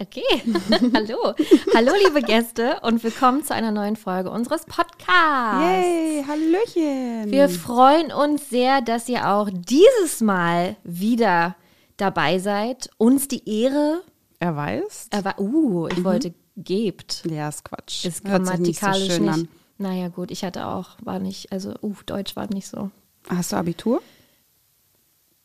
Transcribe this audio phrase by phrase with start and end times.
[0.00, 0.22] okay.
[0.94, 1.34] Hallo.
[1.74, 5.62] Hallo liebe Gäste und willkommen zu einer neuen Folge unseres Podcasts.
[5.62, 7.30] Yay, Hallöchen.
[7.30, 11.54] Wir freuen uns sehr, dass ihr auch dieses Mal wieder
[11.96, 12.90] dabei seid.
[12.96, 14.02] Uns die Ehre.
[14.38, 15.12] Erweist?
[15.12, 17.22] Erwa uh, ich wollte gebt.
[17.30, 18.06] Ja, ist Quatsch.
[18.06, 19.32] Ist sich nicht so grammatikalisch nicht.
[19.32, 19.48] an.
[19.76, 22.90] Naja, gut, ich hatte auch, war nicht, also, uh, Deutsch war nicht so.
[23.28, 24.02] Hast du Abitur?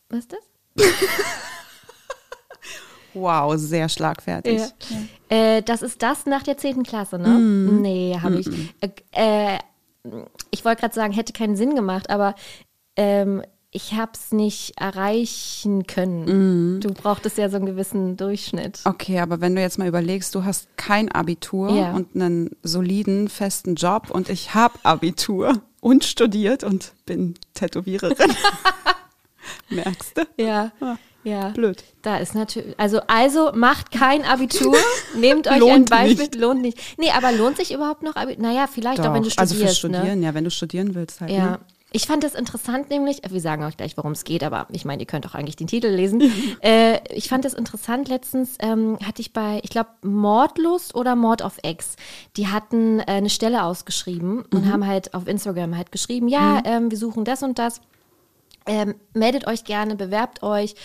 [0.09, 0.85] Was ist das?
[3.15, 4.61] Wow, sehr schlagfertig.
[5.29, 6.83] Äh, das ist das nach der 10.
[6.83, 7.39] Klasse, ne?
[7.39, 8.47] Nee, habe ich.
[8.81, 9.59] Äh, äh,
[10.51, 12.35] ich wollte gerade sagen, hätte keinen Sinn gemacht, aber
[12.95, 16.79] ähm, ich habe es nicht erreichen können.
[16.79, 18.79] Du brauchtest ja so einen gewissen Durchschnitt.
[18.85, 21.91] Okay, aber wenn du jetzt mal überlegst, du hast kein Abitur Ja.
[21.93, 28.31] und einen soliden, festen Job und ich habe Abitur und studiert und bin Tätowiererin.
[29.69, 30.21] Merkst du?
[30.41, 30.95] Ja, Ah,
[31.25, 31.49] ja.
[31.49, 31.83] Blöd.
[32.01, 34.77] Da ist natürlich, also, also macht kein Abitur,
[35.17, 36.35] nehmt euch ein Beispiel, nicht.
[36.35, 36.79] lohnt nicht.
[36.97, 38.43] Nee, aber lohnt sich überhaupt noch Abitur?
[38.43, 39.81] Naja, vielleicht auch, wenn du Doch, also studierst.
[39.81, 39.97] für ne?
[39.97, 41.31] Studieren, ja, wenn du studieren willst halt.
[41.31, 41.51] Ja.
[41.51, 41.59] Ne?
[41.91, 45.01] Ich fand das interessant, nämlich, wir sagen euch gleich, worum es geht, aber ich meine,
[45.01, 46.21] ihr könnt auch eigentlich den Titel lesen.
[46.61, 51.41] äh, ich fand das interessant, letztens ähm, hatte ich bei, ich glaube, Mordlust oder Mord
[51.41, 51.95] auf Ex,
[52.35, 56.91] die hatten äh, eine Stelle ausgeschrieben und haben halt auf Instagram halt geschrieben, ja, ähm,
[56.91, 57.79] wir suchen das und das,
[58.65, 60.75] ähm, meldet euch gerne, bewerbt euch.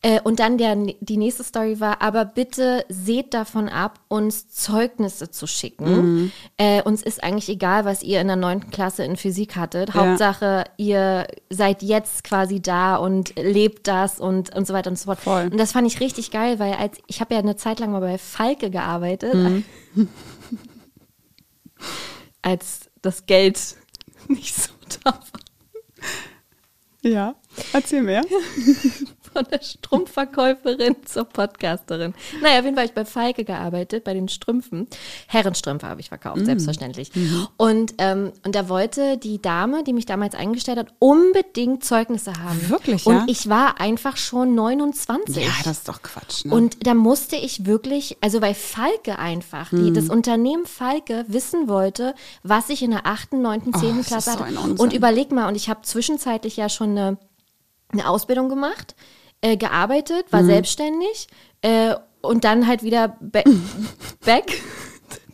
[0.00, 5.32] Äh, und dann der, die nächste Story war, aber bitte seht davon ab, uns Zeugnisse
[5.32, 6.32] zu schicken.
[6.56, 9.88] Äh, uns ist eigentlich egal, was ihr in der neunten Klasse in Physik hattet.
[9.88, 9.94] Ja.
[10.06, 15.06] Hauptsache, ihr seid jetzt quasi da und lebt das und, und so weiter und so
[15.06, 15.18] fort.
[15.18, 15.48] Voll.
[15.50, 18.00] Und das fand ich richtig geil, weil als ich habe ja eine Zeit lang mal
[18.00, 19.34] bei Falke gearbeitet,
[22.42, 23.58] als das Geld
[24.28, 24.70] nicht so
[25.02, 25.47] da war.
[27.08, 27.34] Ja,
[27.72, 28.22] erzähl mehr.
[29.38, 32.12] Von der Strumpfverkäuferin zur Podcasterin.
[32.42, 34.88] Naja, auf jeden Fall habe ich bei Falke gearbeitet, bei den Strümpfen.
[35.28, 37.12] Herrenstrümpfe habe ich verkauft, selbstverständlich.
[37.56, 42.68] Und, ähm, und da wollte die Dame, die mich damals eingestellt hat, unbedingt Zeugnisse haben.
[42.68, 43.24] Wirklich, Und ja?
[43.28, 45.36] ich war einfach schon 29.
[45.36, 46.44] Ja, das ist doch Quatsch.
[46.44, 46.52] Ne?
[46.52, 49.84] Und da musste ich wirklich, also weil Falke einfach, Hm.
[49.84, 52.12] die, das Unternehmen Falke wissen wollte,
[52.42, 53.90] was ich in der 8., 9., 10.
[53.92, 54.58] Oh, das Klasse so hatte.
[54.58, 54.78] Unsinn.
[54.78, 57.18] und überleg mal, und ich habe zwischenzeitlich ja schon eine,
[57.92, 58.94] eine Ausbildung gemacht,
[59.40, 61.28] äh, gearbeitet, war selbstständig
[61.62, 63.42] äh, und dann halt wieder ba
[64.24, 64.60] back,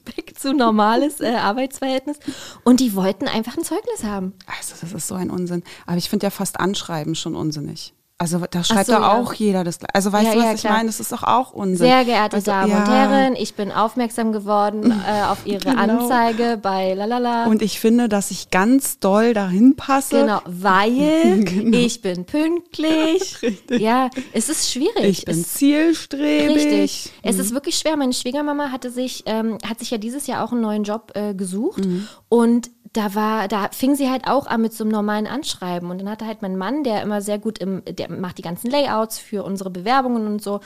[0.04, 2.18] back zu normales äh, Arbeitsverhältnis.
[2.64, 4.34] Und die wollten einfach ein Zeugnis haben.
[4.46, 5.62] Also, das ist so ein Unsinn.
[5.86, 7.94] Aber ich finde ja fast Anschreiben schon unsinnig.
[8.16, 9.12] Also, da schreibt so, doch ja.
[9.18, 9.80] auch jeder das.
[9.80, 9.92] Gleiche.
[9.94, 10.86] Also, weißt Ja, du, was ja, ich meine?
[10.86, 11.88] Das ist doch auch Unsinn.
[11.88, 12.88] Sehr geehrte Also, Damen und.
[12.88, 16.02] Herren, ich bin aufmerksam geworden äh, auf Ihre Genau.
[16.04, 17.46] Anzeige bei Lalala.
[17.46, 20.20] Und ich finde, dass ich ganz doll dahin passe.
[20.20, 21.76] Genau, weil Genau.
[21.76, 23.36] ich bin pünktlich.
[23.42, 23.80] Richtig.
[23.80, 25.02] Ja, es ist schwierig.
[25.04, 26.54] Ich bin es, zielstrebig.
[26.56, 27.12] richtig.
[27.22, 27.96] Es ist wirklich schwer.
[27.96, 31.34] Meine Schwiegermama hatte sich, ähm, hat sich ja dieses Jahr auch einen neuen Job äh,
[31.34, 32.06] gesucht Mhm.
[32.28, 35.90] und da war, da fing sie halt auch an mit so einem normalen Anschreiben.
[35.90, 38.70] Und dann hatte halt mein Mann, der immer sehr gut im, der macht die ganzen
[38.70, 40.60] Layouts für unsere Bewerbungen und so.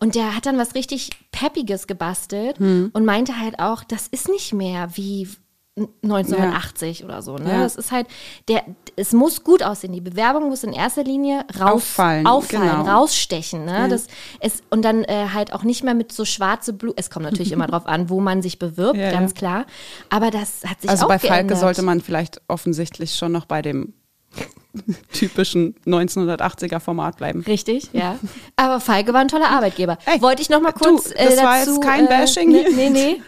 [0.00, 2.90] Und der hat dann was richtig Peppiges gebastelt Mhm.
[2.92, 5.28] und meinte halt auch, das ist nicht mehr wie
[5.76, 7.36] 1980 oder so.
[7.36, 7.50] Ne?
[7.50, 7.62] Ja.
[7.62, 8.06] Das ist halt,
[8.48, 8.62] der,
[8.94, 9.92] es muss gut aussehen.
[9.92, 12.98] Die Bewerbung muss in erster Linie raus, Auffallen, auffallen genau.
[12.98, 13.64] rausstechen.
[13.64, 13.88] Ne?
[13.88, 14.06] Das
[14.40, 16.94] ist, und dann äh, halt auch nicht mehr mit so schwarze Blut.
[16.96, 19.36] Es kommt natürlich immer drauf an, wo man sich bewirbt, Ja, ganz ja.
[19.36, 19.66] klar.
[20.10, 21.58] Aber das hat sich Also auch bei Falke geändert.
[21.58, 23.94] sollte man vielleicht offensichtlich schon noch bei dem
[25.12, 27.40] typischen 1980er Format bleiben.
[27.40, 28.16] Richtig, ja.
[28.56, 29.98] Aber Falke war ein toller Arbeitgeber.
[30.06, 32.50] Ey, Wollte ich noch mal du, kurz äh, das war dazu, jetzt kein äh, Bashing
[32.50, 32.70] hier.
[32.70, 33.22] Nee, nee.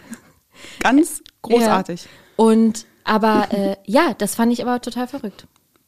[0.79, 2.07] Ganz großartig.
[2.37, 5.45] Und aber äh, ja, das fand ich aber total verrückt.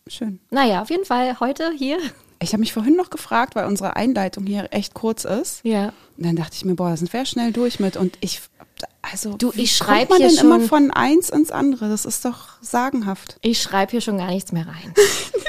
[0.08, 0.40] Schön.
[0.50, 1.98] Naja, auf jeden Fall heute hier.
[2.42, 5.60] Ich habe mich vorhin noch gefragt, weil unsere Einleitung hier echt kurz ist.
[5.64, 5.94] Ja.
[6.18, 7.98] Und dann dachte ich mir, boah, da sind wir schnell durch mit.
[7.98, 8.40] Und ich,
[9.02, 11.90] also, Du, ich schreib kommt man hier denn immer schon- von eins ins andere?
[11.90, 13.38] Das ist doch sagenhaft.
[13.42, 14.94] Ich schreibe hier schon gar nichts mehr rein.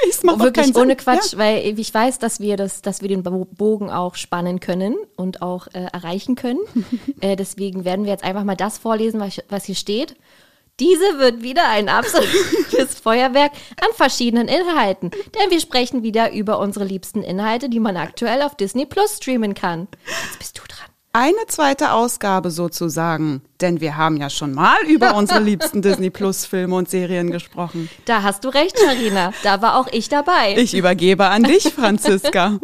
[0.07, 0.81] Das macht Wirklich keinen Sinn.
[0.83, 1.37] ohne Quatsch, Ja.
[1.39, 5.41] weil ich weiß, dass wir das, dass wir den Bo- Bogen auch spannen können und
[5.41, 6.59] auch äh, erreichen können.
[7.21, 10.15] äh, deswegen werden wir jetzt einfach mal das vorlesen, was, was hier steht.
[10.81, 15.11] Diese wird wieder ein absolutes Feuerwerk an verschiedenen Inhalten.
[15.11, 19.53] Denn wir sprechen wieder über unsere liebsten Inhalte, die man aktuell auf Disney Plus streamen
[19.53, 19.87] kann.
[20.25, 20.87] Jetzt bist du dran.
[21.13, 26.47] eine zweite Ausgabe sozusagen, denn wir haben ja schon mal über unsere liebsten Disney Plus
[26.47, 27.87] Filme und Serien gesprochen.
[28.05, 29.33] Da hast du recht, Charina.
[29.43, 30.55] Da war auch ich dabei.
[30.57, 32.57] Ich übergebe an dich, Franziska.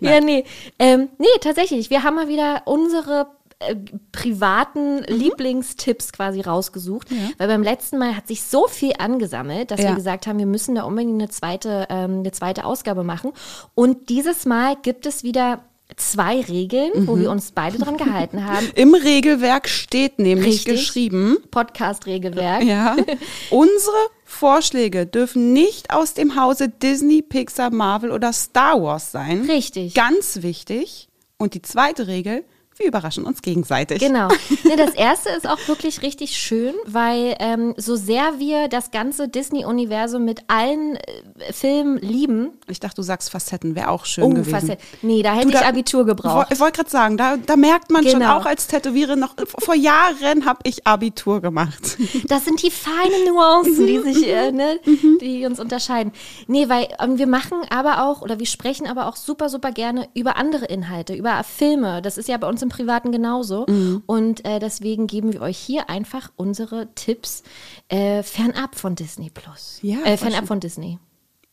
[0.00, 0.44] ja, nee.
[0.78, 1.90] Ähm, nee, tatsächlich.
[1.90, 3.26] Wir haben mal wieder unsere
[3.60, 3.76] äh,
[4.12, 7.08] privaten Lieblingstipps quasi rausgesucht,
[7.38, 9.90] weil beim letzten Mal hat sich so viel angesammelt, dass Ja.
[9.90, 13.32] wir gesagt haben, wir müssen da unbedingt eine zweite, ähm, eine zweite Ausgabe machen.
[13.74, 15.64] Und dieses Mal gibt es wieder
[15.96, 18.70] zwei Regeln, wo wir uns beide dran gehalten haben.
[18.76, 20.72] Im Regelwerk steht nämlich Richtig.
[20.76, 22.62] geschrieben, Podcast-Regelwerk.
[22.62, 22.96] ja,
[23.50, 29.42] unsere Vorschläge dürfen nicht aus dem Hause Disney, Pixar, Marvel oder Star Wars sein.
[29.50, 29.94] Richtig.
[29.94, 31.08] Ganz wichtig.
[31.38, 32.44] Und die zweite Regel,
[32.80, 34.00] wir überraschen uns gegenseitig.
[34.00, 34.28] Genau.
[34.64, 39.26] Nee, das erste ist auch wirklich richtig schön, weil ähm, so sehr wir das ganze
[39.28, 44.28] Disney-Universum mit allen äh, Filmen lieben, Ich dachte, du sagst Facetten, wäre auch schön oh,
[44.28, 44.50] gewesen.
[44.50, 44.68] fast,
[45.02, 46.48] nee, da hätte Du, da- ich Abitur gebraucht.
[46.52, 48.36] Ich wollte gerade sagen, da, da merkt man schon Genau.
[48.38, 51.96] auch als Tätowierer noch, vor Jahren habe ich Abitur gemacht.
[52.28, 54.78] Das sind die feinen Nuancen, die sich, äh, ne,
[55.20, 56.12] die uns unterscheiden.
[56.46, 60.08] Nee, weil ähm, wir machen aber auch, oder wir sprechen aber auch super, super gerne
[60.14, 62.02] über andere Inhalte, über Filme.
[62.02, 63.66] Das ist ja bei uns im Privaten genauso.
[64.06, 67.42] Und äh, deswegen geben wir euch hier einfach unsere Tipps
[67.88, 69.78] äh, fernab von Disney Plus.
[69.82, 70.98] Ja, äh, fernab von Disney.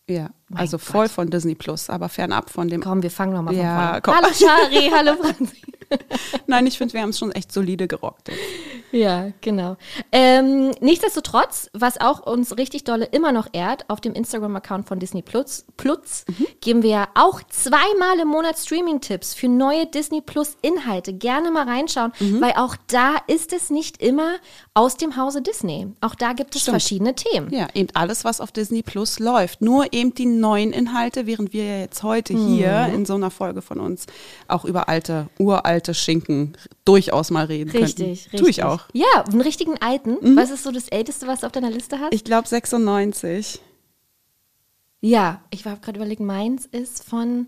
[0.10, 2.82] Ja, Mein also voll von Disney Plus, aber fernab von dem.
[2.82, 4.18] Komm, wir fangen nochmal von Ja, vorne.
[4.22, 5.62] Hallo Shari, hallo Franzi.
[6.48, 8.30] Nein, ich finde, wir haben es schon echt solide gerockt.
[8.30, 8.40] jetzt.
[8.92, 9.76] Ja, genau.
[10.12, 15.22] Ähm, nichtsdestotrotz, was auch uns richtig dolle immer noch ehrt, auf dem Instagram-Account von Disney
[15.22, 16.26] Plus, Plus
[16.62, 21.14] geben wir ja auch zweimal im Monat Streaming-Tipps für neue Disney Plus-Inhalte.
[21.14, 24.36] Gerne mal reinschauen, weil auch da ist es nicht immer
[24.74, 25.88] aus dem Hause Disney.
[26.02, 26.82] Auch da gibt es Stimmt.
[26.82, 27.54] verschiedene Themen.
[27.54, 29.62] Ja, eben alles, was auf Disney Plus läuft.
[29.62, 32.96] Nur eben die neuen Inhalte, während wir ja jetzt heute hier Mhm.
[32.96, 34.06] in so einer Folge von uns
[34.48, 38.10] auch über alte, uralte Schinken durchaus mal reden Richtig, könnten.
[38.12, 38.40] richtig.
[38.40, 38.88] Tue ich auch.
[38.94, 39.02] Mhm.
[39.02, 40.36] Ja, einen richtigen alten.
[40.36, 42.14] Was ist so das Älteste, was du auf deiner Liste hast?
[42.14, 43.60] Ich glaube 96.
[45.02, 47.48] ja, ich war gerade überlegen, meins ist von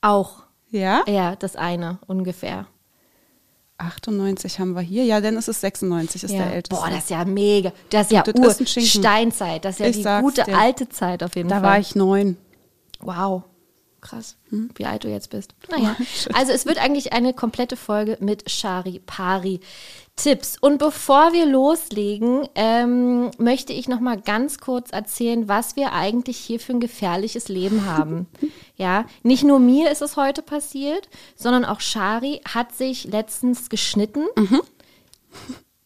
[0.00, 0.42] auch.
[0.70, 1.02] Ja?
[1.06, 2.66] Ja, das eine ungefähr.
[3.78, 5.04] 98 haben wir hier.
[5.04, 6.38] Ja, dann ist es 96, ist Ja.
[6.44, 6.74] der älteste.
[6.74, 7.72] Boah, das ist ja mega.
[7.90, 8.88] Das ist ja Das Ur ist.
[8.88, 9.64] Steinzeit.
[9.64, 10.58] Das ist ja Ich die gute dir.
[10.58, 11.64] alte Zeit auf jeden da Fall.
[11.64, 12.36] war ich neun.
[13.00, 13.44] Wow.
[14.08, 14.70] Krass, Hm?
[14.76, 15.54] wie alt du jetzt bist.
[15.70, 15.94] Naja,
[16.32, 19.60] also es wird eigentlich eine komplette Folge mit Shari Pari
[20.16, 20.56] Tipps.
[20.60, 26.38] Und bevor wir loslegen, ähm, möchte ich noch mal ganz kurz erzählen, was wir eigentlich
[26.38, 28.26] hier für ein gefährliches Leben haben.
[28.76, 34.24] ja, nicht nur mir ist es heute passiert, sondern auch Shari hat sich letztens geschnitten,
[34.36, 34.62] Mhm.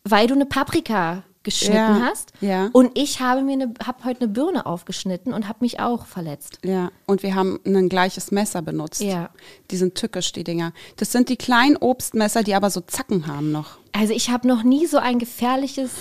[0.04, 2.32] weil du eine Paprika geschnitten Ja, hast.
[2.40, 2.70] ja.
[2.72, 6.58] Und ich habe mir eine, habe heute eine Birne aufgeschnitten und habe mich auch verletzt.
[6.64, 9.00] Ja, und wir haben ein gleiches Messer benutzt.
[9.02, 9.30] Ja.
[9.70, 10.72] Die sind tückisch, die Dinger.
[10.96, 13.78] Das sind die kleinen Obstmesser, die aber so Zacken haben noch.
[13.92, 15.90] Also ich habe noch nie so ein gefährliches.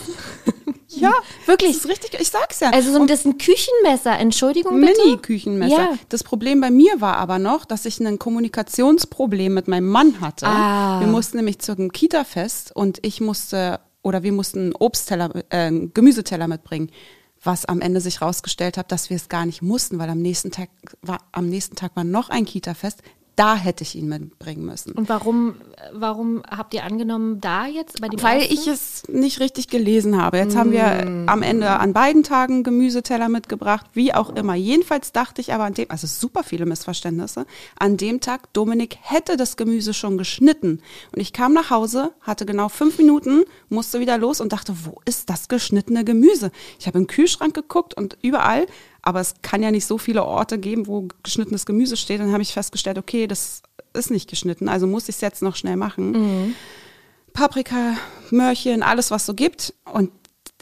[0.94, 1.14] Ja,
[1.46, 1.72] Wirklich.
[1.72, 2.70] Das ist richtig, ich sag's ja.
[2.72, 5.02] Also so ein, das ist ein Küchenmesser, Entschuldigung bitte.
[5.06, 5.74] Mini-Küchenmesser.
[5.74, 5.98] Ja.
[6.10, 10.48] Das Problem bei mir war aber noch, dass ich ein Kommunikationsproblem mit meinem Mann hatte.
[10.48, 11.00] Ah.
[11.00, 16.48] Wir mussten nämlich zu einem Kita-Fest und ich musste, oder wir mussten Obstteller, äh, Gemüseteller
[16.48, 16.90] mitbringen.
[17.44, 20.52] Was am Ende sich rausgestellt hat, dass wir es gar nicht mussten, weil am nächsten
[20.52, 20.70] Tag
[21.02, 23.02] war, am nächsten Tag war noch ein Kita-Fest.
[23.38, 24.92] Da hätte ich ihn mitbringen müssen.
[24.92, 25.56] Und warum,
[25.94, 28.54] warum habt ihr angenommen, da jetzt bei dem Weil ersten?
[28.54, 30.38] ich es nicht richtig gelesen habe.
[30.38, 31.30] Jetzt haben wir Mm.
[31.30, 34.56] am Ende an beiden Tagen Gemüseteller mitgebracht, wie auch immer.
[34.56, 37.46] Jedenfalls dachte ich aber an dem, also super viele Missverständnisse,
[37.80, 40.82] an dem Tag, Dominik hätte das Gemüse schon geschnitten.
[41.16, 45.00] Und ich kam nach Hause, hatte genau fünf Minuten, musste wieder los und dachte, wo
[45.06, 46.52] ist das geschnittene Gemüse?
[46.80, 48.68] Ich habe im Kühlschrank geguckt und überall,
[49.02, 52.20] aber es kann ja nicht so viele Orte geben, wo geschnittenes Gemüse steht.
[52.20, 53.62] Dann habe ich festgestellt, okay, das
[53.94, 56.56] ist nicht geschnitten, also muss ich es jetzt noch schnell machen.
[57.34, 57.96] Paprika,
[58.30, 59.74] Möhrchen, alles was so gibt.
[59.92, 60.12] Und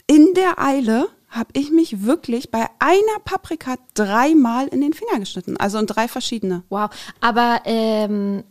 [0.06, 5.56] in der Eile habe ich mich wirklich bei einer Paprika dreimal in den Finger geschnitten.
[5.56, 6.64] Also in drei verschiedene.
[6.68, 6.90] Wow.
[7.20, 8.42] Aber ähm,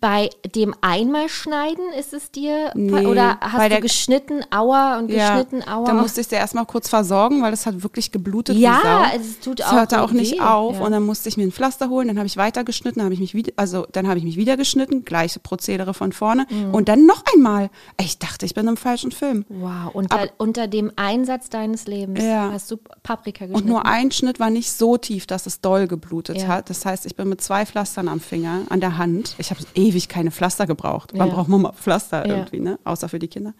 [0.00, 5.62] bei dem einmal schneiden ist es dir Nee, oder hast du geschnitten Aua und geschnitten
[5.68, 5.84] Aua?
[5.86, 9.60] Da musste ich sie erstmal kurz versorgen, weil es hat wirklich geblutet Ja, es tut
[9.60, 10.84] es auch hörte auch nicht weh, auf ja.
[10.84, 13.14] und dann musste ich mir ein Pflaster holen, dann habe ich weiter geschnitten, dann habe
[13.14, 16.74] ich mich wieder, also dann habe ich mich wieder geschnitten, gleiche Prozedere von vorne Mhm.
[16.74, 17.70] und dann noch einmal.
[18.00, 19.44] Ich dachte, ich bin im falschen Film.
[19.48, 22.50] wow, unter, unter dem Einsatz deines Lebens Ja.
[22.52, 23.54] hast du Paprika geschnitten.
[23.64, 26.48] Und nur ein Schnitt war nicht so tief, dass es doll geblutet Ja.
[26.48, 26.70] hat.
[26.70, 29.34] Das heißt, ich bin mit zwei Pflastern am Finger, an der Hand.
[29.38, 31.10] Ich habe ewig keine Pflaster gebraucht.
[31.14, 31.34] Wann Ja.
[31.34, 32.78] braucht man mal Pflaster irgendwie, ne?
[32.84, 33.54] Außer für die Kinder.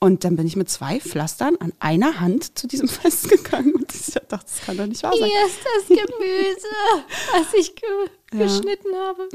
[0.00, 3.94] Und dann bin ich mit zwei Pflastern an einer Hand zu diesem Fest gegangen und
[3.94, 5.28] ich dachte, das kann doch nicht wahr sein.
[5.28, 6.68] Hier ist das Gemüse,
[7.32, 7.88] was ich ge
[8.32, 8.44] Ja.
[8.44, 9.28] geschnitten habe.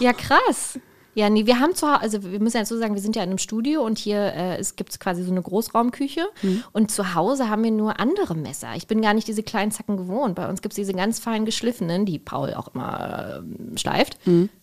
[0.00, 0.78] Ja, krass.
[1.18, 3.24] Ja, nee, wir haben zu Hause, also wir müssen ja so sagen, wir sind ja
[3.24, 6.62] in einem Studio und hier äh, es gibt quasi so eine Großraumküche Mhm.
[6.72, 8.68] und zu Hause haben wir nur andere Messer.
[8.76, 10.36] Ich bin gar nicht diese kleinen Zacken gewohnt.
[10.36, 14.16] Bei uns gibt es diese ganz fein geschliffenen, die Paul auch immer äh, schleift.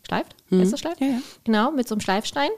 [0.08, 0.36] Schleift?
[0.50, 1.02] Ist das schleift?
[1.02, 1.08] Mhm.
[1.08, 1.20] Ja, ja.
[1.44, 2.50] Genau, mit so einem Schleifstein.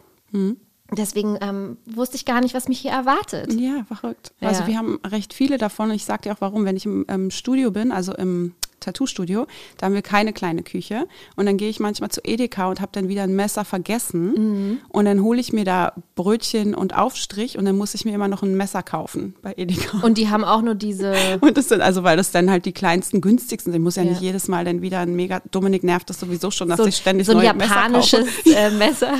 [0.91, 3.51] Deswegen ähm, wusste ich gar nicht, was mich hier erwartet.
[3.53, 4.31] Ja, verrückt.
[4.41, 4.67] Also Ja.
[4.67, 5.89] wir haben recht viele davon.
[5.91, 9.85] Ich sag dir auch warum, wenn ich im, im Studio bin, also im Tattoo-Studio, da
[9.85, 11.07] haben wir keine kleine Küche.
[11.35, 14.33] Und dann gehe ich manchmal zu Edeka und habe dann wieder ein Messer vergessen.
[14.71, 14.79] Mhm.
[14.89, 18.27] Und dann hole ich mir da Brötchen und Aufstrich und dann muss ich mir immer
[18.27, 19.99] noch ein Messer kaufen bei Edeka.
[20.01, 21.13] Und die haben auch nur diese.
[21.41, 23.81] Und das sind, also weil das dann halt die kleinsten, günstigsten sind.
[23.81, 24.09] Ich muss ja, Ja.
[24.11, 26.95] nicht jedes Mal dann wieder ein mega, Dominik nervt das sowieso schon, dass So, ich
[26.97, 28.55] ständig so ein neue Messer japanisches kaufe.
[28.55, 29.13] äh, Messer.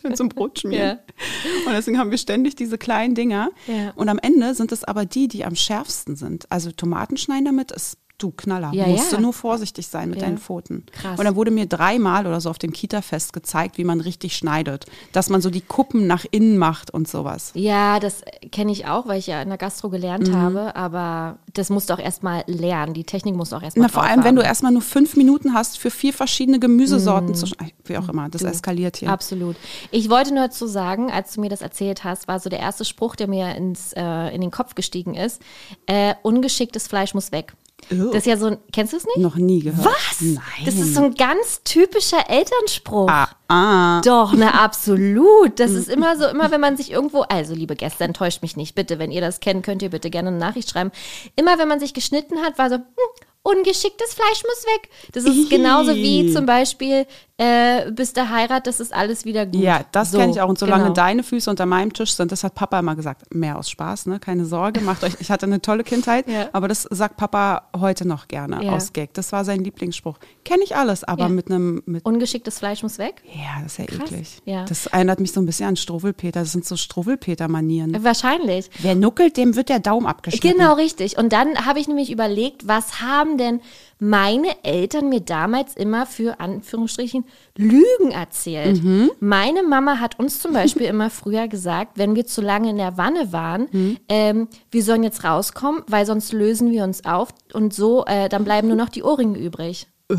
[0.00, 0.98] schön zum Brot schmieren.
[0.98, 1.66] Ja.
[1.66, 3.50] Und deswegen haben wir ständig diese kleinen Dinger.
[3.66, 3.92] Ja.
[3.96, 6.50] Und am Ende sind es aber die, die am schärfsten sind.
[6.50, 8.70] Also Tomaten schneiden damit ist du Knaller.
[8.72, 9.16] Ja, Musst ja.
[9.18, 10.26] du nur vorsichtig sein mit Ja.
[10.26, 10.84] deinen Pfoten.
[10.92, 11.18] Krass.
[11.18, 14.86] Und dann wurde mir dreimal oder so auf dem Kita-Fest gezeigt, wie man richtig schneidet.
[15.12, 17.50] Dass man so die Kuppen nach innen macht und sowas.
[17.54, 19.92] Ja, das kenne ich auch, weil ich ja in der Gastro Mhm.
[19.92, 22.94] gelernt habe, aber das musst du auch erstmal lernen.
[22.94, 25.78] Die Technik musst du auch erstmal vor allem, wenn du erstmal nur fünf Minuten hast,
[25.78, 27.72] für vier verschiedene Gemüsesorten zu schneiden.
[27.84, 29.10] Wie auch immer, das eskaliert hier.
[29.10, 29.56] Absolut.
[29.90, 32.84] Ich wollte nur dazu sagen, als du mir das erzählt hast, war so der erste
[32.84, 35.40] Spruch, der mir ins, äh, in den Kopf gestiegen ist.
[35.86, 37.54] Äh, ungeschicktes Fleisch muss weg.
[37.90, 38.06] Ew.
[38.06, 39.18] Das ist ja so ein, kennst du es nicht?
[39.18, 39.86] Noch nie gehört.
[39.86, 40.20] Was?
[40.20, 40.42] Nein.
[40.64, 43.08] Das ist so ein ganz typischer Elternspruch.
[43.08, 44.00] ah, ah.
[44.00, 45.60] Doch, na absolut.
[45.60, 48.74] Das ist immer so, immer wenn man sich irgendwo, also liebe Gäste, enttäuscht mich nicht,
[48.74, 50.90] bitte, wenn ihr das kennt, könnt ihr bitte gerne eine Nachricht schreiben.
[51.36, 54.90] Immer wenn man sich geschnitten hat, war so, hm, ungeschicktes Fleisch muss weg.
[55.12, 57.06] Das ist genauso wie zum Beispiel,
[57.38, 59.56] äh, bis der Heirat, das ist alles wieder gut.
[59.60, 60.48] Ja, das So, kenne ich auch.
[60.48, 60.94] Und solange genau.
[60.94, 64.18] deine Füße unter meinem Tisch sind, das hat Papa immer gesagt, mehr aus Spaß, ne?
[64.18, 65.14] Keine Sorge, macht euch.
[65.20, 66.48] Ich hatte eine tolle Kindheit, Ja.
[66.52, 68.72] aber das sagt Papa heute noch gerne Ja.
[68.72, 69.12] aus Gag.
[69.14, 70.18] Das war sein Lieblingsspruch.
[70.44, 71.28] Kenne ich alles, aber Ja.
[71.28, 73.22] mit einem mit Ungeschicktes Fleisch muss weg?
[73.26, 74.42] ja, das ist ja Krass, eklig.
[74.46, 74.64] ja.
[74.64, 76.40] Das erinnert mich so ein bisschen an Struwwelpeter.
[76.40, 78.02] Das sind so Struwwelpeter-Manieren.
[78.02, 78.70] Wahrscheinlich.
[78.78, 80.58] Wer nuckelt, dem wird der Daumen abgeschnitten.
[80.58, 81.18] Genau, richtig.
[81.18, 83.60] Und dann habe ich nämlich überlegt, was haben denn
[83.98, 87.24] meine Eltern mir damals immer für Anführungsstrichen
[87.56, 88.82] Lügen erzählt.
[88.82, 89.10] Mhm.
[89.20, 92.96] Meine Mama hat uns zum Beispiel immer früher gesagt, wenn wir zu lange in der
[92.96, 93.96] Wanne waren, Mhm.
[94.08, 98.44] ähm, wir sollen jetzt rauskommen, weil sonst lösen wir uns auf und so, äh, dann
[98.44, 99.86] bleiben nur noch die Ohrringe übrig.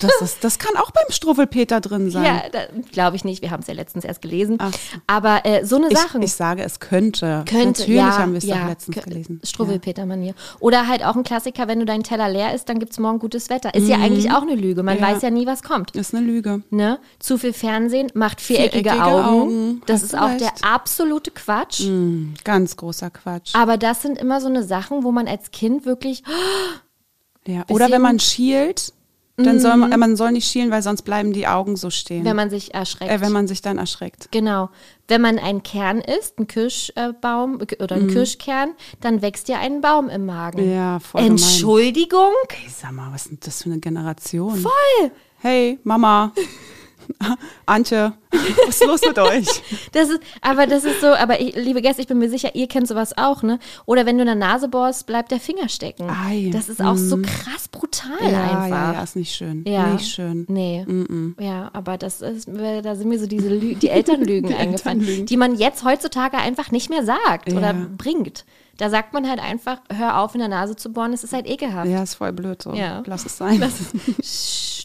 [0.00, 2.24] Das, ist, das kann auch beim Struwwelpeter drin sein.
[2.24, 2.42] Ja,
[2.92, 3.42] glaube ich nicht.
[3.42, 4.58] Wir haben es ja letztens erst gelesen.
[4.60, 4.70] So.
[5.08, 6.20] Aber äh, so eine ich, Sache.
[6.22, 7.42] ich sage, es könnte.
[7.48, 9.40] Könnte, Natürlich ja, haben wir es ja, doch letztens gelesen.
[9.42, 10.34] Struwwelpeter-Manier.
[10.60, 13.18] Oder halt auch ein Klassiker, wenn du dein Teller leer ist, dann gibt es morgen
[13.18, 13.74] gutes Wetter.
[13.74, 14.84] Ist ja eigentlich auch eine Lüge.
[14.84, 15.02] Man Mhm.
[15.02, 15.08] Ja.
[15.08, 15.96] weiß ja nie, was kommt.
[15.96, 16.62] Ist eine Lüge.
[16.70, 17.00] Ne?
[17.18, 19.24] Zu viel Fernsehen macht viereckige, Viereckige Augen.
[19.26, 19.82] Augen.
[19.86, 20.40] Das Hast ist auch recht.
[20.42, 21.80] der absolute Quatsch.
[21.80, 23.52] Hm, ganz großer Quatsch.
[23.56, 26.22] Aber das sind immer so eine Sachen, wo man als Kind wirklich,
[27.48, 27.64] Ja.
[27.68, 28.92] Oder wenn man schielt,
[29.44, 32.24] dann soll man, äh, man soll nicht schielen, weil sonst bleiben die Augen so stehen.
[32.24, 33.10] wenn man sich erschreckt.
[33.12, 34.28] äh, wenn man sich dann erschreckt.
[34.32, 34.70] Genau.
[35.06, 39.80] Wenn man einen Kern isst, einen Kirschbaum äh, oder einen Kirschkern, dann wächst dir ein
[39.80, 40.64] Baum im Magen.
[40.66, 40.72] Mhm.
[40.74, 41.32] Ja, voll gemein.
[41.32, 42.32] Entschuldigung?
[42.50, 44.56] Ey, sag mal, was ist denn das für eine Generation?
[44.56, 45.10] Voll.
[45.40, 46.32] Hey, Mama.
[47.66, 49.46] Antje, was ist los mit euch?
[49.92, 52.68] Das ist, aber das ist so, aber ich, liebe Gäste, ich bin mir sicher, ihr
[52.68, 53.58] kennt sowas auch, ne?
[53.86, 56.08] Oder wenn du in der Nase bohrst, bleibt der Finger stecken.
[56.10, 58.68] Ei, das ist auch so krass brutal ja, einfach.
[58.68, 59.64] ja, ja, ist nicht schön.
[59.66, 59.86] Ja.
[59.88, 60.44] Nicht schön.
[60.48, 60.86] Nee.
[61.40, 65.26] Ja, aber das ist, da sind mir so diese Lü die Elternlügen eingefallen, Elternlügen.
[65.26, 67.86] die man jetzt heutzutage einfach nicht mehr sagt oder Ja.
[67.96, 68.44] bringt.
[68.76, 71.48] Da sagt man halt einfach, hör auf in der Nase zu bohren, es ist halt
[71.48, 71.90] ekelhaft.
[71.90, 72.74] Ja, ist voll blöd so.
[72.74, 73.02] Ja.
[73.06, 73.58] Lass es sein.
[73.58, 74.84] Lass es sein.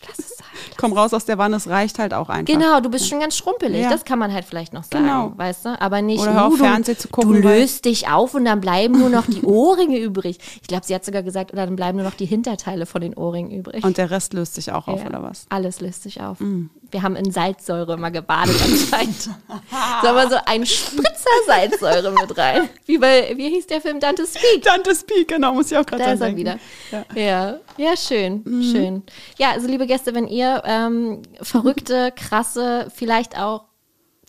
[0.77, 2.45] Komm raus aus der Wanne, es reicht halt auch einfach.
[2.53, 3.81] Genau, du bist schon ganz schrumpelig.
[3.81, 3.89] Ja.
[3.89, 5.33] Das kann man halt vielleicht noch sagen, Genau.
[5.35, 5.81] weißt du?
[5.81, 8.97] Aber nicht, Oder hör auf, Fernsehen zu gucken, du löst dich auf und dann bleiben
[8.99, 10.39] nur noch die Ohrringe übrig.
[10.61, 13.13] Ich glaube, sie hat sogar gesagt, oder dann bleiben nur noch die Hinterteile von den
[13.15, 13.83] Ohrringen übrig.
[13.83, 15.45] Und der Rest löst sich auch auf, Ja, oder was?
[15.49, 16.39] Alles löst sich auf.
[16.39, 16.69] Mm.
[16.93, 19.21] Wir haben in Salzsäure mal gebadet anscheinend.
[19.21, 22.69] Sagen wir so ein Spritzer Salzsäure mit rein.
[22.85, 24.63] Wie bei, wie hieß der Film Dante's Peak?
[24.63, 26.59] Dante's Peak, genau, muss ich auch gerade Da ist er wieder.
[26.91, 27.05] Ja.
[27.15, 28.63] Ja, ja, schön, Mhm.
[28.63, 29.03] schön.
[29.39, 33.65] Ja, also liebe Gäste, wenn ihr ähm, verrückte, krasse, vielleicht auch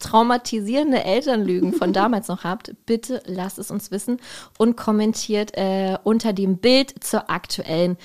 [0.01, 4.21] traumatisierende Elternlügen von damals noch habt, bitte lasst es uns wissen
[4.59, 7.97] und kommentiert äh, unter dem Bild zur aktuellen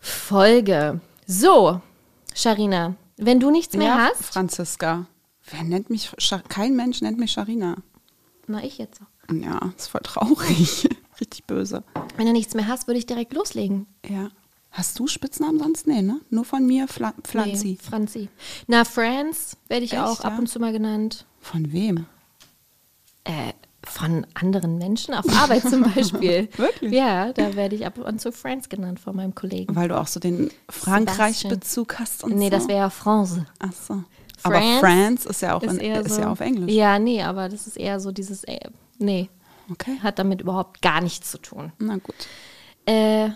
[0.00, 1.00] Folge.
[1.26, 1.80] So,
[2.34, 5.06] Sharina, wenn du nichts mehr ja, hast, Franziska.
[5.50, 6.10] Wer nennt mich?
[6.48, 7.76] Kein Mensch nennt mich Sharina.
[8.46, 9.00] na ich jetzt.
[9.32, 10.88] Ja, ist voll traurig.
[11.20, 11.84] Richtig böse.
[12.16, 13.86] Wenn du nichts mehr hast, würde ich direkt loslegen.
[14.08, 14.30] Ja.
[14.70, 15.86] Hast du Spitznamen sonst?
[15.86, 16.20] Nee, ne?
[16.30, 17.72] Nur von mir, Fla Pflanzi.
[17.72, 18.28] Nee, Franzi.
[18.68, 20.38] Na, Franz werde ich Echt, auch ab ja?
[20.38, 21.26] und zu mal genannt.
[21.40, 22.06] Von wem?
[23.24, 23.52] Äh,
[23.84, 26.48] von anderen Menschen auf Arbeit zum Beispiel.
[26.56, 26.92] Wirklich?
[26.92, 29.74] Ja, da werde ich ab und zu Friends genannt von meinem Kollegen.
[29.74, 32.50] Weil du auch so den Frankreich-Bezug hast und nee, so.
[32.50, 33.46] das wäre ja France.
[33.58, 34.04] Ach so.
[34.42, 36.72] Aber France France ist ja auch ist, in, ist so, ja auf Englisch.
[36.72, 38.58] Ja, nee, aber das ist eher so dieses, äh,
[38.98, 39.28] nee,
[39.70, 39.98] Okay.
[40.02, 41.72] hat damit überhaupt gar nichts zu tun.
[41.78, 42.14] Na gut.
[42.86, 43.30] Äh,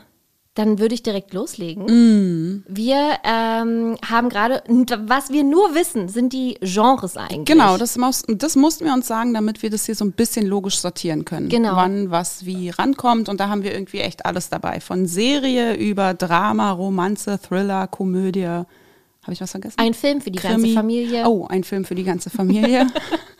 [0.55, 1.85] dann würde ich direkt loslegen.
[1.87, 2.65] Mm.
[2.69, 4.63] Wir ähm, haben gerade,
[5.07, 7.47] was wir nur wissen, sind die Genres eigentlich.
[7.47, 10.47] Genau, das, muss, das mussten wir uns sagen, damit wir das hier so ein bisschen
[10.47, 11.49] logisch sortieren können.
[11.49, 11.75] Genau.
[11.75, 13.29] Wann was wie rankommt.
[13.29, 14.79] Und da haben wir irgendwie echt alles dabei.
[14.79, 18.47] Von Serie über Drama, Romanze, Thriller, Komödie.
[18.47, 19.77] Habe ich was vergessen?
[19.79, 20.75] Ein Film für die ganze Krimi.
[20.75, 21.27] Familie.
[21.27, 22.87] Oh, ein Film für die ganze Familie.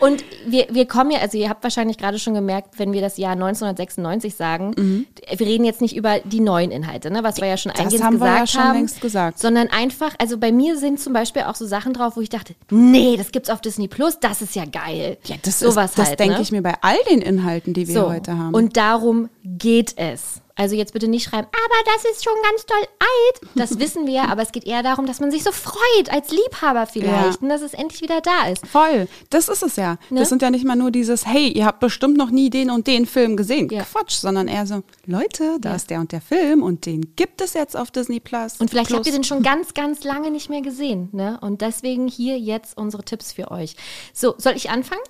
[0.00, 3.16] Und wir, wir kommen ja, also ihr habt wahrscheinlich gerade schon gemerkt, wenn wir das
[3.16, 7.56] Jahr 1996 sagen, wir reden jetzt nicht über die neuen Inhalte, ne, was wir ja
[7.56, 7.76] schon Mhm.
[7.76, 9.38] Das eingehend haben wir gesagt ja schon haben, längst gesagt.
[9.38, 12.54] sondern einfach, also bei mir sind zum Beispiel auch so Sachen drauf, wo ich dachte,
[12.70, 15.18] nee, das gibt's auf Disney Plus, das ist ja geil.
[15.24, 16.42] ja, das, Sowas ist, das halt, denke ne?
[16.42, 18.10] ich mir bei all den Inhalten, die wir so.
[18.10, 18.54] heute haben.
[18.54, 20.40] Und darum geht es.
[20.60, 23.50] Also jetzt bitte nicht schreiben, aber das ist schon ganz doll alt.
[23.54, 26.86] Das wissen wir, aber es geht eher darum, dass man sich so freut als Liebhaber
[26.86, 27.40] vielleicht Ja.
[27.40, 28.66] und dass es endlich wieder da ist.
[28.66, 29.96] Voll, das ist es ja.
[30.10, 30.20] Ne?
[30.20, 32.86] Das sind ja nicht mal nur dieses, hey, ihr habt bestimmt noch nie den und
[32.86, 33.70] den Film gesehen.
[33.70, 33.84] Ja.
[33.84, 35.76] Quatsch, sondern eher so, Leute, da Ja.
[35.76, 38.56] ist der und der Film und den gibt es jetzt auf Disney Plus.
[38.58, 38.98] Und vielleicht Plus.
[38.98, 41.08] habt ihr den schon ganz, ganz lange nicht mehr gesehen.
[41.12, 41.38] Ne?
[41.40, 43.76] Und deswegen hier jetzt unsere Tipps für euch.
[44.12, 45.00] So, soll ich anfangen?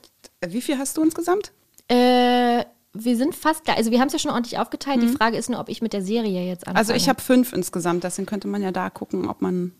[0.47, 1.51] Wie viel hast du insgesamt?
[1.89, 3.77] Äh, wir sind fast gleich.
[3.77, 5.03] Also wir haben es ja schon ordentlich aufgeteilt.
[5.03, 6.75] Die Frage ist nur, ob ich mit der Serie jetzt anfange.
[6.75, 6.79] Mhm.
[6.79, 9.73] Also ich habe fünf insgesamt, deswegen könnte man ja da gucken, ob man.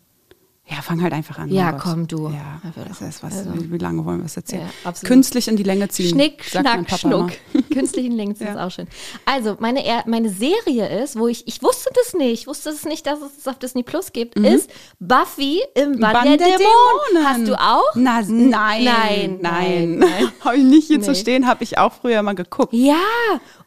[0.69, 1.49] Ja, fang halt einfach an.
[1.49, 2.29] Ja, komm, du.
[2.29, 3.39] Ja, das ist was.
[3.39, 3.53] also.
[3.55, 4.69] wie, wie lange wollen wir es erzählen?
[4.85, 4.91] Ja.
[5.03, 6.11] Künstlich in die Länge ziehen.
[6.11, 7.31] Schnick, schnack, schnuck.
[7.51, 7.63] immer.
[7.73, 8.51] Künstlichen Links Ja.
[8.51, 8.87] ist auch schön.
[9.25, 13.05] Also, meine, meine Serie ist, wo ich, ich wusste das nicht, ich wusste es nicht,
[13.05, 17.27] dass es es auf Disney Plus gibt, ist Buffy im Bann, Bann der, der Dämonen.
[17.27, 17.91] Hast du auch?
[17.95, 20.31] Na, nein, nein, nein, nein.
[20.41, 21.17] habe ich nicht hier zu Nee.
[21.17, 22.71] stehen, habe ich auch früher mal geguckt.
[22.71, 22.95] Ja,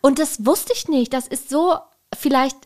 [0.01, 1.13] und das wusste ich nicht.
[1.13, 1.75] Das ist so,
[2.17, 2.57] vielleicht,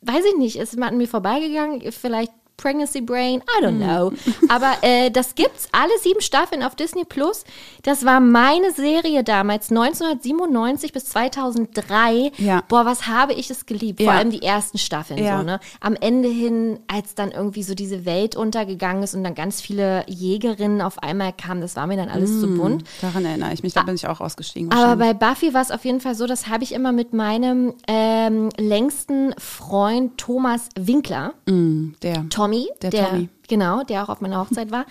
[0.00, 3.80] weiß ich nicht, ist mal an mir vorbeigegangen, vielleicht Pregnancy Brain, I Hm.
[3.82, 4.12] don't know.
[4.48, 7.44] Aber äh, das gibt's, alle sieben Staffeln auf Disney Plus.
[7.82, 12.32] Das war meine Serie damals, 1997 bis 2003.
[12.38, 12.62] Ja.
[12.68, 14.00] Boah, was habe ich es geliebt.
[14.02, 14.18] Vor Ja.
[14.18, 15.38] allem die ersten Staffeln Ja.
[15.38, 15.60] so, ne?
[15.80, 20.04] Am Ende hin, als dann irgendwie so diese Welt untergegangen ist und dann ganz viele
[20.08, 22.84] Jägerinnen auf einmal kamen, das war mir dann alles zu bunt.
[23.00, 24.70] Daran erinnere ich mich, da bin ich auch ausgestiegen.
[24.72, 27.74] Aber bei Buffy war es auf jeden Fall so, das habe ich immer mit meinem
[27.88, 32.28] ähm, längsten Freund Thomas Winkler, der.
[32.44, 33.28] Tommy, Der Tommy.
[33.48, 34.86] genau, der auch auf meiner Hochzeit war.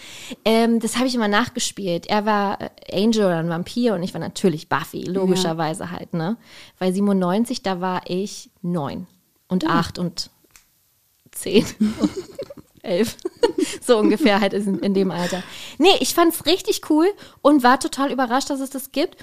[0.45, 2.07] Ähm, das habe ich immer nachgespielt.
[2.07, 2.69] Er war äh,
[3.03, 6.37] Angel oder ein Vampir und ich war natürlich Buffy, logischerweise halt, ne?
[6.79, 9.07] Weil 97, da war ich neun
[9.47, 10.29] und acht und
[11.31, 11.65] zehn.
[12.81, 13.15] Elf.
[13.81, 15.41] so ungefähr halt in, in dem Alter.
[15.77, 17.07] Nee, ich fand's richtig cool
[17.41, 19.17] und war total überrascht, dass es das gibt.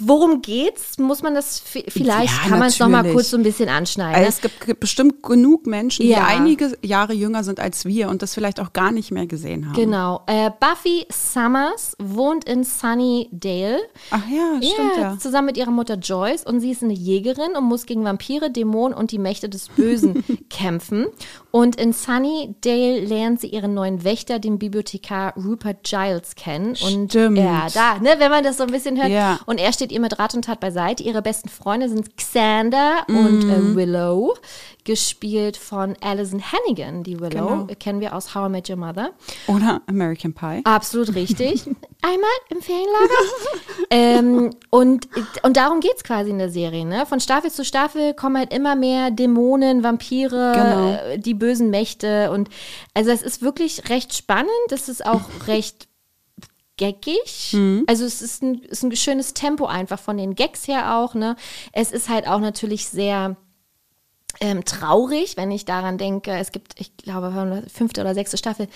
[0.00, 0.98] Worum geht's?
[0.98, 4.14] Muss man das vielleicht, Ja, kann man es nochmal kurz so ein bisschen anschneiden.
[4.14, 4.28] Also ne?
[4.28, 6.18] es gibt gibt bestimmt genug Menschen, Ja.
[6.18, 9.66] die einige Jahre jünger sind als wir und das vielleicht auch gar nicht mehr gesehen
[9.66, 9.74] haben.
[9.74, 10.22] Genau.
[10.26, 13.80] Äh, Buffy Summers wohnt in Sunnydale.
[14.10, 15.18] Ach ja, stimmt ja.
[15.18, 18.96] Zusammen mit ihrer Mutter Joyce und sie ist eine Jägerin und muss gegen Vampire, Dämonen
[18.96, 21.06] und die Mächte des Bösen kämpfen.
[21.56, 26.70] Und in Sunnydale lernt sie ihren neuen Wächter, den Bibliothekar Rupert Giles, kennen.
[26.82, 27.38] Und Stimmt.
[27.38, 29.10] ja, da, ne, wenn man das so ein bisschen hört.
[29.12, 29.38] Ja.
[29.46, 31.04] Und er steht ihr mit Rat und Tat beiseite.
[31.04, 33.50] Ihre besten Freunde sind Xander und Mhm.
[33.50, 34.34] äh, Willow,
[34.82, 37.04] gespielt von Alison Hannigan.
[37.04, 37.66] Die Willow Genau.
[37.78, 39.12] kennen wir aus How I Met Your Mother.
[39.46, 40.60] Oder American Pie.
[40.64, 41.62] Absolut richtig.
[42.06, 43.14] Einmal im Ferienlager.
[43.90, 45.08] ähm, und,
[45.42, 46.84] und darum geht es quasi in der Serie.
[46.84, 47.06] Ne?
[47.06, 50.90] Von Staffel zu Staffel kommen halt immer mehr Dämonen, Vampire, Genau.
[50.90, 52.30] äh, die bösen Mächte.
[52.30, 52.50] Und
[52.92, 54.50] also es ist wirklich recht spannend.
[54.70, 55.88] Es ist auch recht
[56.76, 57.52] geckig.
[57.52, 57.84] Mhm.
[57.86, 61.14] Also es ist ein, ist ein schönes Tempo einfach von den Gags her auch.
[61.14, 61.36] Ne?
[61.72, 63.36] Es ist halt auch natürlich sehr
[64.40, 66.32] ähm, traurig, wenn ich daran denke.
[66.32, 68.68] Es gibt, ich glaube, fünfte oder sechste Staffel.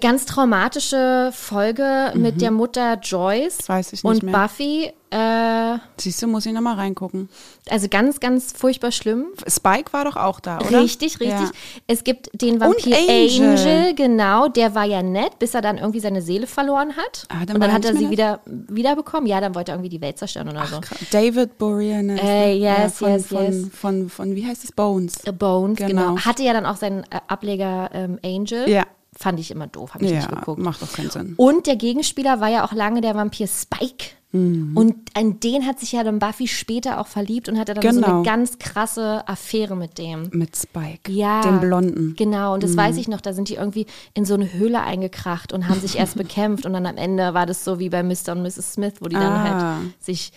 [0.00, 3.68] Ganz traumatische Folge mit der Mutter Joyce Mhm.
[3.68, 4.32] Weiß ich nicht und mehr.
[4.32, 4.90] Buffy.
[5.10, 7.28] Äh, Siehst du, muss ich nochmal reingucken.
[7.68, 9.26] also ganz, ganz furchtbar schlimm.
[9.46, 10.80] Spike war doch auch da, oder?
[10.80, 11.28] Richtig, richtig.
[11.28, 11.50] Ja.
[11.86, 13.50] Es gibt den Vampir Angel.
[13.58, 13.94] Angel.
[13.94, 17.26] genau, der war ja nett, bis er dann irgendwie seine Seele verloren hat.
[17.28, 19.26] Ah, dann und dann hat er sie wieder wiederbekommen.
[19.26, 20.80] Ja, dann wollte er irgendwie die Welt zerstören oder so.
[21.10, 22.18] David Boreanaz.
[22.22, 23.66] Äh, yes, von, yes, von, yes.
[23.78, 24.72] Von, von, wie heißt es?
[24.72, 25.16] Bones.
[25.26, 26.12] The Bones, genau.
[26.14, 26.16] Genau.
[26.24, 28.66] Hatte ja dann auch seinen äh, Ableger ähm, Angel.
[28.70, 28.84] Ja.
[29.22, 30.58] Fand ich immer doof, habe ich Ja, nicht geguckt.
[30.60, 31.34] macht doch keinen Sinn.
[31.36, 34.06] Und der Gegenspieler war ja auch lange der Vampir Spike.
[34.32, 34.72] Mhm.
[34.74, 38.00] Und an den hat sich ja dann Buffy später auch verliebt und hatte dann so
[38.00, 38.14] Genau.
[38.16, 40.28] eine ganz krasse Affäre mit dem.
[40.32, 41.12] Mit Spike.
[41.12, 41.42] Ja.
[41.42, 42.14] Den Blonden.
[42.16, 42.76] Genau, und das Mhm.
[42.78, 45.98] weiß ich noch, da sind die irgendwie in so eine Höhle eingekracht und haben sich
[45.98, 48.32] erst bekämpft und dann am Ende war das so wie bei Mr.
[48.32, 48.72] und Mrs.
[48.72, 49.76] Smith, wo die dann Ah.
[49.76, 50.32] halt sich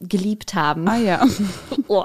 [0.00, 0.86] geliebt haben.
[0.88, 1.26] Ah ja.
[1.88, 2.04] Oh,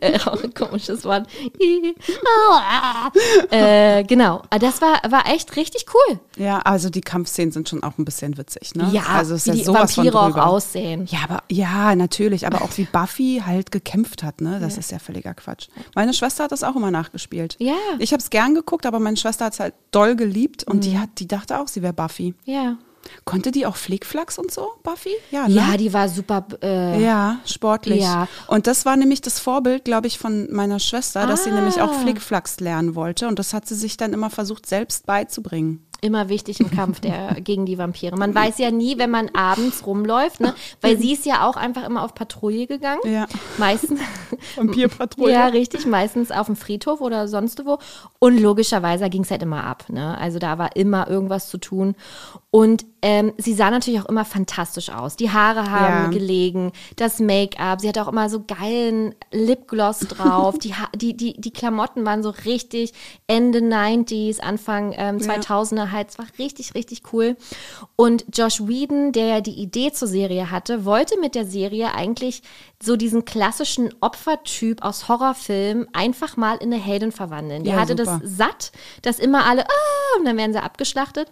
[0.00, 1.26] äh, auch ein komisches Wort.
[3.50, 6.20] äh, genau, Ah, das war, war echt richtig cool.
[6.36, 8.88] Ja, also die Kampfszenen sind schon auch ein bisschen witzig, ne?
[8.92, 11.06] Ja, also ist wie ja die sowas Vampire von auch aussehen.
[11.10, 14.58] Ja, aber ja, natürlich, aber auch wie Buffy halt gekämpft hat, ne?
[14.60, 15.68] Das ist ja völliger Quatsch.
[15.94, 17.56] Meine Schwester hat das auch immer nachgespielt.
[17.58, 17.74] Ja.
[17.98, 20.80] Ich habe es gern geguckt, aber meine Schwester hat es halt doll geliebt und Mhm.
[20.80, 22.34] die hat, die dachte auch, sie wäre Buffy.
[22.44, 22.76] Ja.
[23.24, 25.10] Konnte die auch Flickflacks und so, Buffy?
[25.30, 25.54] Ja, ne?
[25.54, 26.46] Ja, die war super.
[26.62, 28.02] Äh, Ja, sportlich.
[28.02, 28.28] Ja.
[28.46, 31.90] Und das war nämlich das Vorbild, glaube ich, von meiner Schwester, dass sie nämlich auch
[31.92, 31.98] Ah.
[32.02, 33.26] Flickflacks lernen wollte.
[33.28, 35.86] Und das hat sie sich dann immer versucht, selbst beizubringen.
[36.02, 38.16] immer wichtig im Kampf der, gegen die Vampire.
[38.16, 40.54] Man weiß ja nie, wenn man abends rumläuft, ne?
[40.80, 43.02] weil sie ist ja auch einfach immer auf Patrouille gegangen.
[43.04, 43.26] Ja.
[43.58, 44.00] Meistens.
[44.56, 45.32] Vampirpatrouille.
[45.34, 47.78] Ja, richtig, meistens auf dem Friedhof oder sonst wo.
[48.18, 49.84] Und logischerweise ging es halt immer ab.
[49.88, 50.16] Ne?
[50.16, 51.94] Also da war immer irgendwas zu tun.
[52.50, 55.16] Und ähm, sie sah natürlich auch immer fantastisch aus.
[55.16, 56.10] Die Haare haben Ja.
[56.10, 60.58] gelegen, das Make-up, sie hatte auch immer so geilen Lipgloss drauf.
[60.58, 62.92] die, ha die, die, die Klamotten waren so richtig
[63.26, 66.10] Ende 90s, Anfang ähm, 2000er halt.
[66.10, 67.36] Es war richtig, richtig cool.
[67.96, 72.42] Und Josh Whedon, der ja die Idee zur Serie hatte, wollte mit der Serie eigentlich
[72.82, 77.64] so diesen klassischen Opfertyp aus Horrorfilmen einfach mal in eine Heldin verwandeln.
[77.64, 78.20] Der Ja, hatte super.
[78.22, 81.28] das satt, dass immer alle, ah, und dann werden sie abgeschlachtet.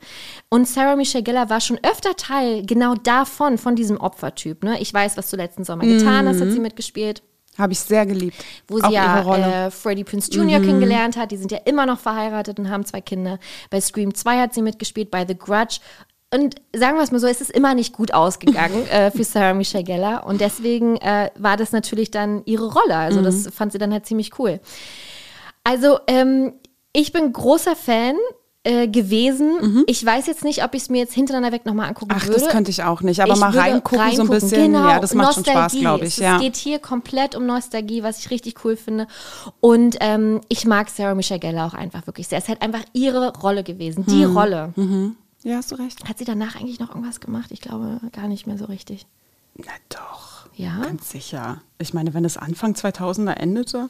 [0.51, 4.63] Und Sarah Michelle Gellar war schon öfter Teil genau davon, von diesem Opfertyp.
[4.63, 4.79] Ne?
[4.81, 7.23] Ich weiß, was du letzten Sommer getan hast, hat sie mitgespielt
[7.57, 8.37] Habe ich sehr geliebt.
[8.69, 9.47] wo Auch sie ja ihre Rolle.
[9.47, 9.53] Mhm.
[9.53, 10.61] äh, Freddie Prince Jr.
[10.61, 11.31] kennengelernt hat.
[11.33, 13.39] Die sind ja immer noch verheiratet und haben zwei Kinder.
[13.71, 15.79] Bei Scream 2 hat sie mitgespielt, bei The Grudge.
[16.35, 19.55] Und sagen wir es mal so, es ist immer nicht gut ausgegangen äh, für Sarah
[19.55, 20.27] Michelle Gellar.
[20.27, 22.97] Und deswegen äh, war das natürlich dann ihre Rolle.
[22.97, 23.25] Also Mhm.
[23.25, 24.61] das fand sie dann halt ziemlich cool.
[25.65, 26.53] Also ähm,
[26.93, 28.17] ich bin großer Fan
[28.65, 29.85] äh, gewesen.
[29.87, 32.19] Ich weiß jetzt nicht, ob ich es mir jetzt hintereinander weg nochmal angucken Mhm.
[32.21, 32.41] Ach, würde.
[32.41, 33.21] das könnte ich auch nicht.
[33.23, 34.73] Aber Ich mal würde reingucken, so ein bisschen.
[34.73, 35.81] Genau, ja, das macht schon Spaß, Nostalgie.
[35.81, 36.19] glaube ich.
[36.19, 36.37] Ja.
[36.37, 39.07] Es geht hier komplett um Nostalgie, was ich richtig cool finde.
[39.61, 42.37] Und ähm, ich mag Sarah Michelle Gellar auch einfach wirklich sehr.
[42.39, 44.37] Es ist halt einfach ihre Rolle gewesen, die Hm.
[44.37, 44.75] Rolle.
[45.43, 46.09] Ja, hast du recht.
[46.09, 47.51] Hat sie danach eigentlich noch irgendwas gemacht?
[47.51, 49.07] Ich glaube gar nicht mehr so richtig.
[49.55, 50.49] Na doch.
[50.55, 50.81] Ja?
[50.83, 51.63] Ganz sicher.
[51.79, 53.89] Ich meine, wenn es Anfang 2000er endete.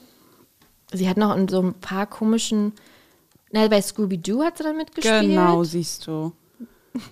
[0.93, 2.73] Sie hat noch in so ein paar komischen.
[3.51, 5.23] Na, bei Scooby-Doo hat sie dann mitgespielt.
[5.23, 6.33] Genau, siehst du.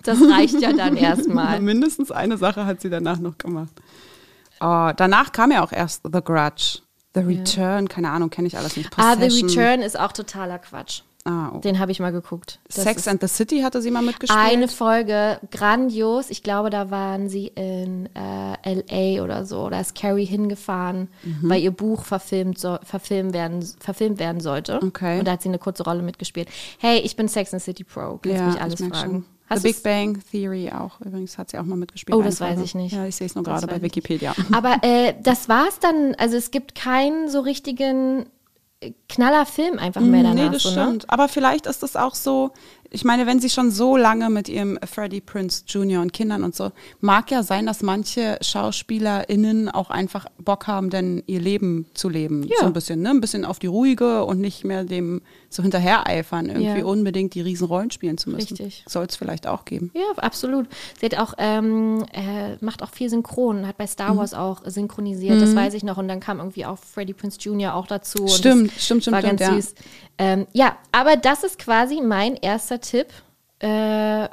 [0.03, 1.59] Das reicht ja dann erstmal.
[1.61, 3.73] Mindestens eine Sache hat sie danach noch gemacht.
[4.59, 6.79] Oh, danach kam ja auch erst The Grudge.
[7.13, 8.91] The Return, keine Ahnung, kenne ich alles nicht.
[8.97, 9.49] Ah, The Possession.
[9.49, 11.01] Return ist auch totaler Quatsch.
[11.29, 11.57] Ah, oh.
[11.59, 12.59] Den habe ich mal geguckt.
[12.67, 14.39] Das Sex and the City hatte sie mal mitgespielt.
[14.41, 16.29] Eine Folge, grandios.
[16.29, 18.73] Ich glaube, da waren sie in äh,
[19.17, 19.69] LA oder so.
[19.69, 21.49] Da ist Carrie hingefahren, Mhm.
[21.49, 24.79] weil ihr Buch verfilmt, so, verfilmt, werden, verfilmt werden sollte.
[24.81, 25.19] Okay.
[25.19, 26.47] Und da hat sie eine kurze Rolle mitgespielt.
[26.77, 28.19] Hey, ich bin Sex and the City Pro.
[28.23, 28.93] Kannst mich alles fragen.
[28.95, 29.25] schon.
[29.49, 30.99] Hast The Big Bang Theory auch.
[31.01, 32.17] Übrigens hat sie auch mal mitgespielt.
[32.17, 32.93] Oh, das weiß ich nicht.
[32.93, 33.83] Ja, ich sehe es nur gerade bei nicht.
[33.83, 34.33] Wikipedia.
[34.51, 36.15] Aber äh, das war's dann.
[36.17, 38.25] Also es gibt keinen so richtigen
[38.79, 40.45] äh, Knallerfilm einfach mehr danach.
[40.45, 40.83] Nee, das so, ne?
[40.83, 41.09] stimmt.
[41.09, 42.51] Aber vielleicht ist das auch so,
[42.91, 46.01] ich meine, wenn sie schon so lange mit ihrem Freddie Prince Jr.
[46.01, 51.23] und Kindern und so, mag ja sein, dass manche SchauspielerInnen auch einfach Bock haben, denn
[51.27, 52.43] ihr Leben zu leben.
[52.43, 52.57] Ja.
[52.59, 53.09] So ein bisschen, ne?
[53.09, 56.85] Ein bisschen auf die ruhige und nicht mehr dem so hinterhereifern, irgendwie Ja.
[56.85, 58.55] unbedingt die Riesenrollen spielen zu müssen.
[58.57, 58.83] Richtig.
[58.87, 59.91] Soll es vielleicht auch geben.
[59.93, 60.67] Ja, absolut.
[60.99, 64.17] Sie hat auch, ähm, äh, macht auch viel Synchron, hat bei Star Mhm.
[64.17, 65.97] Wars auch synchronisiert, das weiß ich noch.
[65.97, 67.75] Und dann kam irgendwie auch Freddie Prince Jr.
[67.75, 68.27] auch dazu.
[68.27, 69.53] Stimmt, stimmt, stimmt, War stimmt, ganz ja.
[69.55, 69.75] süß.
[70.17, 73.07] Ähm, ja, aber das ist quasi mein erster Tipp,
[73.59, 74.27] äh,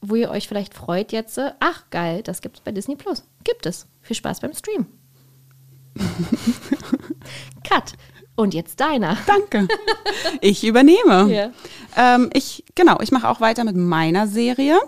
[0.00, 1.38] wo ihr euch vielleicht freut jetzt.
[1.60, 3.22] Ach, geil, das gibt es bei Disney Plus.
[3.44, 3.86] Gibt es.
[4.00, 4.86] Viel Spaß beim Stream.
[7.68, 7.92] Cut.
[8.34, 9.16] Und jetzt deiner.
[9.26, 9.68] Danke.
[10.40, 11.28] Ich übernehme.
[11.32, 11.50] Ja.
[11.96, 14.78] Ähm, ich, genau, ich mache auch weiter mit meiner Serie.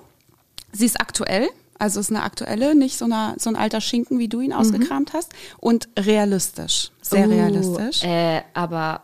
[0.73, 4.29] Sie ist aktuell, also ist eine aktuelle, nicht so, eine, so ein alter Schinken, wie
[4.29, 5.33] du ihn ausgekramt hast.
[5.59, 8.03] Und realistisch, sehr Uh, realistisch.
[8.03, 9.03] Äh, aber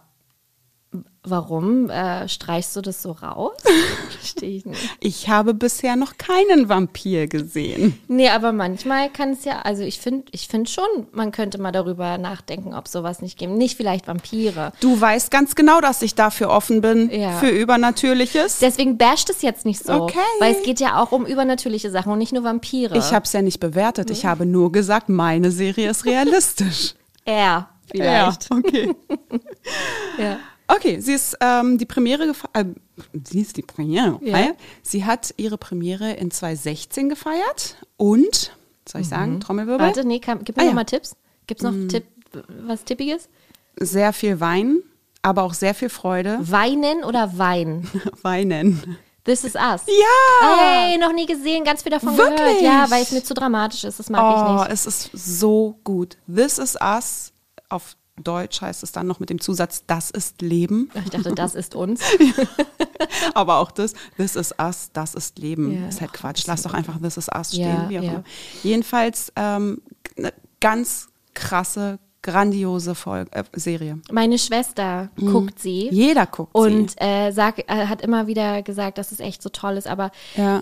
[1.23, 3.53] warum äh, streichst du das so raus?
[4.19, 4.81] Verstehe ich nicht.
[5.01, 7.99] Ich habe bisher noch keinen Vampir gesehen.
[8.09, 11.73] Nee, aber manchmal kann es ja, also ich finde ich find schon, man könnte mal
[11.73, 13.53] darüber nachdenken, ob sowas nicht gibt.
[13.53, 14.73] Nicht vielleicht Vampire.
[14.81, 17.33] Du weißt ganz genau, dass ich dafür offen bin, Ja.
[17.39, 18.59] für Übernatürliches.
[18.59, 19.93] Deswegen basht es jetzt nicht so.
[20.05, 20.19] Okay.
[20.39, 22.97] Weil es geht ja auch um übernnatürliche Sachen und nicht nur Vampire.
[22.97, 24.11] Ich habe es ja nicht bewertet.
[24.11, 26.95] Ich habe nur gesagt, meine Serie ist realistisch.
[27.27, 28.49] Er vielleicht.
[28.51, 28.95] Ja, okay.
[30.19, 30.39] Ja.
[30.77, 32.55] Okay, sie ist ähm, die Premiere gefeiert.
[32.55, 32.65] Äh,
[33.25, 34.53] sie ist die Premiere Ja.
[34.83, 38.53] Sie hat ihre Premiere in 2016 gefeiert und,
[38.89, 39.79] soll ich sagen, Trommelwirbel?
[39.87, 39.89] Mhm.
[39.97, 40.75] Warte, nee, kann, gib mir Ah, noch ja.
[40.77, 41.17] mal Tipps.
[41.47, 42.05] Gibt's noch Tipp,
[42.67, 43.29] was Tippiges?
[43.77, 44.79] Sehr viel Wein,
[45.23, 46.39] aber auch sehr viel Freude.
[46.43, 47.89] Weinen oder Wein?
[48.23, 48.97] Weinen.
[49.25, 49.83] This is Us.
[49.87, 50.59] Ja!
[50.59, 52.39] Hey, noch nie gesehen, ganz viel davon Wirklich?
[52.61, 52.63] gehört.
[52.63, 53.99] Ja, weil es mir zu dramatisch ist.
[53.99, 54.73] Das mag Oh, ich nicht.
[54.73, 56.17] es ist so gut.
[56.33, 57.33] This is Us.
[57.69, 60.91] Auf Deutsch heißt es dann noch mit dem Zusatz, das ist Leben.
[61.05, 62.01] Ich dachte, das ist uns.
[63.35, 65.83] Aber auch das, This is Us, das ist Leben.
[65.83, 65.89] Ja.
[65.89, 66.47] Ist halt Quatsch.
[66.47, 67.91] Lass doch einfach This is Us stehen.
[67.91, 68.23] ja.
[68.63, 69.81] Jedenfalls ähm,
[70.17, 74.01] eine ganz krasse, grandiose Folge, äh, Serie.
[74.11, 75.89] Meine Schwester guckt sie.
[75.91, 76.99] Jeder guckt Und sie.
[76.99, 79.87] äh, sag, äh, hat immer wieder gesagt, dass es echt so toll ist.
[79.87, 80.11] Aber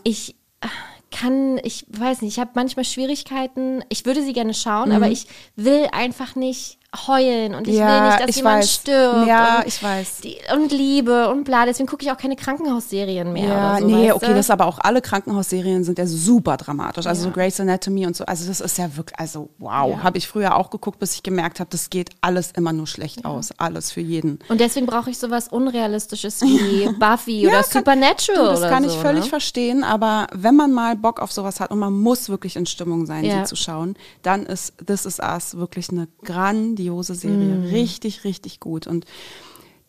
[0.04, 0.68] ich äh,
[1.10, 3.82] kann, ich weiß nicht, ich habe manchmal Schwierigkeiten.
[3.88, 7.74] Ich würde sie gerne schauen, aber ich will einfach nicht heulen und ich.
[7.76, 8.72] Ja, will nicht, dass jemand weiß.
[8.72, 9.26] stirbt.
[9.26, 10.20] Ja, und, ich weiß.
[10.22, 11.66] Die, und Liebe und bla.
[11.66, 13.48] Deswegen gucke ich auch keine Krankenhausserien mehr.
[13.48, 14.34] Ja, so, nee, okay, du?
[14.34, 17.06] das aber auch alle Krankenhausserien sind ja super dramatisch.
[17.06, 17.28] Also Ja.
[17.28, 18.24] so Grey's Anatomy und so.
[18.24, 20.02] Also das ist ja wirklich, also wow, Ja.
[20.02, 23.26] habe ich früher auch geguckt, bis ich gemerkt habe, das geht alles immer nur schlecht
[23.26, 23.50] aus.
[23.58, 24.38] Alles für jeden.
[24.48, 28.44] Und deswegen brauche ich sowas Unrealistisches wie Buffy oder kann- Supernatural.
[28.44, 29.28] Du, das oder kann so, ich völlig ne?
[29.30, 33.04] verstehen, aber wenn man mal Bock auf sowas hat und man muss wirklich in Stimmung
[33.04, 36.77] sein, sie zu schauen, dann ist This Is Us wirklich eine grandiose
[37.14, 37.36] Serie.
[37.36, 37.64] Mhm.
[37.66, 38.86] Richtig, richtig gut.
[38.86, 39.04] Und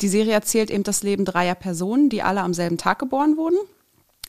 [0.02, 3.58] die Serie erzählt eben das Leben dreier Personen, die alle am selben Tag geboren wurden.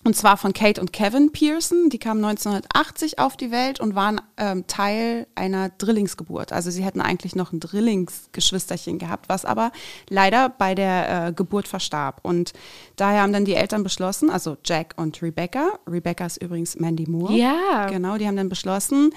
[0.02, 1.90] Und zwar von Kate und Kevin Pearson.
[1.90, 6.54] Die kamen 1980 auf die Welt und waren ähm, Teil einer Drillingsgeburt.
[6.54, 9.72] Also sie hätten eigentlich noch ein Drillingsgeschwisterchen gehabt, was aber
[10.08, 12.20] leider bei der äh, Geburt verstarb.
[12.22, 12.54] Und
[12.96, 17.34] daher haben dann die Eltern beschlossen, also Jack und Rebecca, Rebecca ist übrigens Mandy Moore.
[17.34, 17.86] Ja.
[17.90, 19.12] Genau, die haben dann beschlossen,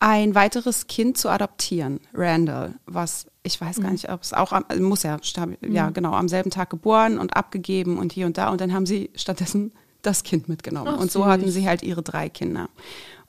[0.00, 3.82] ein weiteres Kind zu adoptieren, Randall, was ich weiß Mhm.
[3.82, 5.18] gar nicht, ob es auch am, muss ja,
[5.66, 8.86] ja genau, am selben Tag geboren und abgegeben und hier und da und dann haben
[8.86, 11.28] sie stattdessen das Kind mitgenommen Ach, und so süß.
[11.28, 12.68] hatten sie halt ihre drei Kinder.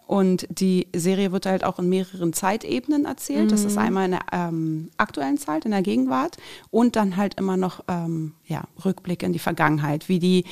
[0.08, 3.52] Und die Serie wird halt auch in mehreren Zeitebenen erzählt.
[3.52, 3.68] Das Mhm.
[3.68, 6.38] ist einmal in der ähm, aktuellen Zeit, in der Gegenwart
[6.70, 10.46] und dann halt immer noch ähm, ja, Rückblick in die Vergangenheit, wie die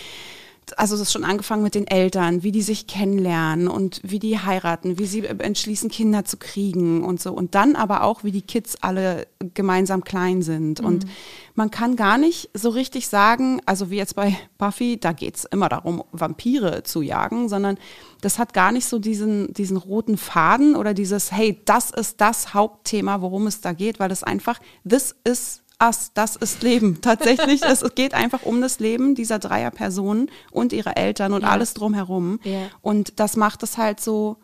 [0.77, 4.39] also es ist schon angefangen mit den Eltern, wie die sich kennenlernen und wie die
[4.39, 7.33] heiraten, wie sie entschließen, Kinder zu kriegen und so.
[7.33, 10.79] Und dann aber auch, wie die Kids alle gemeinsam klein sind.
[10.79, 11.05] Und
[11.55, 15.69] man kann gar nicht so richtig sagen, also wie jetzt bei Buffy, da geht's immer
[15.69, 17.77] darum, Vampire zu jagen, sondern
[18.21, 22.53] das hat gar nicht so diesen, diesen roten Faden oder dieses, hey, das ist das
[22.53, 27.01] Hauptthema, worum es da geht, weil es einfach, this is us, das ist Leben.
[27.01, 31.49] Tatsächlich, es geht einfach um das Leben dieser dreier Personen und ihrer Eltern und Ja.
[31.49, 32.39] alles drumherum.
[32.43, 32.67] Ja.
[32.81, 34.37] Und das macht es halt so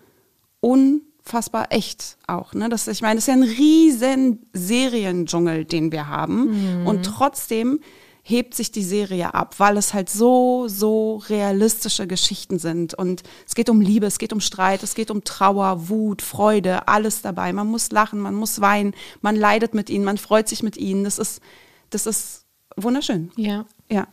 [0.61, 2.53] unfassbar echt auch.
[2.53, 2.69] Ne?
[2.69, 6.85] Das, ich meine, das ist ja ein riesen Seriendschungel, den wir haben.
[6.85, 7.79] Und trotzdem
[8.23, 12.93] hebt sich die Serie ab, weil es halt so, so realistische Geschichten sind.
[12.93, 16.87] Und es geht um Liebe, es geht um Streit, es geht um Trauer, Wut, Freude,
[16.87, 17.53] alles dabei.
[17.53, 21.03] Man muss lachen, man muss weinen, man leidet mit ihnen, man freut sich mit ihnen.
[21.03, 21.41] Das ist,
[21.89, 23.31] das ist wunderschön.
[23.35, 23.65] Ja.
[23.89, 24.07] Ja.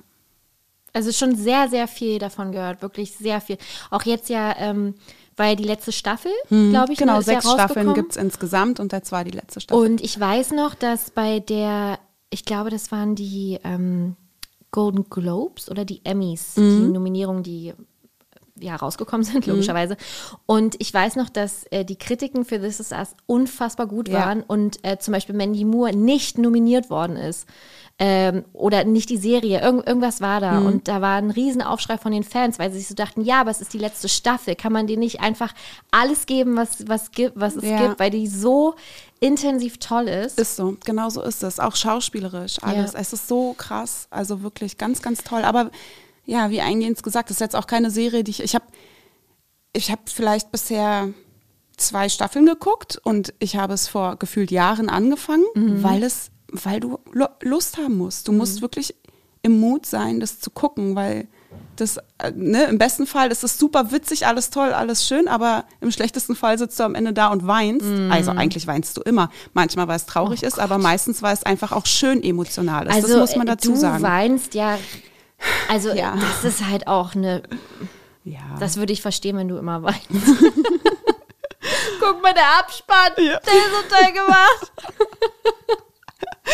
[0.93, 3.59] Also schon sehr, sehr viel davon gehört, wirklich sehr viel.
[3.91, 4.95] Auch jetzt ja, ähm,
[5.37, 8.95] weil die letzte Staffel, glaube ich, Genau, ne, sechs ja Staffeln gibt es insgesamt und
[8.95, 9.85] das war die letzte Staffel.
[9.85, 11.99] Und ich weiß noch, dass bei der,
[12.31, 14.17] ich glaube, das waren die ähm,
[14.71, 16.71] Golden Globes oder die Emmys, Mhm.
[16.87, 17.73] die Nominierungen, die
[18.59, 19.97] ja rausgekommen sind, logischerweise.
[20.47, 24.21] Und ich weiß noch, dass äh, die Kritiken für This Is Us unfassbar gut Ja.
[24.21, 27.47] waren und äh, zum Beispiel Mandy Moore nicht nominiert worden ist.
[27.99, 30.61] Ähm, oder nicht die Serie, Irgend, irgendwas war da.
[30.61, 30.67] Mhm.
[30.67, 33.51] Und da war ein Riesenaufschrei von den Fans, weil sie sich so dachten, ja, aber
[33.51, 34.55] es ist die letzte Staffel.
[34.55, 35.55] Kann man dir nicht einfach
[35.91, 37.87] alles geben, was, was, gibt, was es Ja.
[37.87, 38.75] gibt, weil die so
[39.21, 40.39] intensiv toll ist.
[40.39, 41.59] Ist so, genau so ist es.
[41.59, 42.93] Auch schauspielerisch, alles.
[42.93, 42.99] Ja.
[43.01, 45.43] Es ist so krass, also wirklich ganz, ganz toll.
[45.43, 45.71] Aber
[46.27, 48.67] ja, wie eingehend gesagt, das ist jetzt auch keine Serie, die ich, ich habe,
[49.73, 51.09] ich habe vielleicht bisher
[51.79, 56.31] zwei Staffeln geguckt und ich habe es vor gefühlt Jahren angefangen, weil es,
[56.65, 58.29] weil du Lu- Lust haben musst.
[58.29, 58.95] Du musst wirklich
[59.43, 61.29] im Mut sein, das zu gucken, weil
[61.77, 65.65] das, äh, ne, im besten Fall ist es super witzig, alles toll, alles schön, aber
[65.81, 67.87] im schlechtesten Fall sitzt du am Ende da und weinst.
[68.11, 69.31] Also eigentlich weinst du immer.
[69.53, 72.95] Manchmal, weil es traurig ist, aber meistens, weil es einfach auch schön emotional ist.
[72.95, 74.03] Also das muss man äh, dazu du sagen.
[74.03, 74.79] weinst ja,
[75.69, 76.17] also Ja.
[76.17, 77.43] das ist halt auch eine,
[78.25, 78.41] Ja.
[78.59, 80.01] das würde ich verstehen, wenn du immer weinst.
[82.01, 84.73] Guck mal, der Abspann, der ist so toll gemacht.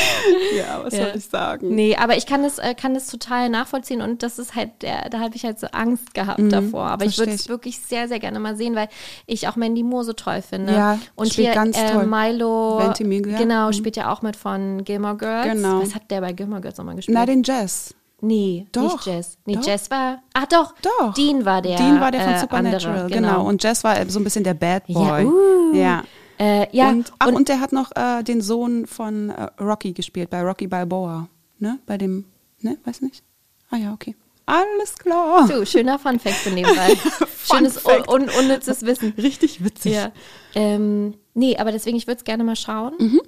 [0.57, 1.07] ja, was Ja.
[1.07, 1.75] soll ich sagen?
[1.75, 5.09] Nee, aber ich kann das, äh, kann das total nachvollziehen und das ist halt, der,
[5.11, 6.85] da habe ich halt so Angst gehabt davor.
[6.87, 7.49] Aber ich Mhm, würde es ich.
[7.49, 8.89] wirklich sehr, sehr gerne mal sehen, weil
[9.27, 10.73] ich auch Mandy Moore so toll finde.
[10.73, 12.07] Ja, und spielt hier ganz äh, toll.
[12.07, 13.39] Milo, Ventimiglia.
[13.39, 13.73] genau, Mhm.
[13.73, 15.53] spielt ja auch mit von Gilmore Girls.
[15.53, 15.81] Genau.
[15.83, 17.17] Was hat der bei Gilmore Girls nochmal gespielt?
[17.19, 17.95] Na, den Jazz.
[18.25, 19.37] Nee, Doch, nicht Jess.
[19.47, 19.67] Nee, doch.
[19.67, 20.23] Jess war.
[20.33, 21.13] Ach doch, Doch.
[21.15, 21.77] Dean war der.
[21.77, 23.45] Dean war der von äh, Supernatural, andere, genau.
[23.49, 25.25] Und Jess war so ein bisschen der Bad Boy.
[25.25, 25.75] Ja, uh.
[25.75, 26.03] ja.
[26.39, 29.93] Äh, ja, und, ach, und, und, der hat noch äh, den Sohn von äh, Rocky
[29.93, 31.29] gespielt, bei Rocky Balboa.
[31.59, 31.79] Ne?
[31.87, 32.25] Bei dem,
[32.61, 32.79] ne?
[32.85, 33.23] Weiß nicht?
[33.71, 34.17] Ah ja, okay.
[34.47, 35.47] Alles klar.
[35.47, 36.97] Du, schöner Funfact für nebenbei.
[37.45, 38.09] Schönes Funfact.
[38.09, 39.15] un un unnützes Wissen.
[39.19, 39.93] Richtig witzig.
[39.93, 40.13] Ja.
[40.55, 42.95] Ähm, nee, aber deswegen, ich würde es gerne mal schauen.
[42.99, 43.21] Mhm.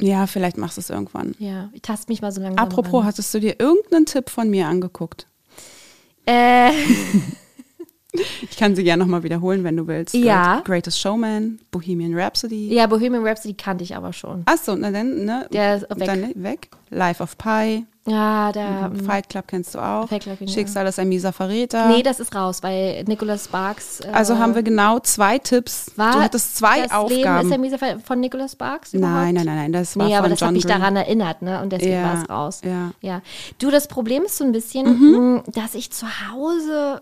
[0.00, 1.34] Ja, vielleicht machst du es irgendwann.
[1.38, 3.06] Ja, ich taste mich mal so langsam Apropos, ran.
[3.06, 5.26] hattest du dir irgendeinen Tipp von mir angeguckt?
[6.26, 6.70] Äh,
[8.50, 10.14] Ich kann sie gerne nochmal wiederholen, wenn du willst.
[10.14, 10.54] Ja.
[10.56, 12.72] Great, Greatest Showman, Bohemian Rhapsody.
[12.72, 14.42] ja, Bohemian Rhapsody kannte ich aber schon.
[14.46, 15.46] Achso, na dann, ne?
[15.52, 16.06] Der ist weg.
[16.06, 16.68] Dann weg.
[16.90, 17.86] Life of Pi.
[18.06, 18.90] Ja, da.
[19.06, 20.08] Fight Club kennst du auch.
[20.10, 20.46] Fight Club, ja.
[20.46, 21.88] Schicksal ist ein mieser Verräter.
[21.88, 24.00] Nee, das ist raus, weil Nicholas Sparks.
[24.00, 25.90] Äh, also haben wir genau zwei Tipps.
[25.96, 27.08] war du hattest zwei das Aufgaben.
[27.16, 28.92] Leben ist der miese Fall von Nicholas Sparks?
[28.92, 29.14] Überhaupt?
[29.16, 31.62] nein, nein, nein, nein, das war Nee, aber das hat mich daran erinnert, ne?
[31.62, 32.60] Und deswegen Ja, war es raus.
[32.62, 32.90] ja.
[33.00, 33.22] ja.
[33.58, 35.34] Du, das Problem ist so ein bisschen, Mhm.
[35.36, 37.00] mh, dass ich zu Hause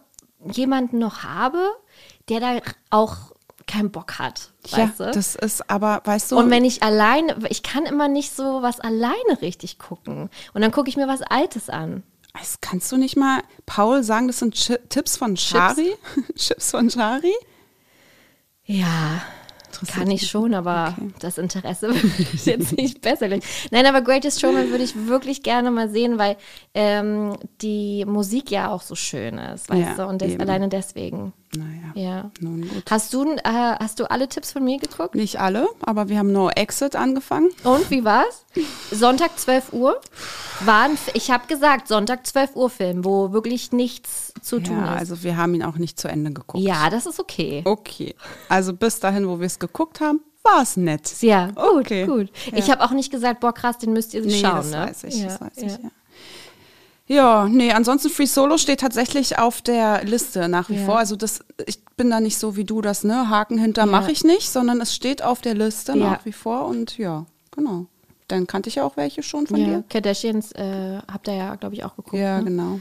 [0.50, 1.62] jemanden noch habe,
[2.28, 2.58] der da
[2.90, 3.16] auch
[3.66, 4.50] keinen Bock hat.
[4.66, 5.10] Ja, Weißt du?
[5.12, 8.80] das ist aber, weißt du, und wenn ich alleine, ich kann immer nicht so was
[8.80, 10.30] alleine richtig gucken.
[10.52, 12.02] Und dann gucke ich mir was Altes an.
[12.38, 15.94] das kannst du nicht mal Paul sagen, das sind Chi Tipps von Shari?
[16.36, 17.34] Chips von Shari?
[18.64, 19.22] Ja,
[19.82, 21.10] Interessiert kann ich schon, aber Okay.
[21.20, 21.88] das Interesse
[22.32, 23.28] ist jetzt nicht besser.
[23.28, 26.36] Nein, aber Greatest Showman würde ich wirklich gerne mal sehen, weil
[26.74, 30.06] ähm, die Musik ja auch so schön ist, weißt Ja, du?
[30.08, 31.32] Und des, alleine deswegen.
[31.54, 32.30] Naja, Ja.
[32.40, 32.84] nun gut.
[32.90, 35.14] Hast du, äh, hast du alle Tipps von mir geguckt?
[35.14, 37.50] Nicht alle, aber wir haben No Exit angefangen.
[37.64, 38.46] Und wie war's?
[38.90, 40.00] Sonntag 12 Uhr?
[40.60, 44.94] War ein, ich habe gesagt, Sonntag 12 Uhr Film, wo wirklich nichts zu tun Ja,
[44.94, 45.00] ist.
[45.00, 46.64] also wir haben ihn auch nicht zu Ende geguckt.
[46.64, 47.62] ja, das ist okay.
[47.66, 48.14] Okay.
[48.48, 51.12] Also bis dahin, wo wir es geguckt haben, war es nett.
[51.20, 52.06] Ja, gut, Okay.
[52.06, 52.30] gut.
[52.52, 52.72] Ich Ja.
[52.74, 54.76] habe auch nicht gesagt, boah, krass, den müsst ihr Nee, schauen, das ne?
[54.78, 55.90] weiß ich, das weiß ich, ja.
[57.06, 57.48] Ja.
[57.48, 60.84] Nee, ansonsten Free Solo steht tatsächlich auf der Liste nach wie Ja.
[60.86, 60.98] vor.
[60.98, 63.28] Also das, ich bin da nicht so wie du das, ne?
[63.28, 63.86] Haken hinter Ja.
[63.86, 66.10] mache ich nicht, sondern es steht auf der Liste Ja.
[66.10, 67.86] nach wie vor und ja, genau.
[68.28, 69.84] Dann kannte ich ja auch welche schon von Ja, dir.
[69.90, 72.14] Kardashians äh, habt ihr ja, glaube ich, auch geguckt.
[72.16, 72.44] Ja, ne?
[72.44, 72.80] genau.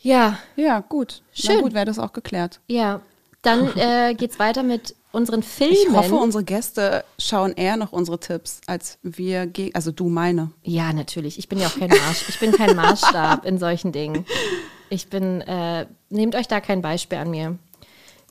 [0.00, 1.22] ja, Ja, gut.
[1.32, 1.56] Schön.
[1.56, 2.60] Na gut, wäre das auch geklärt.
[2.68, 3.00] ja.
[3.42, 5.74] Dann äh, geht's weiter mit unseren Filmen.
[5.74, 10.50] Ich hoffe, unsere Gäste schauen eher noch unsere Tipps, als wir, also du meine.
[10.62, 11.38] ja, natürlich.
[11.38, 14.26] Ich bin ja auch kein Maß, ich bin kein Maßstab in solchen Dingen.
[14.90, 17.58] Ich bin, äh, nehmt euch da kein Beispiel an mir.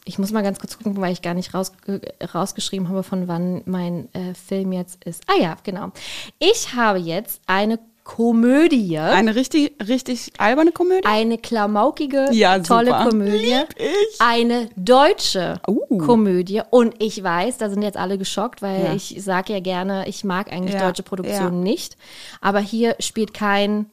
[0.06, 3.28] Ich muss mal ganz kurz gucken, weil ich gar nicht raus, äh, rausgeschrieben habe, von
[3.28, 5.24] wann mein äh, Film jetzt ist.
[5.28, 5.92] Ah ja, genau.
[6.40, 8.98] Ich habe jetzt eine Komödie.
[8.98, 11.06] Eine richtig, richtig alberne Komödie?
[11.06, 12.92] Eine klamaukige, Ja, tolle.
[12.92, 13.38] Komödie.
[13.54, 14.20] Lieb ich.
[14.22, 15.98] Eine deutsche Uh.
[16.00, 16.62] Komödie.
[16.70, 18.94] Und ich weiß, da sind jetzt alle geschockt, weil Ja.
[18.94, 21.98] ich sage ja gerne, ich mag eigentlich Ja, deutsche Produktionen nicht.
[22.42, 23.88] Aber hier spielt kein,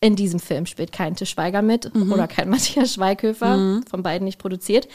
[0.00, 2.12] in diesem Film spielt kein Til Schweiger mit Mhm.
[2.12, 4.86] oder kein Matthias Schweighöfer, von beiden nicht produziert.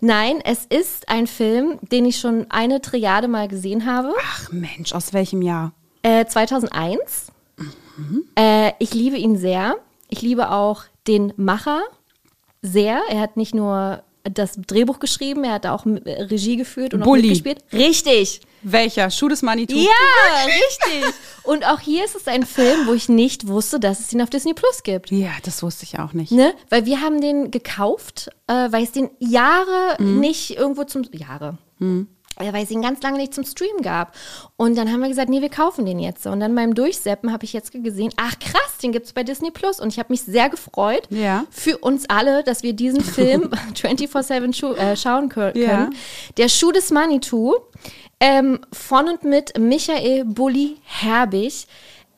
[0.00, 4.12] Nein, es ist ein Film, den ich schon eine Triade mal gesehen habe.
[4.20, 5.72] Ach Mensch, aus welchem Jahr?
[6.02, 7.28] Äh, 2001.
[8.38, 9.76] Äh, ich liebe ihn sehr.
[10.08, 11.82] Ich liebe auch den Macher
[12.62, 13.00] sehr.
[13.08, 17.22] Er hat nicht nur das Drehbuch geschrieben, er hat auch Regie geführt und auch Bully.
[17.28, 17.58] mitgespielt.
[17.72, 18.40] Richtig.
[18.62, 19.10] Welcher?
[19.10, 19.76] Schuh des Manitou?
[19.76, 21.14] Ja, richtig.
[21.44, 24.30] Und auch hier ist es ein Film, wo ich nicht wusste, dass es ihn auf
[24.30, 25.12] Disney Plus gibt.
[25.12, 26.32] Ja, das wusste ich auch nicht.
[26.32, 26.52] Ne?
[26.70, 30.18] Weil wir haben den gekauft, äh, weil es den Jahre Mhm.
[30.18, 31.58] nicht irgendwo zum Jahre.
[31.80, 32.06] Äh,
[32.38, 34.14] Weil es ihn ganz lange nicht zum Stream gab.
[34.56, 36.26] Und dann haben wir gesagt, nee, wir kaufen den jetzt.
[36.26, 39.50] Und dann beim Durchseppen habe ich jetzt gesehen, ach krass, den gibt es bei Disney
[39.50, 39.80] Plus.
[39.80, 41.44] Und ich habe mich sehr gefreut Ja.
[41.50, 45.62] für uns alle, dass wir diesen Film 24-7 schu äh, schauen kö- können.
[45.64, 45.90] Ja.
[46.36, 47.54] Der Schuh des Manitou
[48.20, 51.66] ähm, von und mit Michael Bulli Herbig.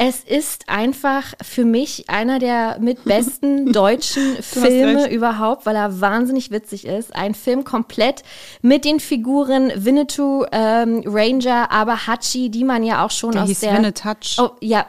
[0.01, 6.53] Es ist einfach für mich einer der mit besten deutschen Filme überhaupt, weil er wahnsinnig
[6.53, 7.15] witzig ist.
[7.17, 8.23] Ein Film komplett
[8.63, 13.49] mit den Figuren Winnetou, ähm, Ranger, aber Hachi, die man ja auch schon Der aus
[13.49, 13.75] hieß der.
[13.75, 14.39] Winnetouch.
[14.41, 14.87] Oh, ja,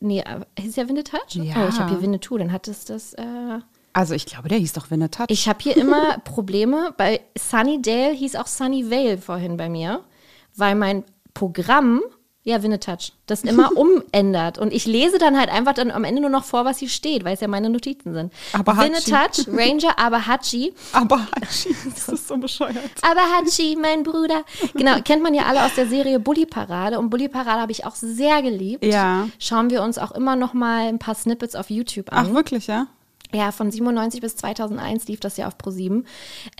[0.00, 0.24] nee,
[0.58, 1.34] hieß ja Winnetouch?
[1.34, 1.54] Ja.
[1.64, 3.12] Oh, ich habe hier Winnetou, dann hat es das.
[3.12, 3.22] Äh,
[3.92, 5.26] Also ich glaube, der hieß doch Winnetouch.
[5.28, 6.94] ich habe hier immer Probleme.
[6.96, 10.00] Bei Sunnydale hieß auch Sunny Vale vorhin bei mir,
[10.54, 12.00] weil mein Programm,
[12.46, 14.56] ja, Winnetouch, das immer umändert.
[14.56, 17.24] Und ich lese dann halt einfach dann am Ende nur noch vor, was hier steht,
[17.24, 18.32] weil es ja meine Notizen sind.
[18.52, 18.86] Abahachi.
[18.86, 20.72] Winnetouch, Ranger, Abahachi.
[20.92, 21.26] Aber
[21.90, 22.78] das ist so bescheuert.
[23.02, 24.44] Abahachi, mein Bruder.
[24.74, 27.00] Genau, kennt man ja alle aus der Serie Bully Parade.
[27.00, 28.84] Und Bully Parade habe ich auch sehr geliebt.
[28.84, 29.28] Ja.
[29.40, 32.28] Schauen wir uns auch immer noch mal ein paar Snippets auf YouTube an.
[32.30, 32.86] Ach, wirklich, ja?
[33.34, 36.04] Ja, von 97 bis 2001 lief das ja auf Pro7.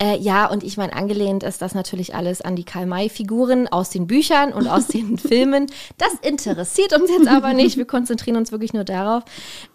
[0.01, 4.07] Äh, ja, und ich meine, angelehnt ist das natürlich alles an die Karl-May-Figuren aus den
[4.07, 5.67] Büchern und aus den Filmen.
[5.99, 7.77] Das interessiert uns jetzt aber nicht.
[7.77, 9.23] Wir konzentrieren uns wirklich nur darauf.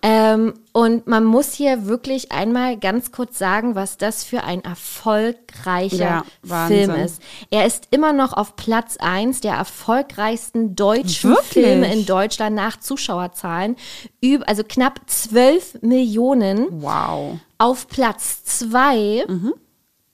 [0.01, 6.23] Ähm, und man muss hier wirklich einmal ganz kurz sagen, was das für ein erfolgreicher
[6.43, 6.67] Ja.
[6.67, 7.21] Film ist.
[7.49, 11.65] Er ist immer noch auf Platz 1 der erfolgreichsten deutschen Wirklich?
[11.65, 13.75] Filme in Deutschland nach Zuschauerzahlen.
[14.23, 17.39] Üb also knapp 12 Millionen Wow.
[17.57, 19.25] Auf Platz zwei,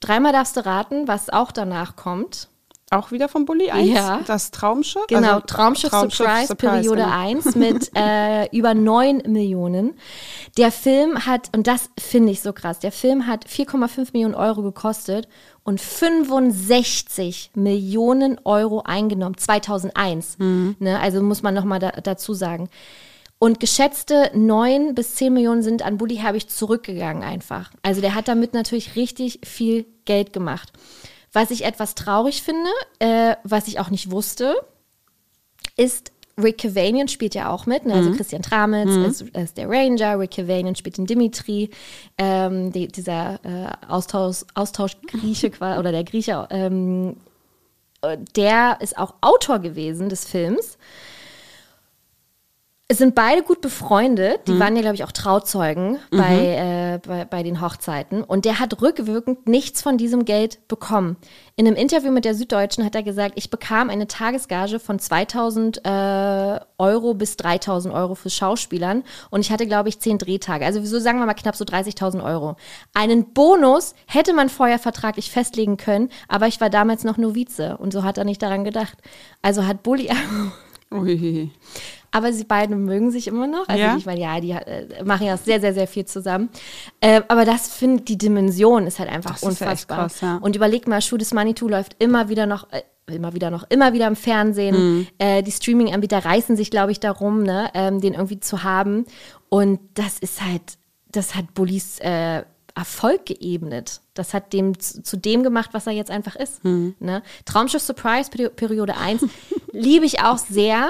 [0.00, 2.48] dreimal darfst du raten, was auch danach kommt.
[2.90, 3.86] Auch wieder von Bully 1?
[3.86, 4.20] Ja.
[4.26, 5.06] Das Traumschiff?
[5.08, 7.18] Genau, Also, Traumschiff, Surprise, Periode genau.
[7.18, 9.94] 1 mit äh, über 9 Millionen.
[10.56, 14.62] Der Film hat, und das finde ich so krass, der Film hat 4,5 Millionen Euro
[14.62, 15.28] gekostet
[15.64, 20.38] und 65 Millionen Euro eingenommen, 2001.
[20.78, 22.70] Ne, also muss man nochmal da, dazu sagen.
[23.38, 27.70] Und geschätzte 9 bis 10 Millionen sind an Bully Herbig zurückgegangen einfach.
[27.82, 30.72] Also der hat damit natürlich richtig viel Geld gemacht.
[31.32, 34.56] Was ich etwas traurig finde, äh, was ich auch nicht wusste,
[35.76, 36.10] ist
[36.40, 37.94] Rick Cavanian spielt ja auch mit, ne?
[37.94, 41.70] also Christian Tramitz ist, ist der Ranger, Rick Cavanian spielt den Dimitri,
[42.16, 47.16] ähm, die, dieser äh, Austausch, Austauschgrieche oder der Grieche, ähm,
[48.02, 50.78] äh, der ist auch Autor gewesen des Films.
[52.90, 54.48] Es sind beide gut befreundet.
[54.48, 58.24] Die waren ja, glaube ich, auch Trauzeugen bei, äh, bei, bei den Hochzeiten.
[58.24, 61.18] Und der hat rückwirkend nichts von diesem Geld bekommen.
[61.56, 65.84] In einem Interview mit der Süddeutschen hat er gesagt, ich bekam eine Tagesgage von 2000
[65.84, 69.04] äh, Euro bis 3000 Euro für Schauspielern.
[69.28, 70.64] Und ich hatte, glaube ich, zehn Drehtage.
[70.64, 72.56] Also wieso sagen wir mal knapp so 30.000 Euro.
[72.94, 77.76] Einen Bonus hätte man vorher vertraglich festlegen können, aber ich war damals noch Novize.
[77.76, 78.96] Und so hat er nicht daran gedacht.
[79.42, 80.08] Also hat Bulli
[80.90, 81.50] Ui.
[82.10, 83.68] Aber sie beiden mögen sich immer noch.
[83.68, 83.96] Also Ja?
[83.96, 86.48] ich meine, ja, die äh, machen ja sehr, sehr, sehr viel zusammen.
[87.00, 89.98] Äh, aber das finde die Dimension ist halt einfach Das ist ja unfassbar.
[89.98, 90.36] krass, ja.
[90.38, 92.70] Und überleg mal, is Money 2 läuft immer wieder noch.
[92.72, 94.76] Äh, immer wieder noch, immer wieder im Fernsehen.
[94.98, 95.06] Mhm.
[95.16, 99.06] Äh, die Streaming-Anbieter reißen sich, glaube ich, darum, ne, ähm, den irgendwie zu haben.
[99.48, 100.60] Und das ist halt,
[101.10, 102.42] das hat Bullis äh,
[102.78, 104.02] Erfolg geebnet.
[104.14, 106.64] Das hat dem zu, zu dem gemacht, was er jetzt einfach ist.
[106.64, 106.94] Mhm.
[107.00, 107.24] Ne?
[107.44, 109.24] Traumschiff Surprise, Peri Periode 1,
[109.72, 110.88] liebe ich auch sehr.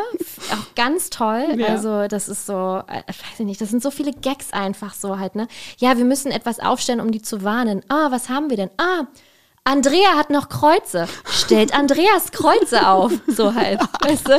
[0.53, 1.55] Auch ganz toll.
[1.57, 1.69] Ja.
[1.69, 5.19] Also, das ist so, äh, weiß ich nicht, das sind so viele Gags einfach so
[5.19, 5.49] halt, ne?
[5.79, 7.83] Ja, wir müssen etwas aufstellen, um die zu warnen.
[7.89, 8.71] Ah, was haben wir denn?
[8.77, 9.07] Ah,
[9.69, 11.07] Andrea hat noch Kreuze.
[11.31, 13.13] Stellt Andreas Kreuze auf.
[13.27, 13.81] So halt.
[14.01, 14.39] Weißt du?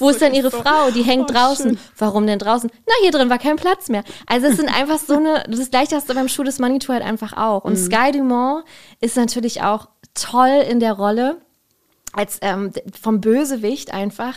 [0.00, 0.90] Wo ist denn ihre so- Frau?
[0.90, 1.70] Die hängt Oh, draußen.
[1.70, 1.78] schön.
[1.98, 2.70] Warum denn draußen?
[2.86, 4.02] Na, hier drin war kein Platz mehr.
[4.26, 7.04] Also es sind einfach so eine, das gleiche hast du beim Schuh des Manitou halt
[7.04, 7.64] einfach auch.
[7.64, 7.84] Und Mhm.
[7.86, 8.64] Sky Dumont
[9.00, 11.36] ist natürlich auch toll in der Rolle.
[12.12, 14.34] Als ähm, vom Bösewicht einfach.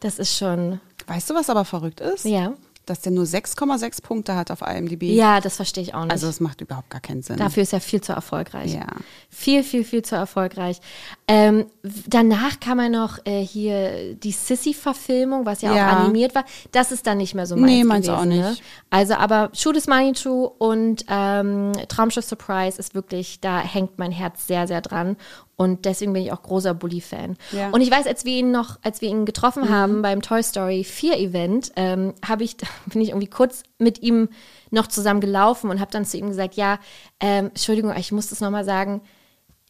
[0.00, 2.24] Das ist schon, Weißt du, was aber verrückt ist?
[2.24, 2.52] ja.
[2.88, 5.02] Dass der nur 6,6 Punkte hat auf IMDb.
[5.02, 6.12] Ja, das verstehe ich auch nicht.
[6.12, 7.36] Also es macht überhaupt gar keinen Sinn.
[7.36, 8.72] Dafür ist er viel zu erfolgreich.
[8.72, 8.86] Ja.
[9.28, 10.80] Viel, viel, viel zu erfolgreich.
[11.30, 11.66] Ähm,
[12.06, 15.88] danach kam er noch äh, hier die Sissy-Verfilmung, was ja, Ja.
[15.92, 16.44] auch animiert war.
[16.72, 18.20] Das ist dann nicht mehr so meins Nee, meins gewesen.
[18.20, 18.48] auch Ne?
[18.50, 18.62] nicht.
[18.88, 24.10] Also, aber Shoot is Money True und ähm, Traumschiff Surprise ist wirklich, da hängt mein
[24.10, 25.16] Herz sehr, sehr dran.
[25.56, 27.36] Und deswegen bin ich auch großer Bully-Fan.
[27.52, 27.70] Ja.
[27.70, 29.68] Und ich weiß, als wir ihn noch, als wir ihn getroffen Mhm.
[29.70, 32.56] haben beim Toy Story 4 Event, ähm, habe ich,
[32.86, 34.28] bin ich irgendwie kurz mit ihm
[34.70, 36.78] noch zusammen gelaufen und habe dann zu ihm gesagt, ja,
[37.20, 39.02] ähm, Entschuldigung, ich muss das nochmal sagen,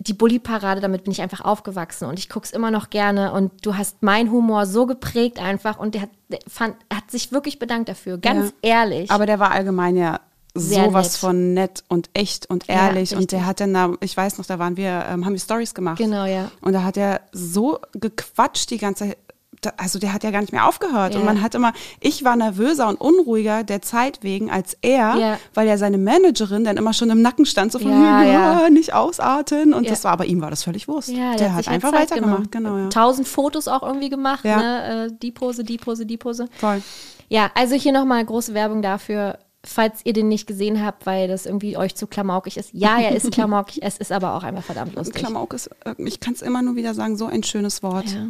[0.00, 3.50] die Bully-Parade, damit bin ich einfach aufgewachsen und ich gucke es immer noch gerne und
[3.66, 7.32] du hast meinen Humor so geprägt einfach und der hat, der fand, er hat sich
[7.32, 8.80] wirklich bedankt dafür, ganz Ja.
[8.80, 9.10] ehrlich.
[9.10, 10.20] Aber der war allgemein ja
[10.54, 11.20] Sehr sowas nett.
[11.20, 13.16] von nett und echt und Ja, ehrlich.
[13.16, 15.74] und der hat dann da, ich weiß noch, da waren wir, ähm, haben wir Stories
[15.74, 15.98] gemacht.
[15.98, 16.50] Genau, ja.
[16.60, 19.16] Und da hat er so gequatscht die ganze
[19.60, 21.14] da- also der hat ja gar nicht mehr aufgehört.
[21.14, 21.20] Ja.
[21.20, 25.38] Und man hat immer, ich war nervöser und unruhiger der Zeit wegen als er, Ja.
[25.54, 28.70] weil ja seine Managerin dann immer schon im Nacken stand, so von Ja, ja, ja.
[28.70, 29.74] nicht ausarten.
[29.74, 29.90] Und Ja.
[29.90, 31.08] das war, aber ihm war das völlig Wurst.
[31.08, 32.72] Ja, der, hat halt einfach Zeit weitergemacht, genommen.
[32.74, 32.88] genau, ja.
[32.90, 34.56] Tausend Fotos auch irgendwie gemacht, Ja.
[34.58, 35.06] ne?
[35.06, 36.48] Äh, die Pose, die Pose, die Pose.
[36.58, 36.82] Voll.
[37.28, 41.44] Ja, also hier nochmal große Werbung dafür, falls ihr den nicht gesehen habt, weil das
[41.44, 42.70] irgendwie euch zu klamaukig ist.
[42.72, 45.16] Ja, er ist klamaukig, es ist aber auch einfach verdammt lustig.
[45.16, 48.06] Klamauk ist, äh, ich kann es immer nur wieder sagen, so ein schönes Wort.
[48.06, 48.26] Ja.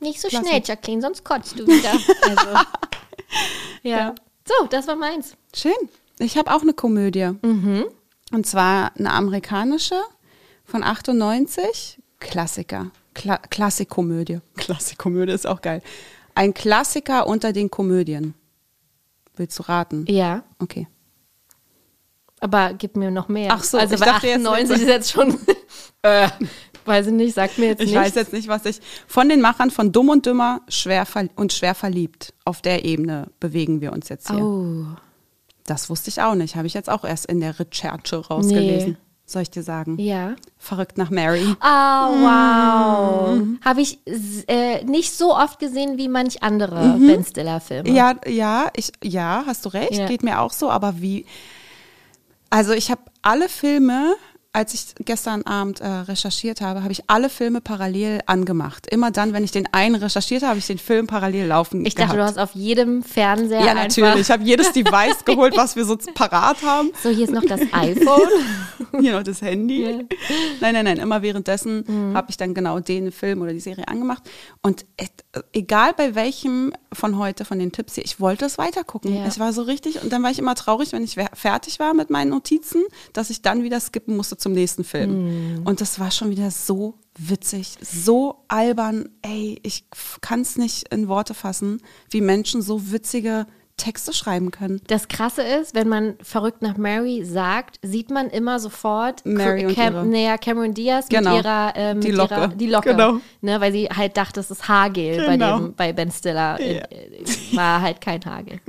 [0.00, 0.46] Nicht so Klasse.
[0.48, 1.92] schnell, Jacqueline, sonst kotzt du wieder.
[2.22, 2.66] Also,
[3.82, 4.14] ja.
[4.46, 5.34] So, das war meins.
[5.54, 5.72] Schön.
[6.18, 7.30] Ich habe auch eine Komödie.
[7.42, 7.84] Mhm.
[8.32, 10.00] Und zwar eine amerikanische
[10.64, 11.98] von 98.
[12.20, 12.90] Klassiker.
[13.14, 14.40] Kla Klassikkomödie.
[14.56, 15.82] Klassikkomödie ist auch geil.
[16.34, 18.34] Ein Klassiker unter den Komödien.
[19.36, 20.04] Willst du raten?
[20.08, 20.86] Ja, Okay.
[22.40, 23.50] aber gib mir noch mehr.
[23.52, 25.38] Ach so, also ich bei dachte jetzt- 98 ist jetzt schon,
[26.02, 26.28] äh,
[26.88, 27.96] weiß ich nicht, sagt mir jetzt Ich nicht.
[27.96, 28.80] weiß jetzt nicht, was ich.
[29.06, 32.34] Von den Machern von Dumm und Dümmer schwer und schwer verliebt.
[32.44, 34.42] Auf der Ebene bewegen wir uns jetzt hier.
[34.42, 34.84] Oh,
[35.66, 36.56] Das wusste ich auch nicht.
[36.56, 38.96] Habe ich jetzt auch erst in der Recherche rausgelesen.
[39.26, 39.98] Soll ich dir sagen?
[39.98, 40.36] ja.
[40.56, 41.44] Verrückt nach Mary.
[41.60, 42.08] Ah,
[43.28, 43.36] wow.
[43.36, 43.60] Mhm.
[43.64, 43.98] Habe ich
[44.48, 47.90] äh, nicht so oft gesehen wie manch andere Ben Stiller-Filme.
[47.90, 47.94] Mhm.
[47.94, 50.06] Ja, ja, ich, ja, hast du recht, Ja.
[50.06, 51.26] geht mir auch so, aber wie,
[52.50, 54.14] also ich habe alle Filme
[54.58, 58.88] als ich gestern Abend äh, recherchiert habe, habe ich alle Filme parallel angemacht.
[58.88, 61.94] Immer dann, wenn ich den einen recherchiert habe, habe ich den Film parallel laufen Ich
[61.94, 62.34] dachte, gehabt.
[62.36, 64.22] du hast auf jedem Fernseher ja, natürlich.
[64.22, 66.90] Ich habe jedes Device geholt, was wir so parat haben.
[67.00, 68.28] So, hier ist noch das iPhone.
[69.00, 69.82] Hier noch das Handy.
[69.82, 69.90] Ja.
[70.60, 70.96] Nein, nein, nein.
[70.98, 74.22] Immer währenddessen habe ich dann genau den Film oder die Serie angemacht.
[74.60, 74.86] Und
[75.52, 79.14] egal bei welchem von heute, von den Tipps hier, ich wollte es weitergucken.
[79.14, 79.24] Ja.
[79.24, 80.02] Es war so richtig.
[80.02, 82.82] Und dann war ich immer traurig, wenn ich fertig war mit meinen Notizen,
[83.12, 85.62] dass ich dann wieder skippen musste zum nächsten Film.
[85.64, 89.08] Und das war schon wieder so witzig, so albern.
[89.22, 89.84] Ey, ich
[90.20, 91.80] kann es nicht in Worte fassen,
[92.10, 93.46] wie Menschen so witzige
[93.78, 94.82] Texte schreiben können.
[94.88, 99.74] Das Krasse ist, wenn man verrückt nach Mary sagt, sieht man immer sofort Mary und
[99.78, 101.36] ihre- nee, ja, Cameron Diaz Genau.
[101.36, 102.34] mit ihrer äh, mit Die Locke.
[102.34, 102.90] Ihrer, die Locke.
[102.90, 103.20] Genau.
[103.40, 105.58] Ne, weil sie halt dachte, es ist Haargel bei, Genau.
[105.58, 106.60] dem, bei Ben Stiller.
[106.60, 106.82] Ja.
[106.82, 107.24] Äh,
[107.54, 108.60] War halt kein Haargel.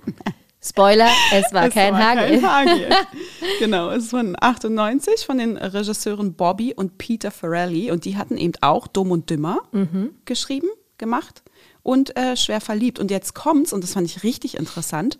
[0.61, 2.41] Spoiler, es war Es kein war Haargel.
[2.41, 2.87] Kein Hagel.
[3.59, 8.37] genau, es ist von 98 von den Regisseuren Bobby und Peter Farrelly und die hatten
[8.37, 10.11] eben auch Dumm und Dümmer Mhm.
[10.25, 11.43] geschrieben, gemacht
[11.83, 12.99] und äh, schwer verliebt.
[12.99, 15.17] Und jetzt kommt's, und das fand ich richtig interessant,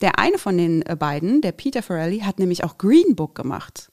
[0.00, 3.88] der eine von den äh, beiden, der Peter Farrelly, hat nämlich auch Green Book gemacht.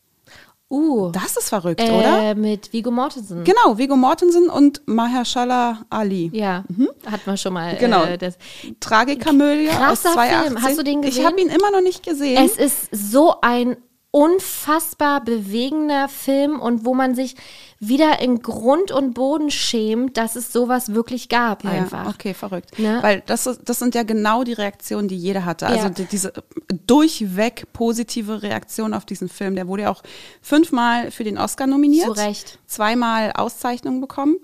[0.71, 2.21] Uh, Das ist verrückt, oder?
[2.21, 3.43] äh, mit Viggo Mortensen.
[3.43, 6.29] Genau, Viggo Mortensen und Mahershala Ali.
[6.31, 6.63] Ja,
[7.07, 7.73] hat man schon mal.
[7.73, 7.79] Mhm.
[7.79, 8.03] Genau.
[8.03, 8.37] Äh, das.
[8.79, 10.43] Tragikomödie aus Krasser 2018.
[10.51, 10.61] Film.
[10.63, 11.25] Hast du den Ich gesehen?
[11.25, 12.45] habe ihn immer noch nicht gesehen.
[12.45, 13.77] Es ist so ein
[14.11, 17.35] unfassbar bewegender Film und wo man sich
[17.79, 22.03] wieder in Grund und Boden schämt, dass es sowas wirklich gab einfach.
[22.05, 22.77] Ja, okay, verrückt.
[22.77, 22.99] Ne?
[23.01, 25.67] Weil das, das sind ja genau die Reaktionen, die jeder hatte.
[25.67, 25.89] Also Ja.
[25.89, 26.33] die, diese
[26.87, 29.55] durchweg positive Reaktion auf diesen Film.
[29.55, 30.03] Der wurde ja auch
[30.41, 32.05] fünfmal für den Oscar nominiert.
[32.05, 32.59] Zu Recht.
[32.67, 34.35] Zweimal Auszeichnungen bekommen.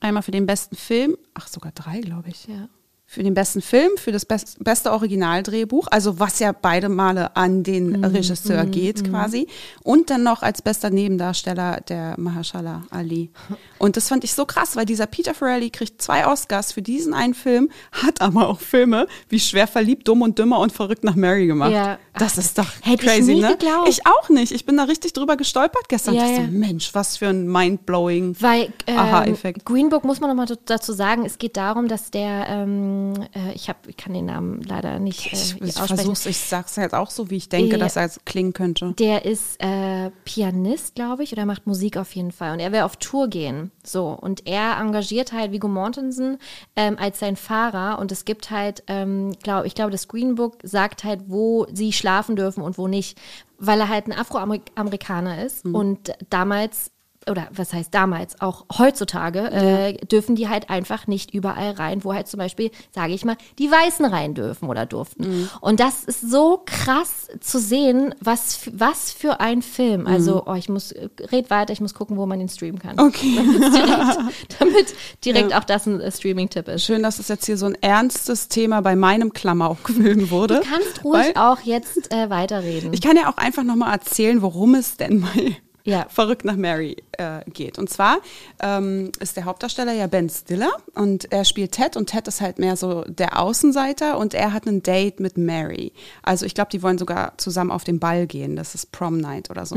[0.00, 1.16] Einmal für den besten Film.
[1.34, 2.46] Ach, sogar drei, glaube ich.
[2.46, 2.68] Ja.
[3.16, 7.62] Für den besten Film, für das best, beste Originaldrehbuch, also was ja beide Male an
[7.62, 9.46] den Mhm, Regisseur geht quasi.
[9.82, 13.30] Und dann noch als bester Nebendarsteller der Mahershala Ali.
[13.78, 17.14] Und das fand ich so krass, weil dieser Peter Farrelly kriegt zwei Oscars für diesen
[17.14, 21.14] einen Film, hat aber auch Filme wie Schwer verliebt, Dumm und Dümmer und Verrückt nach
[21.14, 21.72] Mary gemacht.
[21.72, 21.98] Ja.
[22.18, 23.56] Das ist doch Hätte ich crazy, nie ne?
[23.56, 23.88] geglaubt.
[23.88, 24.52] Ich auch nicht.
[24.52, 26.14] Ich bin da richtig drüber gestolpert gestern.
[26.14, 26.48] Ja, ich dachte ja.
[26.50, 29.64] Mensch, was für ein mindblowing Weil ähm, Aha-Effekt.
[29.64, 33.52] Green Book muss man noch mal dazu sagen, es geht darum, dass der, ähm, äh,
[33.54, 36.94] ich habe, ich kann den Namen leider nicht äh, Ich, ich versuch's, ich sag's jetzt
[36.94, 37.78] auch so, wie ich denke, Ja.
[37.78, 38.92] dass er klingen könnte.
[38.98, 42.52] Der ist äh, Pianist, glaube ich, oder macht Musik auf jeden Fall.
[42.52, 43.70] Und er will auf Tour gehen.
[43.84, 44.08] So.
[44.08, 46.38] Und er engagiert halt Viggo Mortensen
[46.76, 47.98] ähm, als sein Fahrer.
[47.98, 51.92] Und es gibt halt, ähm, glaub, ich glaube, das Green Book sagt halt, wo sie
[51.92, 53.18] schlafen dürfen und wo nicht.
[53.58, 55.64] Weil er halt ein Afroamerikaner ist.
[55.64, 56.90] Und damals
[57.30, 62.14] oder was heißt damals, auch heutzutage, äh, dürfen die halt einfach nicht überall rein, wo
[62.14, 65.48] halt zum Beispiel, sage ich mal, die Weißen rein dürfen oder durften.
[65.60, 70.06] Und das ist so krass zu sehen, was, was für ein Film.
[70.06, 72.98] Also, oh, ich muss, äh, red weiter, ich muss gucken, wo man den streamen kann.
[72.98, 73.38] Okay.
[73.40, 74.18] direkt,
[74.58, 76.84] damit direkt auch das ein äh, Streaming-Tipp ist.
[76.84, 80.60] Schön, dass es jetzt hier so ein ernstes Thema bei meinem Klamaukfilm wurde.
[80.60, 82.92] Du kannst ruhig auch jetzt äh, weiterreden.
[82.92, 85.56] Ich kann ja auch einfach nochmal erzählen, worum es denn bei
[85.86, 86.06] Ja.
[86.08, 87.78] Verrückt nach Mary äh, geht.
[87.78, 88.18] Und zwar
[88.60, 92.58] ähm, ist der Hauptdarsteller ja Ben Stiller und er spielt Ted und Ted ist halt
[92.58, 95.92] mehr so der Außenseiter und er hat ein Date mit Mary.
[96.22, 98.56] Also ich glaube, die wollen sogar zusammen auf den Ball gehen.
[98.56, 99.76] Das ist Prom Night oder so.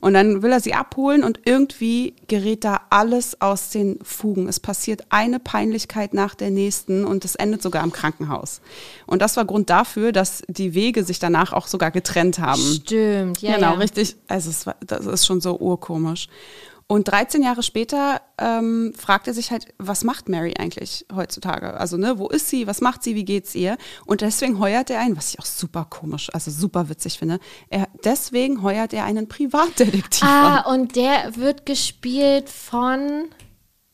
[0.00, 4.48] Und dann will er sie abholen und irgendwie gerät da alles aus den Fugen.
[4.48, 8.60] Es passiert eine Peinlichkeit nach der nächsten und es endet sogar im Krankenhaus.
[9.06, 12.60] Und das war Grund dafür, dass die Wege sich danach auch sogar getrennt haben.
[12.60, 13.56] Stimmt, ja.
[13.56, 13.78] genau, ja.
[13.78, 14.16] richtig.
[14.28, 16.28] Also es war, das ist schon so urkomisch.
[16.90, 21.74] Und 13 Jahre später ähm, fragt er sich halt, was macht Mary eigentlich heutzutage?
[21.74, 22.66] Also, ne, wo ist sie?
[22.66, 23.14] Was macht sie?
[23.14, 23.76] Wie geht's ihr?
[24.06, 27.40] Und deswegen heuert er einen, was ich auch super komisch, also super witzig finde.
[27.68, 30.28] Er, deswegen heuert er einen Privatdetektiv an.
[30.30, 33.26] Ah, und der wird gespielt von.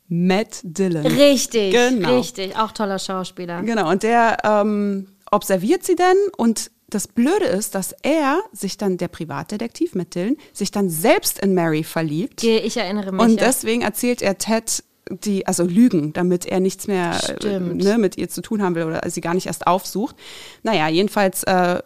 [0.07, 1.05] Matt Dillon.
[1.05, 2.16] Richtig, Genau.
[2.18, 2.57] richtig.
[2.57, 3.62] Auch toller Schauspieler.
[3.62, 8.97] Genau, und der ähm, observiert sie dann und das Blöde ist, dass er sich dann,
[8.99, 12.43] der Privatdetektiv Matt Dillon, sich dann selbst in Mary verliebt.
[12.43, 13.20] Ich erinnere mich.
[13.20, 13.47] Und ja.
[13.47, 18.28] deswegen erzählt er Ted die, also Lügen, damit er nichts mehr äh, ne, mit ihr
[18.28, 20.16] zu tun haben will oder sie gar nicht erst aufsucht.
[20.62, 21.82] Naja, jedenfalls äh,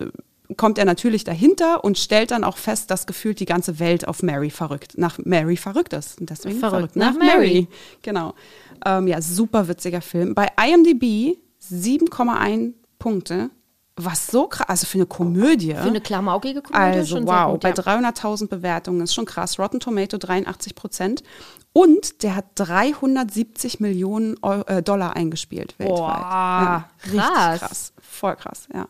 [0.56, 4.22] kommt er natürlich dahinter und stellt dann auch fest, dass gefühlt die ganze Welt auf
[4.22, 6.20] Mary verrückt, nach Mary verrückt ist.
[6.20, 7.36] Und deswegen Verrückt verrückt, nach nach, Mary.
[7.36, 7.68] Mary.
[8.02, 8.34] Genau.
[8.84, 10.34] Ähm, ja, super witziger Film.
[10.34, 13.50] Bei IMDb 7,1 Punkte.
[14.00, 15.74] Was so krass, also für eine Komödie.
[15.74, 17.74] Für eine klamaukige Komödie Also schon wow, gut, bei ja.
[17.74, 19.58] 300.000 Bewertungen ist schon krass.
[19.58, 21.22] Rotten Tomato 83 Prozent
[21.72, 25.96] und der hat 370 Millionen Eu äh, Dollar eingespielt weltweit.
[25.98, 27.58] Boah, richtig krass.
[27.60, 28.86] krass, voll krass, ja.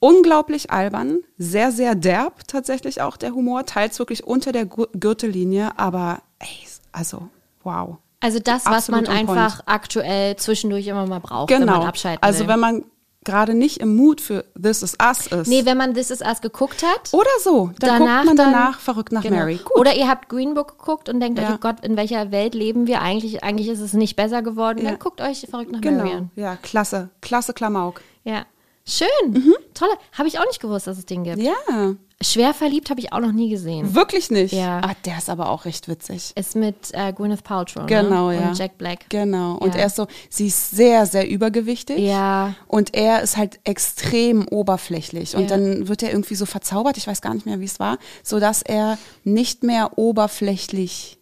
[0.00, 6.20] unglaublich albern, sehr, sehr derb tatsächlich auch der Humor, teils wirklich unter der Gürtellinie, aber
[6.38, 6.48] ey,
[6.92, 7.28] also
[7.62, 7.96] wow.
[8.20, 9.38] Also das, was Absolut man on point.
[9.38, 11.78] einfach aktuell zwischendurch immer mal braucht, wenn Genau.
[11.78, 12.48] man abschalten Also will.
[12.48, 12.84] wenn man
[13.24, 15.48] gerade nicht im Mut für This Is Us ist.
[15.48, 17.12] nee, wenn man This Is Us geguckt hat.
[17.12, 19.36] oder so, dann danach guckt man dann- danach verrückt nach Genau.
[19.36, 19.56] Mary.
[19.64, 19.76] Gut.
[19.76, 21.54] Oder ihr habt Green Book geguckt und denkt euch, Ja.
[21.54, 23.42] oh Gott, in welcher Welt leben wir eigentlich?
[23.42, 24.78] Eigentlich ist es nicht besser geworden.
[24.82, 24.90] Ja.
[24.90, 26.16] Dann guckt euch verrückt nach Mary genau.
[26.18, 26.30] an.
[26.36, 27.08] Ja, klasse.
[27.22, 28.00] Klasse Klamauk.
[28.24, 28.44] Ja.
[28.86, 29.54] Schön.
[29.72, 29.92] Tolle.
[30.12, 31.38] Habe ich auch nicht gewusst, dass es den gibt.
[31.38, 31.44] Mhm.
[31.44, 31.94] Ja.
[32.24, 33.94] Schwer verliebt habe ich auch noch nie gesehen.
[33.94, 34.52] Wirklich nicht.
[34.52, 34.80] Ja.
[34.82, 36.32] Ah, der ist aber auch recht witzig.
[36.36, 38.36] Ist mit äh, Gwyneth Paltrow Genau, ne?
[38.40, 38.48] ja.
[38.48, 39.06] und Jack Black.
[39.10, 39.54] Genau.
[39.56, 39.82] Und Ja.
[39.82, 41.98] er ist so, sie ist sehr, sehr übergewichtig.
[41.98, 42.54] Ja.
[42.66, 45.36] Und er ist halt extrem oberflächlich.
[45.36, 45.48] Und Ja.
[45.56, 48.62] dann wird er irgendwie so verzaubert, ich weiß gar nicht mehr, wie es war, sodass
[48.62, 51.18] er nicht mehr oberflächlich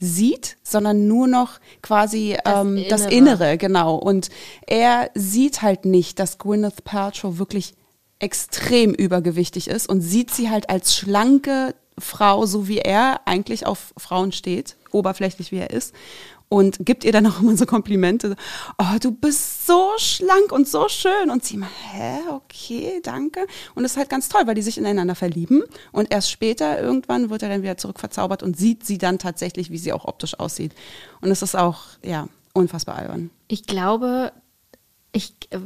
[0.00, 2.88] sieht, sondern nur noch quasi das, ähm, Innere.
[2.88, 3.94] das Innere, genau.
[3.94, 4.30] Und
[4.66, 7.74] er sieht halt nicht, dass Gwyneth Paltrow wirklich
[8.22, 13.92] extrem übergewichtig ist und sieht sie halt als schlanke Frau, so wie er eigentlich auf
[13.98, 15.94] Frauen steht, oberflächlich wie er ist.
[16.48, 18.36] Und gibt ihr dann auch immer so Komplimente.
[18.76, 21.30] Oh, du bist so schlank und so schön.
[21.30, 23.46] Und sie immer, hä, okay, danke.
[23.74, 25.62] Und das ist halt ganz toll, weil die sich ineinander verlieben.
[25.92, 29.70] Und erst später, irgendwann, wird er dann wieder zurück verzaubert und sieht sie dann tatsächlich,
[29.70, 30.74] wie sie auch optisch aussieht.
[31.22, 33.30] Und es ist auch, ja, unfassbar albern.
[33.48, 34.32] Ich glaube,
[35.12, 35.58] ich, äh,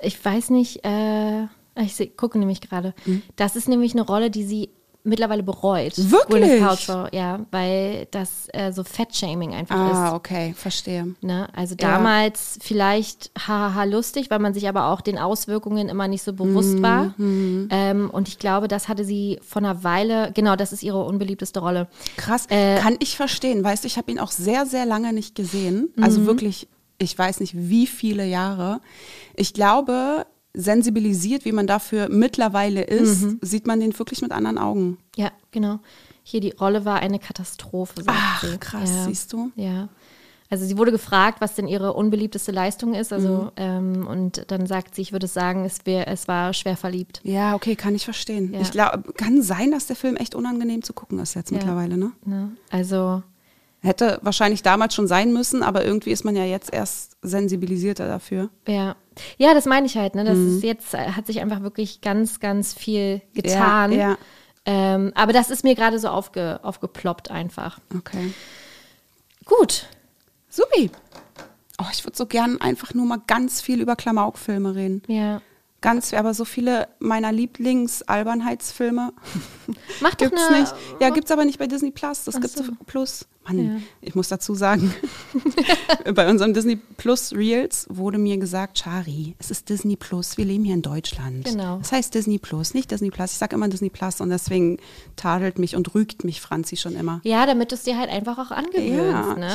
[0.00, 1.48] ich weiß nicht, äh,
[1.82, 2.94] ich seh, gucke nämlich gerade.
[3.36, 4.70] Das ist nämlich eine Rolle, die sie
[5.06, 5.92] mittlerweile bereut.
[5.98, 6.58] Wirklich?
[6.62, 10.14] Paltrow, ja, weil das äh, so Fettshaming einfach Ah, ist.
[10.14, 11.14] okay, verstehe.
[11.20, 11.46] Ne?
[11.54, 11.92] Also Ja.
[11.92, 16.36] damals vielleicht haha lustig, weil man sich aber auch den Auswirkungen immer nicht so Mhm,
[16.36, 17.14] bewusst war.
[17.18, 21.60] Ähm, und ich glaube, das hatte sie von einer Weile, genau, das ist ihre unbeliebteste
[21.60, 21.86] Rolle.
[22.16, 23.62] Krass, Äh, kann ich verstehen.
[23.62, 25.92] Weißt du, ich habe ihn auch sehr, sehr lange nicht gesehen.
[26.00, 26.26] Also Mhm.
[26.26, 26.66] wirklich,
[26.96, 28.80] ich weiß nicht wie viele Jahre.
[29.36, 30.24] Ich glaube,
[30.54, 33.38] sensibilisiert, wie man dafür mittlerweile ist, Mhm.
[33.42, 34.98] sieht man den wirklich mit anderen Augen.
[35.16, 35.80] Ja, genau.
[36.22, 38.02] Hier die Rolle war eine Katastrophe.
[38.06, 38.56] Ach, sie.
[38.58, 39.04] krass, ja.
[39.04, 39.50] siehst du?
[39.56, 39.88] Ja.
[40.50, 43.10] Also sie wurde gefragt, was denn ihre unbeliebteste Leistung ist.
[43.10, 43.16] Mhm.
[43.16, 47.20] Also ähm, und dann sagt sie, ich würde sagen, es, wär, es war schwer verliebt.
[47.24, 48.52] Ja, okay, kann ich verstehen.
[48.54, 48.60] Ja.
[48.60, 51.56] Ich glaube, kann sein, dass der Film echt unangenehm zu gucken ist jetzt Ja.
[51.58, 52.12] mittlerweile, ne?
[52.24, 52.52] Ne?
[52.70, 53.22] Also
[53.80, 58.48] Hätte wahrscheinlich damals schon sein müssen, aber irgendwie ist man ja jetzt erst sensibilisierter dafür.
[58.66, 58.96] ja,
[59.38, 60.14] ja, das meine ich halt.
[60.14, 60.24] Ne?
[60.24, 60.56] Das Mhm.
[60.56, 63.92] ist jetzt äh, hat sich einfach wirklich ganz, ganz viel getan.
[63.92, 64.18] Ja, ja.
[64.66, 67.78] Ähm, aber das ist mir gerade so aufge, aufgeploppt einfach.
[67.96, 68.32] Okay.
[69.44, 69.86] Gut.
[70.48, 70.90] Supi.
[71.80, 75.02] Oh, ich würde so gern einfach nur mal ganz viel über Klamauk-Filme reden.
[75.08, 75.42] Ja.
[75.80, 79.12] Ganz, aber so viele meiner Lieblings-Albernheitsfilme
[80.00, 80.74] Mach doch gibt's eine, nicht.
[81.00, 82.24] Ja, gibt's aber nicht bei Disney Plus.
[82.24, 82.64] Das Ach gibt's so.
[82.86, 83.26] Plus.
[83.46, 83.76] Mann, Ja.
[84.00, 84.94] ich muss dazu sagen,
[86.14, 90.36] bei unserem Disney Plus Reels wurde mir gesagt, Chari, es ist Disney Plus.
[90.38, 91.44] Wir leben hier in Deutschland.
[91.44, 91.76] Genau.
[91.78, 93.32] Das heißt Disney Plus, nicht Disney Plus.
[93.32, 94.78] Ich sage immer Disney Plus und deswegen
[95.16, 97.20] tadelt mich und rügt mich Franzi schon immer.
[97.24, 98.96] Ja, damit du es dir halt einfach auch angewöhnst.
[98.96, 99.48] Ja, ne?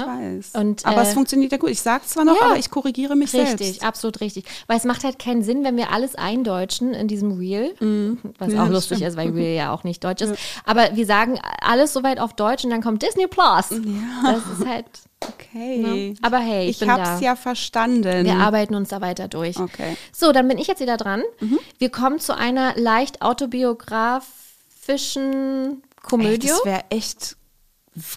[0.44, 0.62] ich weiß.
[0.62, 1.72] Und, aber äh, es funktioniert ja gut.
[1.72, 2.48] Ich sage zwar noch, Ja.
[2.48, 3.84] aber ich korrigiere mich Richtig, selbst.
[3.84, 4.46] absolut richtig.
[4.68, 8.56] Weil es macht halt keinen Sinn, wenn wir alles eindeutschen in diesem Reel, was Mhm.
[8.56, 9.10] Ja, auch lustig stimmt.
[9.12, 10.36] ist, weil Reel ja auch nicht deutsch ist.
[10.66, 13.70] Aber wir sagen alles soweit auf Deutsch und dann kommt Disney Plus.
[13.70, 14.86] Das ist halt,
[15.22, 15.78] Okay.
[15.80, 16.14] Ne?
[16.22, 17.22] Aber hey, ich ich hab's da.
[17.26, 18.24] ja verstanden.
[18.26, 19.60] wir arbeiten uns da weiter durch.
[19.60, 19.98] Okay.
[20.14, 21.24] So, dann bin ich jetzt wieder dran.
[21.42, 21.60] Mhm.
[21.78, 26.48] Wir kommen zu einer leicht autobiografischen Ey, Komödie.
[26.48, 27.36] das wäre echt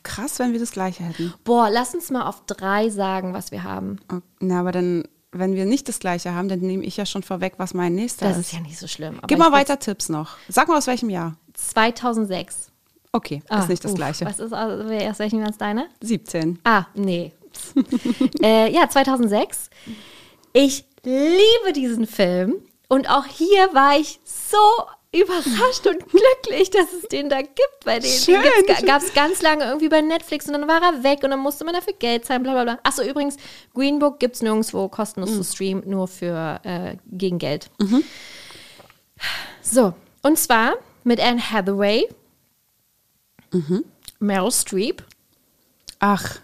[0.04, 1.34] krass, wenn wir das gleiche hätten.
[1.44, 3.98] Boah, lass uns mal auf drei sagen, was wir haben.
[4.12, 5.02] Oh, Na, aber dann,
[5.32, 8.28] wenn wir nicht das gleiche haben, dann nehme ich ja schon vorweg, was mein nächster
[8.28, 8.46] Das ist.
[8.46, 9.20] ist ja nicht so schlimm.
[9.26, 10.36] Gib mal weiter Tipps noch.
[10.48, 11.34] Sag mal aus welchem Jahr.
[11.70, 12.70] 2006.
[13.12, 14.24] Okay, Ah, ist nicht das uff, gleiche.
[14.24, 15.88] Was ist, also, aus welchem Jahr ist deine?
[16.00, 16.58] 17.
[16.64, 17.32] Ah, nee.
[18.42, 19.68] äh, ja, 2006.
[20.54, 22.54] Ich liebe diesen Film.
[22.88, 24.56] Und auch hier war ich so
[25.14, 27.84] überrascht und glücklich, dass es den da gibt.
[27.84, 28.40] Bei den, Schön.
[28.42, 31.40] den gab es ganz lange irgendwie bei Netflix und dann war er weg und dann
[31.40, 32.78] musste man dafür Geld zahlen, bla bla bla.
[32.82, 33.36] Achso, übrigens,
[33.74, 35.36] Green Book gibt es nirgendwo kostenlos Mhm.
[35.42, 37.70] zu streamen, nur für äh, gegen Geld.
[39.62, 39.92] So,
[40.22, 42.08] und zwar mit Anne Hathaway,
[43.52, 43.84] Mhm.
[44.18, 45.02] Meryl Streep,
[45.98, 46.38] Ach,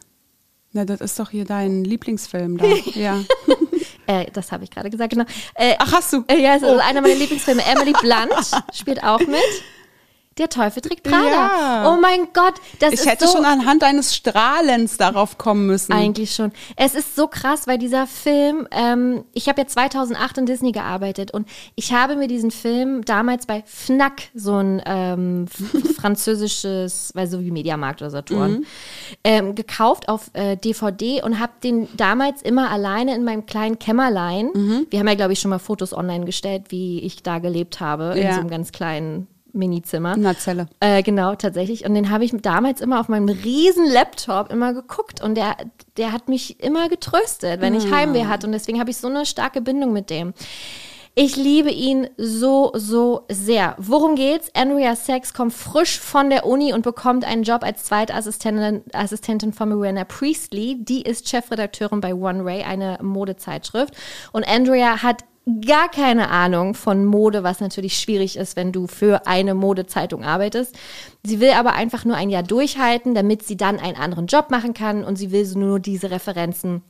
[0.72, 2.66] na, das ist doch hier dein Lieblingsfilm da.
[2.94, 3.20] ja.
[4.06, 5.24] äh, das habe ich gerade gesagt, genau.
[5.54, 6.22] Äh, Ach, hast du?
[6.28, 6.78] Äh, Ja, es ist Oh.
[6.78, 7.62] einer meiner Lieblingsfilme.
[7.64, 9.40] Emily Blunt spielt auch mit.
[10.38, 11.26] Der Teufel trägt Prada.
[11.84, 11.92] Ja.
[11.92, 15.92] Oh mein Gott, das Ich ist hätte so schon anhand eines Strahlens darauf kommen müssen.
[15.92, 16.52] eigentlich schon.
[16.76, 21.32] Es ist so krass, weil dieser Film, ähm, ich habe ja 2008 in Disney gearbeitet
[21.32, 25.46] und ich habe mir diesen Film damals bei Fnac, so ein ähm,
[26.22, 28.64] französisches, weil so wie Mediamarkt oder Saturn,
[29.24, 34.86] ähm, gekauft auf äh, DVD und habe den damals immer alleine in meinem kleinen Kämmerlein.
[34.90, 38.14] Wir haben ja, glaube ich, schon mal Fotos online gestellt, wie ich da gelebt habe,
[38.16, 38.34] in Ja.
[38.34, 40.14] so einem ganz kleinen Minizimmer.
[40.14, 40.68] In der Zelle.
[40.80, 41.84] Äh, genau, tatsächlich.
[41.84, 45.56] Und den habe ich damals immer auf meinem riesen Laptop immer geguckt und der,
[45.96, 49.26] der hat mich immer getröstet, wenn ich Heimweh hatte und deswegen habe ich so eine
[49.26, 50.34] starke Bindung mit dem.
[51.20, 53.74] Ich liebe ihn so, so sehr.
[53.76, 54.52] Worum geht's?
[54.54, 59.68] Andrea Sachs kommt frisch von der Uni und bekommt einen Job als Zweitassistentin Assistentin von
[59.68, 60.76] Miranda Priestley.
[60.78, 63.94] Die ist Chefredakteurin bei One Ray, eine Modezeitschrift.
[64.30, 65.24] Und Andrea hat
[65.66, 70.76] gar keine Ahnung von Mode, was natürlich schwierig ist, wenn du für eine Modezeitung arbeitest.
[71.24, 74.74] Sie will aber einfach nur ein Jahr durchhalten, damit sie dann einen anderen Job machen
[74.74, 76.82] kann und sie will so nur diese Referenzen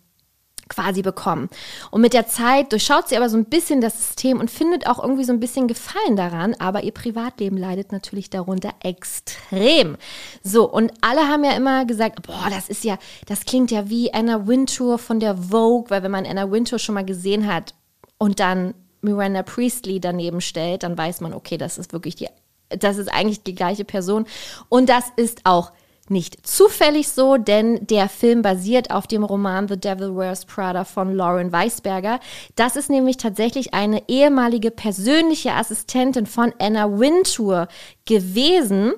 [0.68, 1.48] quasi bekommen.
[1.90, 5.02] Und mit der Zeit durchschaut sie aber so ein bisschen das System und findet auch
[5.02, 9.96] irgendwie so ein bisschen Gefallen daran, aber ihr Privatleben leidet natürlich darunter extrem.
[10.42, 14.12] So, und alle haben ja immer gesagt, boah, das ist ja, das klingt ja wie
[14.12, 17.74] Anna Wintour von der Vogue, weil wenn man Anna Wintour schon mal gesehen hat
[18.18, 22.28] und dann Miranda Priestley daneben stellt, dann weiß man, okay, das ist wirklich die,
[22.68, 24.26] das ist eigentlich die gleiche Person.
[24.68, 25.72] Und das ist auch
[26.10, 31.14] nicht zufällig so, denn der Film basiert auf dem Roman The Devil Wears Prada von
[31.14, 32.20] Lauren Weisberger.
[32.56, 37.68] Das ist nämlich tatsächlich eine ehemalige persönliche Assistentin von Anna Wintour
[38.06, 38.94] gewesen.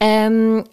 [0.00, 0.64] Ähm,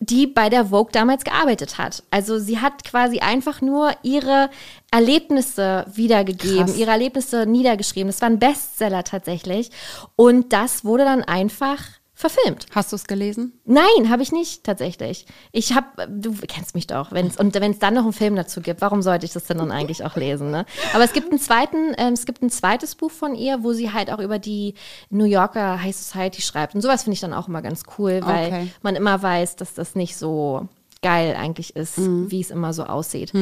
[0.00, 2.02] die bei der Vogue damals gearbeitet hat.
[2.10, 4.48] Also sie hat quasi einfach nur ihre
[4.90, 6.76] Erlebnisse wiedergegeben, Krass.
[6.76, 8.08] ihre Erlebnisse niedergeschrieben.
[8.08, 9.70] Das war ein Bestseller tatsächlich.
[10.16, 11.78] Und das wurde dann einfach
[12.18, 12.66] verfilmt.
[12.74, 13.52] Hast du es gelesen?
[13.64, 15.24] Nein, habe ich nicht tatsächlich.
[15.52, 18.60] Ich habe, du kennst mich doch, wenn's, und wenn es dann noch einen Film dazu
[18.60, 20.50] gibt, warum sollte ich das denn dann eigentlich auch lesen?
[20.50, 20.66] Ne?
[20.94, 23.92] Aber es gibt einen zweiten, ähm, es gibt ein zweites Buch von ihr, wo sie
[23.92, 24.74] halt auch über die
[25.10, 26.74] New Yorker High Society schreibt.
[26.74, 28.70] Und sowas finde ich dann auch immer ganz cool, weil Okay.
[28.82, 30.68] man immer weiß, dass das nicht so
[31.02, 33.32] geil eigentlich ist, wie es immer so aussieht.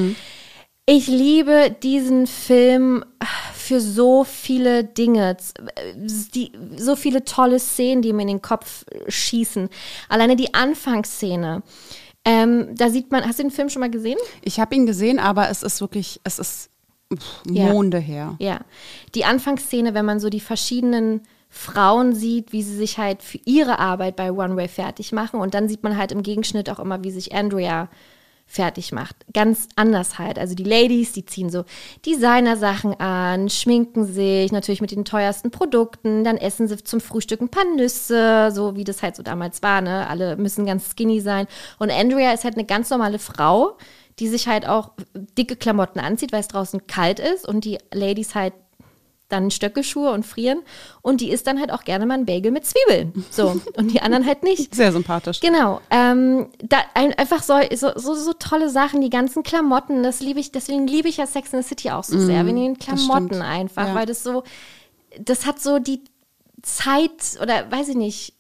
[0.89, 3.05] Ich liebe diesen Film
[3.53, 5.37] für so viele Dinge,
[6.33, 9.69] die, so viele tolle Szenen, die mir in den Kopf schießen.
[10.09, 11.65] Alleine die Anfangsszene.
[12.25, 14.19] Ähm, da sieht man, hast du den Film schon mal gesehen?
[14.43, 16.71] Ich habe ihn gesehen, aber es ist wirklich, es ist
[17.13, 17.67] pff, Ja.
[17.73, 18.37] Monde her.
[18.39, 18.61] Ja.
[19.17, 23.81] Die Anfangsszene, wenn man so die verschiedenen Frauen sieht, wie sie sich halt für ihre
[23.81, 25.41] Arbeit bei One Way fertig machen.
[25.41, 27.89] Und dann sieht man halt im Gegenschnitt auch immer, wie sich Andrea
[28.47, 29.17] fertig macht.
[29.33, 30.39] Ganz anders halt.
[30.39, 31.65] Also die Ladies, die ziehen so
[32.07, 37.49] Designer-Sachen an, schminken sich natürlich mit den teuersten Produkten, dann essen sie zum Frühstück ein
[37.49, 40.09] paar Nüsse, so wie das halt so damals war, ne?
[40.09, 41.47] Alle müssen ganz skinny sein.
[41.79, 43.77] Und Andrea ist halt eine ganz normale Frau,
[44.19, 48.35] die sich halt auch dicke Klamotten anzieht, weil es draußen kalt ist und die Ladies
[48.35, 48.55] halt
[49.29, 50.61] dann Stöckelschuhe und frieren
[51.03, 53.25] und die isst dann halt auch gerne mal ein Bagel mit Zwiebeln.
[53.31, 53.61] So.
[53.77, 54.75] Und die anderen halt nicht.
[54.75, 55.41] Sehr sympathisch.
[55.41, 55.81] Genau.
[55.91, 60.39] Ähm, da ein, einfach so, so, so, so tolle Sachen, die ganzen Klamotten, das liebe
[60.41, 62.79] ich, deswegen liebe ich ja Sex in the City auch so sehr, wegen den Mhm,
[62.79, 63.95] Klamotten einfach, Ja.
[63.95, 64.45] weil das so,
[65.19, 66.03] das hat so die
[66.63, 68.35] Zeit oder weiß ich nicht,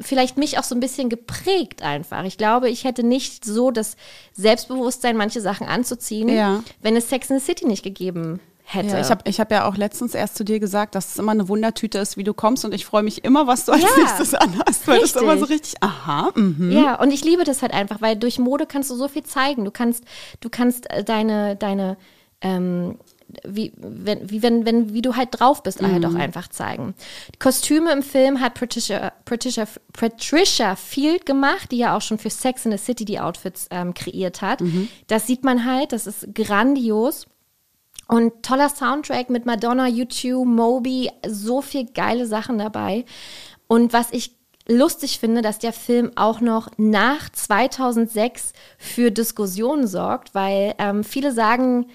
[0.00, 2.24] vielleicht mich auch so ein bisschen geprägt einfach.
[2.24, 3.96] Ich glaube, ich hätte nicht so das
[4.32, 6.62] Selbstbewusstsein, manche Sachen anzuziehen, Ja.
[6.82, 8.55] wenn es Sex in the City nicht gegeben hätte.
[8.72, 11.32] Ja, ich habe ich hab ja auch letztens erst zu dir gesagt, dass es immer
[11.32, 13.88] eine Wundertüte ist, wie du kommst und ich freue mich immer, was du als Ja,
[13.96, 15.22] nächstes anhast, weil das richtig.
[15.22, 16.72] immer so richtig, aha, mhm.
[16.72, 19.64] Ja, und ich liebe das halt einfach, weil durch Mode kannst du so viel zeigen.
[19.64, 20.04] Du kannst,
[20.40, 21.96] du kannst äh, deine, deine,
[22.40, 22.98] ähm,
[23.44, 26.94] wie, wenn, wie, wenn, wenn, wie du halt drauf bist, halt auch einfach zeigen.
[27.34, 32.30] Die Kostüme im Film hat Patricia, Patricia, Patricia Field gemacht, die ja auch schon für
[32.30, 34.60] Sex in the City die Outfits ähm, kreiert hat.
[35.08, 37.26] Das sieht man halt, das ist grandios.
[38.08, 43.04] Und toller Soundtrack mit Madonna, U2, Moby, so viel geile Sachen dabei.
[43.66, 44.36] Und was ich
[44.68, 51.32] lustig finde, dass der Film auch noch nach 2006 für Diskussionen sorgt, weil ähm, viele
[51.32, 51.86] sagen,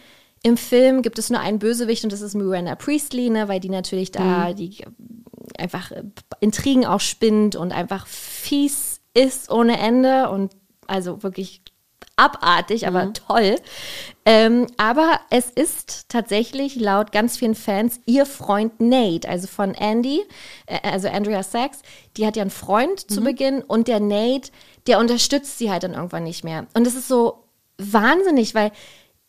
[0.44, 3.70] im Film gibt es nur einen Bösewicht und das ist Miranda Priestley, ne, weil die
[3.70, 4.84] natürlich da die
[5.58, 6.04] einfach äh,
[6.40, 10.54] Intrigen auch spinnt und einfach fies ist ohne Ende und
[10.88, 11.62] also wirklich
[12.16, 13.56] abartig, aber toll.
[14.26, 20.22] Ähm, aber es ist tatsächlich laut ganz vielen Fans ihr Freund Nate, also von Andy,
[20.68, 21.80] äh, also Andrea Sachs,
[22.18, 24.52] die hat ja einen Freund zu Beginn und der Nate,
[24.88, 26.68] der unterstützt sie halt dann irgendwann nicht mehr.
[26.74, 27.46] Und das ist so
[27.78, 28.72] wahnsinnig, weil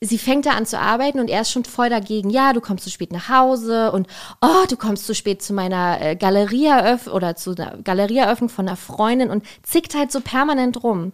[0.02, 2.28] sie fängt da an zu arbeiten und er ist schon voll dagegen.
[2.28, 4.08] Ja, du kommst zu spät nach Hause und
[4.42, 8.76] oh, du kommst zu spät zu meiner äh, Galerieeröffnung oder zu einer Galerieeröffnung von einer
[8.76, 11.12] Freundin und zickt halt so permanent rum.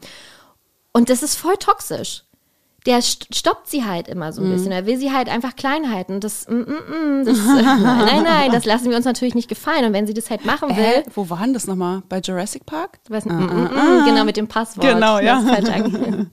[0.98, 2.24] Und das ist voll toxisch
[2.88, 4.52] der stoppt sie halt immer so ein mhm.
[4.54, 4.72] bisschen.
[4.72, 6.20] Er will sie halt einfach klein halten.
[6.20, 9.84] Das, mm, mm, mm, das nein, nein, nein, das lassen wir uns natürlich nicht gefallen.
[9.84, 10.84] Und wenn sie das halt machen will.
[10.84, 12.02] Äh, wo war denn das nochmal?
[12.08, 12.98] Bei Jurassic Park?
[13.10, 14.04] Weiß ah, ah, ah.
[14.06, 14.86] Genau, mit dem Passwort.
[14.86, 15.44] Genau, ja.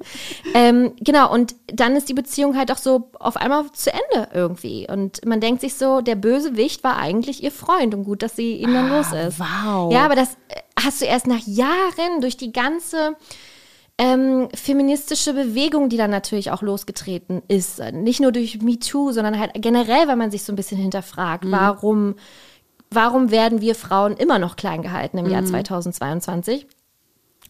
[0.54, 4.88] ähm, genau, und dann ist die Beziehung halt auch so auf einmal zu Ende irgendwie.
[4.90, 8.54] Und man denkt sich so, der Bösewicht war eigentlich ihr Freund und gut, dass sie
[8.58, 9.40] ihn dann los ist.
[9.40, 9.92] Wow.
[9.92, 13.18] Ja, aber das äh, hast du erst nach Jahren durch die ganze
[13.98, 17.80] ähm, feministische Bewegung, die dann natürlich auch losgetreten ist.
[17.94, 21.52] Nicht nur durch MeToo, sondern halt generell, weil man sich so ein bisschen hinterfragt, mhm.
[21.52, 22.16] warum,
[22.92, 25.32] warum werden wir Frauen immer noch klein gehalten im mhm.
[25.32, 26.68] Jahr 2022?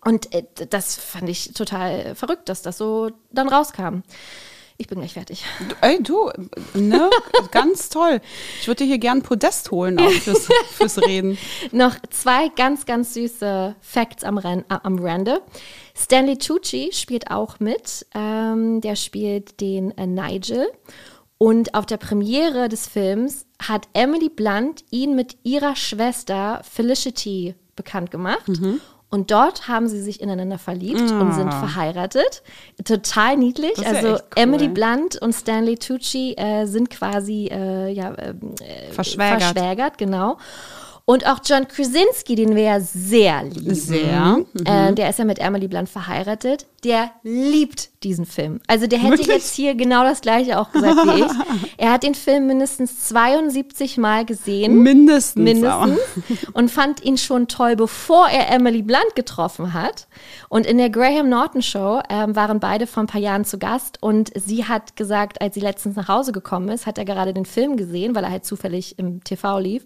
[0.03, 4.03] Und äh, das fand ich total verrückt, dass das so dann rauskam.
[4.77, 5.45] Ich bin gleich fertig.
[5.79, 6.29] Ey, du,
[6.73, 7.09] ne?
[7.51, 8.19] ganz toll.
[8.59, 11.37] Ich würde dir hier gern ein Podest holen auch fürs, fürs Reden.
[11.71, 15.41] Noch zwei ganz, ganz süße Facts am, Ren am Rande.
[15.97, 18.05] Stanley Tucci spielt auch mit.
[18.13, 20.67] Ähm, der spielt den äh, Nigel.
[21.37, 28.11] Und auf der Premiere des Films hat Emily Blunt ihn mit ihrer Schwester Felicity bekannt
[28.11, 28.47] gemacht.
[28.47, 28.79] Mhm.
[29.09, 31.21] Und dort haben sie sich ineinander verliebt oh.
[31.21, 31.59] und sind ah.
[31.59, 32.43] verheiratet.
[32.83, 33.85] Total niedlich.
[33.85, 34.21] Also cool.
[34.35, 39.43] Emily Blunt und Stanley Tucci äh, sind quasi äh, ja, ähm, äh, verschwägert.
[39.43, 40.37] verschwägert, genau.
[41.07, 43.75] Und auch John Krasinski, den wir ja sehr lieben.
[43.75, 44.37] Sehr.
[44.53, 44.65] Mhm.
[44.65, 46.65] Äh, der ist ja mit Emily Blunt verheiratet.
[46.83, 48.59] Der liebt diesen Film.
[48.65, 49.27] Also der hätte Wirklich?
[49.27, 51.31] jetzt hier genau das gleiche auch gesagt wie ich.
[51.77, 54.81] Er hat den Film mindestens 72 Mal gesehen.
[54.81, 55.43] Mindestens.
[55.43, 55.99] Mindestens.
[56.53, 60.07] Und fand ihn schon toll, bevor er Emily Blunt getroffen hat.
[60.49, 64.01] Und in der Graham Norton Show ähm, waren beide vor ein paar Jahren zu Gast.
[64.01, 67.45] Und sie hat gesagt, als sie letztens nach Hause gekommen ist, hat er gerade den
[67.45, 69.83] Film gesehen, weil er halt zufällig im TV lief.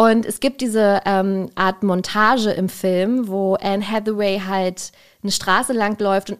[0.00, 4.92] Und es gibt diese ähm, Art Montage im Film, wo Anne Hathaway halt
[5.24, 6.38] eine Straße lang läuft und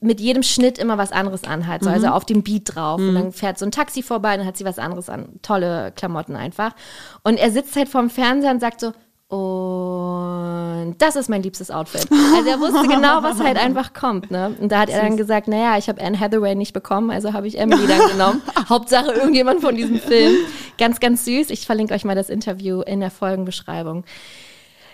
[0.00, 2.04] mit jedem Schnitt immer was anderes anhat, so, also mhm.
[2.04, 3.00] also auf dem Beat drauf.
[3.00, 3.08] Mhm.
[3.08, 5.40] Und dann fährt so ein Taxi vorbei, dann hat sie was anderes an.
[5.40, 6.74] Tolle Klamotten einfach.
[7.22, 8.92] Und er sitzt halt vorm Fernseher und sagt so,
[9.30, 12.08] und das ist mein liebstes Outfit.
[12.34, 14.32] Also er wusste genau, was halt einfach kommt.
[14.32, 14.56] Ne?
[14.60, 17.46] Und da hat er dann gesagt, naja, ich habe Anne Hathaway nicht bekommen, also habe
[17.46, 18.42] ich Emily dann genommen.
[18.68, 20.34] Hauptsache irgendjemand von diesem Film.
[20.78, 21.50] Ganz, ganz süß.
[21.50, 24.02] Ich verlinke euch mal das Interview in der Folgenbeschreibung.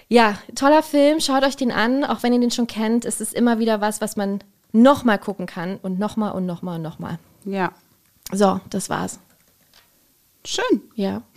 [0.08, 1.18] Ja, toller Film.
[1.20, 2.04] Schaut euch den an.
[2.04, 4.40] Auch wenn ihr den schon kennt, ist es immer wieder was, was man
[4.72, 7.18] nochmal gucken kann und nochmal und nochmal und nochmal.
[7.46, 7.72] Ja.
[8.32, 9.18] So, das war's.
[10.46, 10.82] Schön.
[10.94, 11.22] Ja.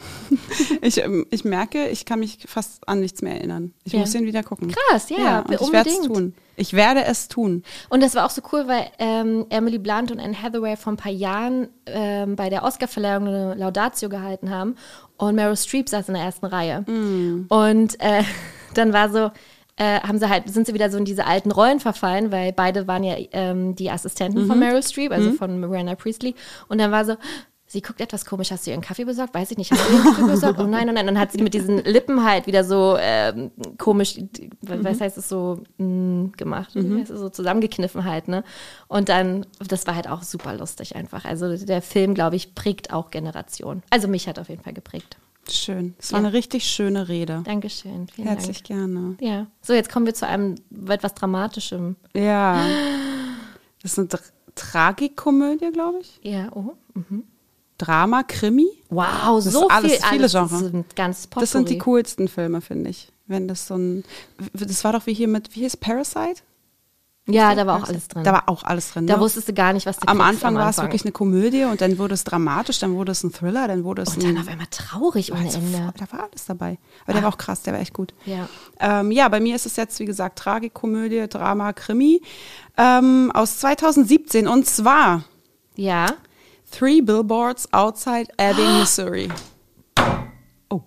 [0.81, 3.73] Ich, ähm, ich merke, ich kann mich fast an nichts mehr erinnern.
[3.83, 3.99] Ich ja.
[3.99, 4.71] muss ihn wieder gucken.
[4.71, 5.17] Krass, ja.
[5.17, 6.33] ja und ich werde es tun.
[6.55, 7.63] Ich werde es tun.
[7.89, 10.97] Und das war auch so cool, weil ähm, Emily Blunt und Anne Hathaway vor ein
[10.97, 14.75] paar Jahren ähm, bei der Oscarverleihung eine Laudatio gehalten haben
[15.17, 16.81] und Meryl Streep saß in der ersten Reihe.
[16.81, 17.45] Mm.
[17.49, 18.23] Und äh,
[18.73, 19.31] dann war so,
[19.79, 22.87] äh, haben sie halt, sind sie wieder so in diese alten Rollen verfallen, weil beide
[22.87, 24.47] waren ja ähm, die Assistenten mhm.
[24.47, 25.35] von Meryl Streep, also mhm.
[25.35, 26.35] von Miranda Priestley.
[26.67, 27.15] Und dann war so,
[27.69, 29.33] sie guckt etwas komisch, hast du ihren Kaffee besorgt?
[29.33, 30.59] Weiß ich nicht, hast du ihren Kaffee besorgt?
[30.59, 31.07] Oh nein, oh nein.
[31.07, 34.49] Und dann hat sie mit diesen Lippen halt wieder so ähm, komisch, mhm.
[34.61, 37.05] was heißt es so, mh, mm, gemacht, mhm.
[37.05, 38.43] so zusammengekniffen halt, ne?
[38.87, 41.25] Und dann, das war halt auch super lustig einfach.
[41.25, 43.83] Also der Film, glaube ich, prägt auch Generationen.
[43.91, 45.17] Also mich hat auf jeden Fall geprägt.
[45.47, 45.95] Schön.
[45.99, 46.25] Es war ja.
[46.25, 47.41] eine richtig schöne Rede.
[47.45, 48.07] Dankeschön.
[48.07, 48.79] Vielen Herzlich Dank.
[48.79, 49.17] gerne.
[49.19, 49.47] Ja.
[49.61, 50.55] So, jetzt kommen wir zu einem
[50.87, 51.95] etwas Dramatischem.
[52.15, 52.65] Ja.
[53.81, 54.19] Das ist eine Tra
[54.55, 56.19] Tragikomödie, glaube ich.
[56.21, 56.73] Ja, oh.
[56.93, 57.23] Mhm.
[57.79, 58.69] Drama, Krimi.
[58.89, 60.59] Wow, so alles, viel, viele Genres.
[60.59, 61.43] Sind ganz Potpourri.
[61.43, 63.11] Das sind die coolsten Filme, finde ich.
[63.25, 64.03] Wenn das so ein,
[64.53, 66.41] das war doch wie hier mit, wie hieß Parasite?
[67.33, 68.23] Ja, da war auch alles drin.
[68.23, 69.07] Da war auch alles drin.
[69.07, 69.21] Da ne?
[69.21, 71.97] wusstest du gar nicht, was du Am Anfang war es wirklich eine Komödie und dann
[71.97, 74.67] wurde es dramatisch, dann wurde es ein Thriller, dann wurde es und dann auf einmal
[74.71, 75.93] traurig ohne Ende.
[75.97, 76.79] Da war alles dabei.
[77.03, 77.13] Aber ah.
[77.13, 78.13] der war auch krass, der war echt gut.
[78.25, 78.49] Ja.
[78.79, 82.21] Ähm, ja, bei mir ist es jetzt, wie gesagt, Tragikomödie, Drama, Krimi
[82.77, 85.23] ähm, aus 2017 und zwar.
[85.75, 86.07] Ja.
[86.69, 89.29] Three Billboards Outside Ebbing, Missouri.
[90.69, 90.81] Oh,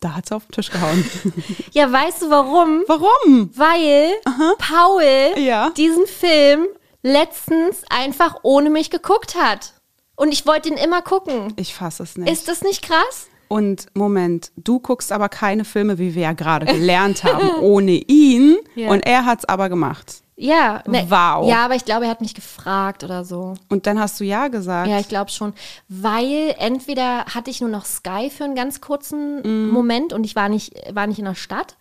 [0.00, 1.04] da hat sie auf den Tisch gehauen.
[1.72, 2.82] Ja, weißt du warum?
[2.88, 3.50] Warum?
[3.54, 4.54] Weil Aha.
[4.58, 5.70] Paul ja.
[5.70, 6.66] diesen Film
[7.02, 9.74] letztens einfach ohne mich geguckt hat.
[10.16, 11.52] Und ich wollte ihn immer gucken.
[11.56, 12.30] Ich fasse es nicht.
[12.30, 13.28] Ist das nicht krass?
[13.48, 18.56] Und Moment, du guckst aber keine Filme, wie wir ja gerade gelernt haben, ohne ihn.
[18.74, 18.90] Ja.
[18.90, 20.22] Und er hat es aber gemacht.
[20.42, 21.46] Ja, ne, wow.
[21.46, 23.54] Ja, aber ich glaube, er hat mich gefragt oder so.
[23.68, 24.88] Und dann hast du ja gesagt.
[24.88, 25.52] Ja, ich glaube schon,
[25.88, 29.70] weil entweder hatte ich nur noch Sky für einen ganz kurzen mm.
[29.70, 31.76] Moment und ich war nicht, war nicht in der Stadt,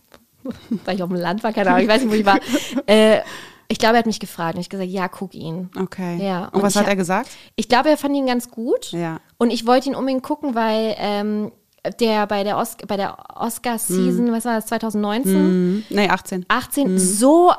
[0.84, 2.38] weil ich auf dem Land war, keine Ahnung, ich weiß nicht, wo ich war.
[2.86, 3.20] äh,
[3.68, 5.70] Ich glaube, er hat mich gefragt und ich gesagt, ja, guck ihn.
[5.78, 6.18] Okay.
[6.22, 7.30] Ja, Und, und was hat er gesagt?
[7.56, 8.92] Ich glaube, er fand ihn ganz gut.
[8.92, 9.20] Ja.
[9.38, 11.52] Und ich wollte ihn unbedingt gucken, weil ähm,
[12.00, 15.34] der bei der, Os bei der Oscar-Season, was war das, 2019?
[15.34, 16.44] Hm, nee, 18.
[16.48, 17.54] 18 so, äh,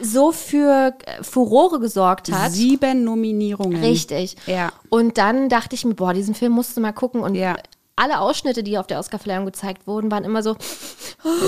[0.00, 2.52] so für äh, Furore gesorgt hat.
[2.52, 3.82] Sieben Nominierungen.
[3.82, 4.36] Richtig.
[4.46, 4.72] Ja.
[4.90, 7.20] Und dann dachte ich mir, boah, diesen Film musst du mal gucken.
[7.22, 7.56] Und Ja.
[7.96, 10.56] alle Ausschnitte, die auf der Oscarverleihung gezeigt wurden, waren immer so,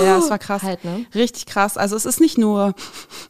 [0.03, 0.63] Ja, es war krass.
[0.63, 1.05] Halt, ne?
[1.13, 1.77] Richtig krass.
[1.77, 2.73] Also es ist nicht nur,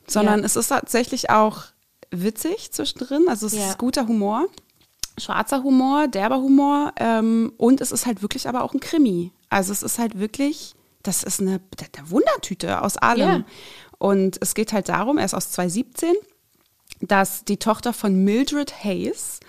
[0.08, 0.46] sondern Ja.
[0.46, 1.64] es ist tatsächlich auch
[2.12, 3.26] witzig zwischendrin.
[3.28, 3.68] Also es Ja.
[3.70, 4.46] ist guter Humor,
[5.18, 9.32] schwarzer Humor, derber Humor ähm, und es ist halt wirklich aber auch ein Krimi.
[9.50, 11.60] Also es ist halt wirklich, das ist eine,
[11.98, 13.20] eine Wundertüte aus allem.
[13.40, 13.44] Ja.
[13.98, 16.14] Und es geht halt darum, er ist aus 2017,
[17.02, 19.40] dass die Tochter von Mildred Hayes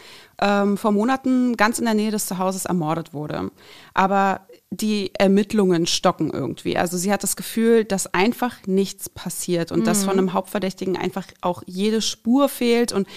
[0.41, 3.51] ähm, vor Monaten ganz in der Nähe des Zuhauses ermordet wurde.
[3.95, 6.77] Aber die Ermittlungen stocken irgendwie.
[6.77, 11.27] Also sie hat das Gefühl, dass einfach nichts passiert und dass von einem Hauptverdächtigen einfach
[11.41, 13.09] auch jede Spur fehlt und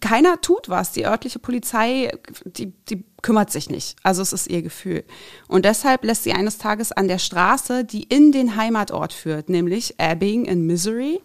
[0.00, 0.92] keiner tut was.
[0.92, 2.10] Die örtliche Polizei,
[2.44, 3.96] die, die kümmert sich nicht.
[4.02, 5.04] Also es ist ihr Gefühl.
[5.48, 9.94] Und deshalb lässt sie eines Tages an der Straße, die in den Heimatort führt, nämlich
[9.98, 11.20] Ebbing in Missouri,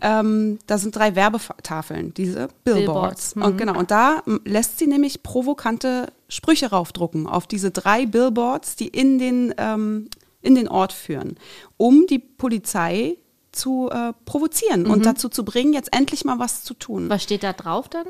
[0.00, 2.64] ähm, da sind drei Werbetafeln, diese Billboards.
[2.64, 3.42] Billboards, mhm.
[3.42, 8.88] Und genau, und da lässt sie nämlich provokante Sprüche raufdrucken auf diese drei Billboards, die
[8.88, 10.08] in den, ähm,
[10.42, 11.36] in den Ort führen,
[11.76, 13.16] um die Polizei
[13.54, 14.90] zu äh, provozieren Mhm.
[14.90, 17.08] und dazu zu bringen, jetzt endlich mal was zu tun.
[17.08, 18.06] was steht da drauf dann?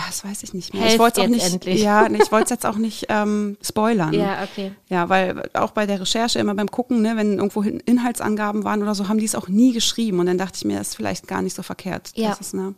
[0.00, 0.82] Ah, das weiß ich nicht mehr.
[0.82, 1.82] Helft ich wollte auch jetzt nicht, endlich.
[1.82, 4.12] ja, nee, ich wollte es jetzt auch nicht ähm, spoilern.
[4.12, 4.70] Ja, okay.
[4.88, 8.94] Ja, weil auch bei der Recherche immer beim Gucken, ne, wenn irgendwo Inhaltsangaben waren oder
[8.94, 10.20] so, haben die es auch nie geschrieben.
[10.20, 12.12] Und dann dachte ich mir, das ist vielleicht gar nicht so verkehrt.
[12.14, 12.34] Ja.
[12.38, 12.74] Ist, ne,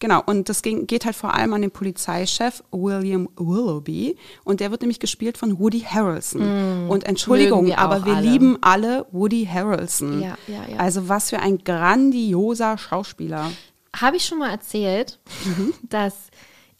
[0.00, 0.20] genau.
[0.26, 4.16] Und das ging, geht halt vor allem an den Polizeichef William Willoughby.
[4.42, 6.88] Und der wird nämlich gespielt von Woody Harrelson.
[6.88, 8.26] Und Entschuldigung, wir aber auch wir alle.
[8.28, 10.20] lieben alle Woody Harrelson.
[10.20, 10.76] Ja, ja, ja.
[10.78, 13.50] Also was für ein grandioser Schauspieler.
[13.94, 15.72] Habe ich schon mal erzählt, Mhm.
[15.88, 16.14] dass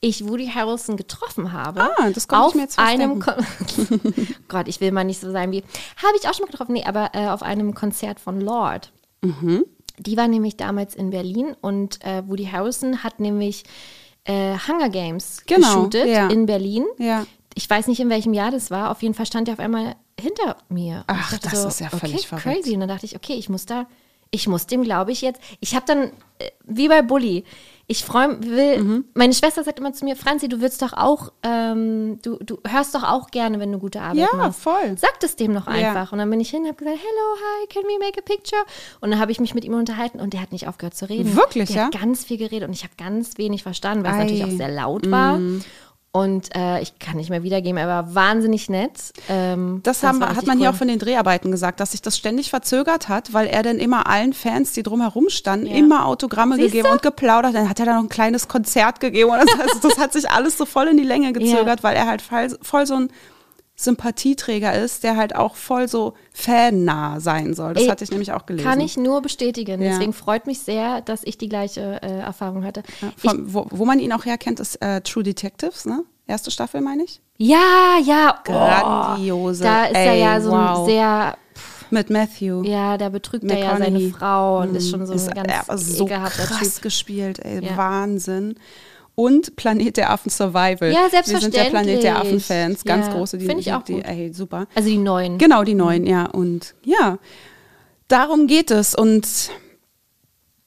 [0.04, 1.82] ich Woody Harrelson getroffen habe.
[1.98, 3.20] Ah, das auf mir jetzt einem
[4.48, 5.62] Gott, ich will mal nicht so sein wie.
[5.96, 6.72] Habe ich auch schon mal getroffen.
[6.74, 8.92] Nee, aber äh, auf einem Konzert von Lord.
[9.98, 13.64] Die war nämlich damals in Berlin und äh, Woody Harrelson hat nämlich
[14.24, 16.28] äh, Hunger Games Genau, geshootet ja.
[16.28, 16.84] in Berlin.
[16.98, 17.26] Ja.
[17.54, 18.90] Ich weiß nicht, in welchem Jahr das war.
[18.90, 21.04] Auf jeden Fall stand er auf einmal hinter mir.
[21.06, 22.44] Ach, das ist ja völlig okay, verrückt.
[22.44, 22.74] crazy.
[22.74, 23.86] Und dann dachte ich, okay, ich muss da,
[24.30, 25.40] ich muss dem, glaube ich, jetzt.
[25.60, 27.44] Ich habe dann, äh, wie bei Bully,
[27.86, 29.04] ich freue will, Mhm.
[29.14, 32.94] meine Schwester sagt immer zu mir, Franzi, du willst doch auch, ähm, du, du hörst
[32.94, 34.60] doch auch gerne, wenn du gute Arbeit Ja, machst.
[34.60, 34.96] voll.
[34.96, 35.72] Sag das dem noch Ja.
[35.74, 36.12] einfach.
[36.12, 38.62] Und dann bin ich hin, habe gesagt, hello, hi, can we make a picture?
[39.00, 41.36] Und dann habe ich mich mit ihm unterhalten und der hat nicht aufgehört zu reden.
[41.36, 41.84] Wirklich, der ja?
[41.86, 44.22] hat ganz viel geredet und ich habe ganz wenig verstanden, weil es Ei.
[44.24, 45.38] Natürlich auch sehr laut war.
[46.16, 48.92] Und äh, ich kann nicht mehr wiedergeben, er war wahnsinnig nett.
[49.28, 50.74] Ähm, Das, haben, war hat man hier cool.
[50.74, 54.06] auch von den Dreharbeiten gesagt, dass sich das ständig verzögert hat, weil er dann immer
[54.06, 55.74] allen Fans, die drumherum standen, Ja.
[55.74, 56.92] immer Autogramme Siehst gegeben du?
[56.92, 57.56] und geplaudert.
[57.56, 59.30] Dann hat er da noch ein kleines Konzert gegeben.
[59.30, 62.06] Und das, heißt, das hat sich alles so voll in die Länge gezögert, weil er
[62.06, 63.08] halt voll, voll so ein
[63.76, 67.74] Sympathieträger ist, der halt auch voll so fannah sein soll.
[67.74, 68.66] Das hatte ich nämlich auch gelesen.
[68.68, 69.82] Kann ich nur bestätigen.
[69.82, 69.90] Ja.
[69.90, 72.82] Deswegen freut mich sehr, dass ich die gleiche äh, Erfahrung hatte.
[73.16, 76.04] Von, wo, wo man ihn auch herkennt, ist äh, True Detectives, ne?
[76.26, 77.20] Erste Staffel, meine ich.
[77.36, 78.38] Ja, ja.
[78.44, 79.64] Grandiose.
[79.64, 80.78] Oh, da ist er Ey, ja so wow.
[80.78, 81.36] ein sehr,
[81.90, 82.62] Mit Matthew.
[82.62, 84.00] ja, da betrügt er ja seine.
[84.10, 85.66] Frau und ist schon so Ist ein ganz
[85.96, 86.82] so krass Typ.
[86.82, 87.76] gespielt, ey, Ja.
[87.76, 88.54] Wahnsinn.
[89.16, 90.90] Und Planet der Affen Survival.
[90.92, 92.16] Ja, Wir sind ja Planet der selbstverständlich.
[92.16, 93.38] Affen-Fans, ganz Ja, große.
[93.38, 94.06] Die, find ich auch die, gut.
[94.06, 94.66] ey, super.
[94.74, 95.38] Also die neuen.
[95.38, 96.26] Genau, die neuen, ja.
[96.26, 97.18] Und ja,
[98.08, 98.94] darum geht es.
[98.94, 99.26] Und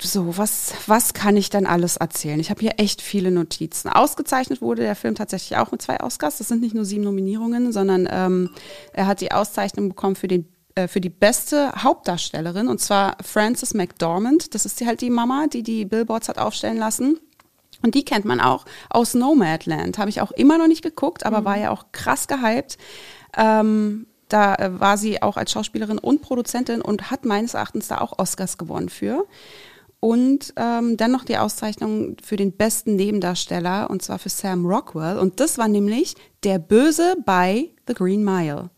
[0.02, 2.40] so, was, was kann ich denn alles erzählen?
[2.40, 3.90] Ich habe hier echt viele Notizen.
[3.90, 6.38] Ausgezeichnet wurde der Film tatsächlich auch mit zwei Oscars.
[6.38, 8.52] Das sind nicht nur sieben Nominierungen, sondern ähm,
[8.94, 13.74] er hat die Auszeichnung bekommen für den äh, für die beste Hauptdarstellerin und zwar Frances
[13.74, 14.54] McDormand.
[14.54, 17.20] Das ist die, halt die Mama, die die Billboards hat aufstellen lassen.
[17.84, 19.98] Und die kennt man auch aus Nomadland.
[19.98, 22.78] Habe ich auch immer noch nicht geguckt, aber war ja auch krass gehypt.
[23.36, 28.00] Ähm, da äh, war sie auch als Schauspielerin und Produzentin und hat meines Erachtens da
[28.00, 29.26] auch Oscars gewonnen für.
[30.00, 35.18] Und ähm, dann noch die Auszeichnung für den besten Nebendarsteller, und zwar für Sam Rockwell.
[35.18, 38.70] Und das war nämlich der Böse bei The Green Mile.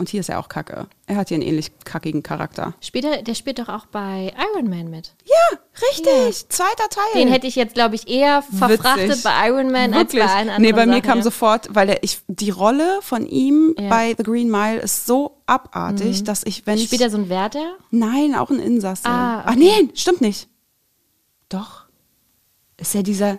[0.00, 0.86] Und hier ist er auch kacke.
[1.06, 2.72] Er hat hier einen ähnlich kackigen Charakter.
[2.80, 5.14] Spielt er, der spielt doch auch bei Iron Man mit.
[5.26, 5.58] Ja,
[5.90, 6.48] richtig.
[6.48, 7.04] Zweiter Teil.
[7.22, 9.22] Den hätte ich jetzt, glaube ich, eher verfrachtet Witzig.
[9.24, 10.22] bei Iron Man Wirklich?
[10.22, 11.24] als bei allen anderen Nee, bei mir Sachen, kam ja.
[11.24, 13.84] sofort, weil der, ich, die Rolle von ihm Ja.
[13.84, 13.88] Mhm.
[13.90, 17.00] bei The Green Mile ist so abartig, dass ich, wenn Spielt ich.
[17.02, 17.76] er so ein Wärter?
[17.90, 19.06] Nein, auch ein Insasse.
[19.06, 20.48] Ah, Ach nee, stimmt nicht.
[21.50, 21.84] Doch.
[22.78, 23.38] Ist er dieser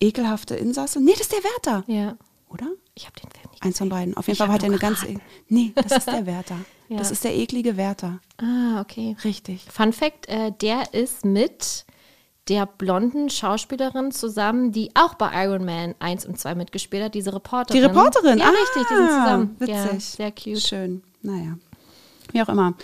[0.00, 1.00] ekelhafte Insasse?
[1.00, 1.82] Nee, das ist der Wärter.
[1.88, 2.16] Ja.
[2.48, 2.66] Oder?
[2.94, 4.16] Ich habe den Film Eins von beiden.
[4.16, 5.00] Auf jeden Ich Fall hat er eine ganz.
[5.00, 5.20] geraten.
[5.48, 6.56] Nee, das ist der Wärter.
[6.88, 6.98] Ja.
[6.98, 8.20] Das ist der eklige Wärter.
[8.38, 9.16] Ah, okay.
[9.24, 9.66] Richtig.
[9.70, 11.84] Fun Fact, äh, der ist mit
[12.48, 17.34] der blonden Schauspielerin zusammen, die auch bei Iron Man 1 und 2 mitgespielt hat, diese
[17.34, 17.80] Reporterin.
[17.80, 19.56] Die Reporterin, Ja, ah, richtig, die sind zusammen.
[19.58, 19.74] Witzig.
[19.74, 20.60] Ja, sehr cute.
[20.60, 21.02] Schön.
[21.22, 21.58] Naja.
[22.30, 22.74] Wie auch immer.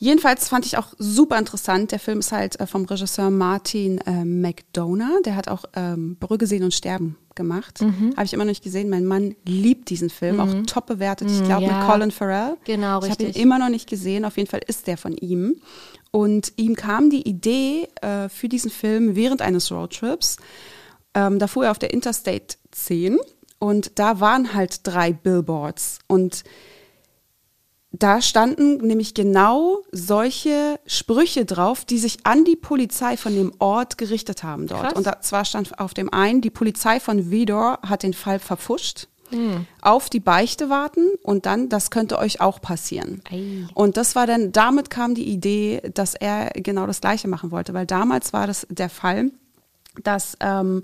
[0.00, 1.90] Jedenfalls fand ich auch super interessant.
[1.92, 5.22] Der Film ist halt äh, vom Regisseur Martin äh, McDonough.
[5.24, 7.80] Der hat auch ähm, Brügge sehen und sterben gemacht.
[7.80, 8.12] Mhm.
[8.16, 8.90] Habe ich immer noch nicht gesehen.
[8.90, 11.30] Mein Mann liebt diesen Film, auch top bewertet.
[11.30, 11.78] Ich glaube Mhm, ja.
[11.78, 12.56] mit Colin Farrell.
[12.64, 13.42] Genau, Ich habe ihn richtig.
[13.42, 14.26] immer noch nicht gesehen.
[14.26, 15.56] Auf jeden Fall ist der von ihm.
[16.10, 20.36] Und ihm kam die Idee äh, für diesen Film während eines Roadtrips.
[21.14, 23.18] Ähm, da fuhr er auf der Interstate 10
[23.58, 25.98] und da waren halt drei Billboards.
[26.06, 26.44] Und
[27.98, 33.98] da standen nämlich genau solche Sprüche drauf, die sich an die Polizei von dem Ort
[33.98, 34.82] gerichtet haben dort.
[34.82, 34.92] Krass.
[34.94, 39.08] Und da, zwar stand auf dem einen, die Polizei von Vidor hat den Fall verpfuscht.
[39.30, 39.66] Hm.
[39.82, 43.20] Auf die Beichte warten und dann, das könnte euch auch passieren.
[43.30, 43.66] Ei.
[43.74, 47.74] Und das war dann, damit kam die Idee, dass er genau das Gleiche machen wollte,
[47.74, 49.30] weil damals war das der Fall,
[50.02, 50.82] dass ähm,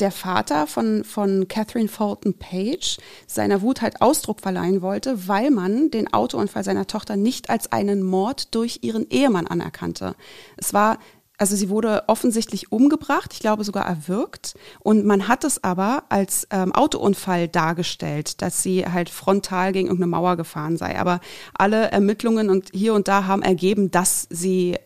[0.00, 5.90] der Vater von, von Catherine Fulton Page seiner Wut halt Ausdruck verleihen wollte, weil man
[5.90, 10.14] den Autounfall seiner Tochter nicht als einen Mord durch ihren Ehemann anerkannte.
[10.56, 10.98] Es war
[11.40, 14.54] also sie wurde offensichtlich umgebracht, ich glaube sogar erwürgt.
[14.80, 20.10] Und man hat es aber als ähm, Autounfall dargestellt, dass sie halt frontal gegen irgendeine
[20.10, 20.98] Mauer gefahren sei.
[20.98, 21.20] Aber
[21.54, 24.76] alle Ermittlungen und hier und da haben ergeben, dass sie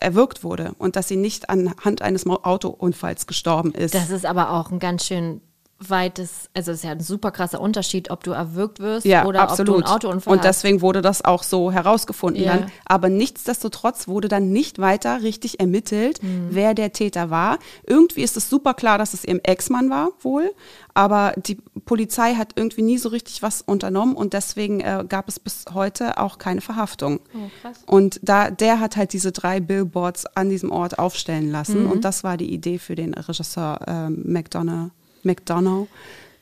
[0.00, 3.94] erwürgt wurde und dass sie nicht anhand eines Autounfalls gestorben ist.
[3.94, 5.40] Das ist aber auch ein ganz schön
[5.88, 9.40] weites, also es ist ja ein super krasser Unterschied, ob du erwürgt wirst ja, oder
[9.42, 9.76] absolut.
[9.76, 10.46] ob du einen Autounfall und hast.
[10.46, 12.58] deswegen wurde das auch so herausgefunden Ja.
[12.58, 12.72] dann.
[12.84, 16.48] Aber nichtsdestotrotz wurde dann nicht weiter richtig ermittelt, Mhm.
[16.50, 17.58] wer der Täter war.
[17.86, 20.52] Irgendwie ist es super klar, dass es ihr Ex-Mann war, wohl.
[20.92, 21.56] Aber die
[21.86, 26.18] Polizei hat irgendwie nie so richtig was unternommen und deswegen äh, gab es bis heute
[26.18, 27.20] auch keine Verhaftung.
[27.34, 27.78] Oh, krass.
[27.86, 31.84] Und da, der hat halt diese drei Billboards an diesem Ort aufstellen lassen.
[31.84, 31.90] Mhm.
[31.90, 34.90] Und das war die Idee für den Regisseur ähm, McDonough,
[35.24, 35.88] McDonough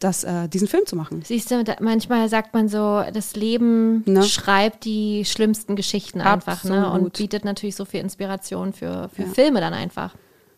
[0.01, 1.23] das, äh, diesen Film zu machen.
[1.25, 4.23] Siehst du, manchmal sagt man so, das Leben Ne?
[4.23, 6.89] schreibt die schlimmsten Geschichten einfach ne?
[6.93, 9.29] und bietet natürlich so viel Inspiration für, für Ja.
[9.29, 10.15] Filme dann einfach.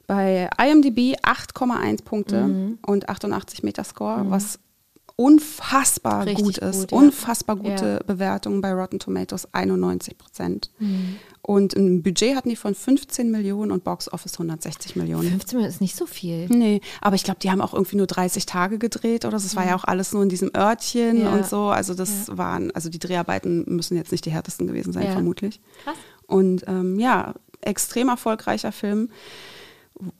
[0.06, 2.78] Bei IMDb 8,1 Punkte Mhm.
[2.84, 4.58] und 88 Metascore, was
[5.20, 6.80] unfassbar Richtig gut ist.
[6.80, 6.98] gut, ja.
[6.98, 7.98] Unfassbar gute Ja.
[8.06, 10.70] Bewertungen bei Rotten Tomatoes, 91 Prozent.
[10.78, 11.16] Mhm.
[11.42, 15.28] Und ein Budget hatten die von 15 Millionen und Box Office 160 Millionen.
[15.30, 16.46] 15 Minuten ist nicht so viel.
[16.48, 19.46] Nee, aber ich glaube, die haben auch irgendwie nur 30 Tage gedreht oder so.
[19.46, 21.22] es war ja auch alles nur in diesem Örtchen Mhm.
[21.24, 21.32] Ja.
[21.34, 21.64] und so.
[21.68, 25.60] Also das waren, also die Dreharbeiten müssen jetzt nicht die härtesten gewesen sein, vermutlich.
[25.84, 25.96] Krass.
[26.26, 29.10] Und ähm, ja, extrem erfolgreicher Film.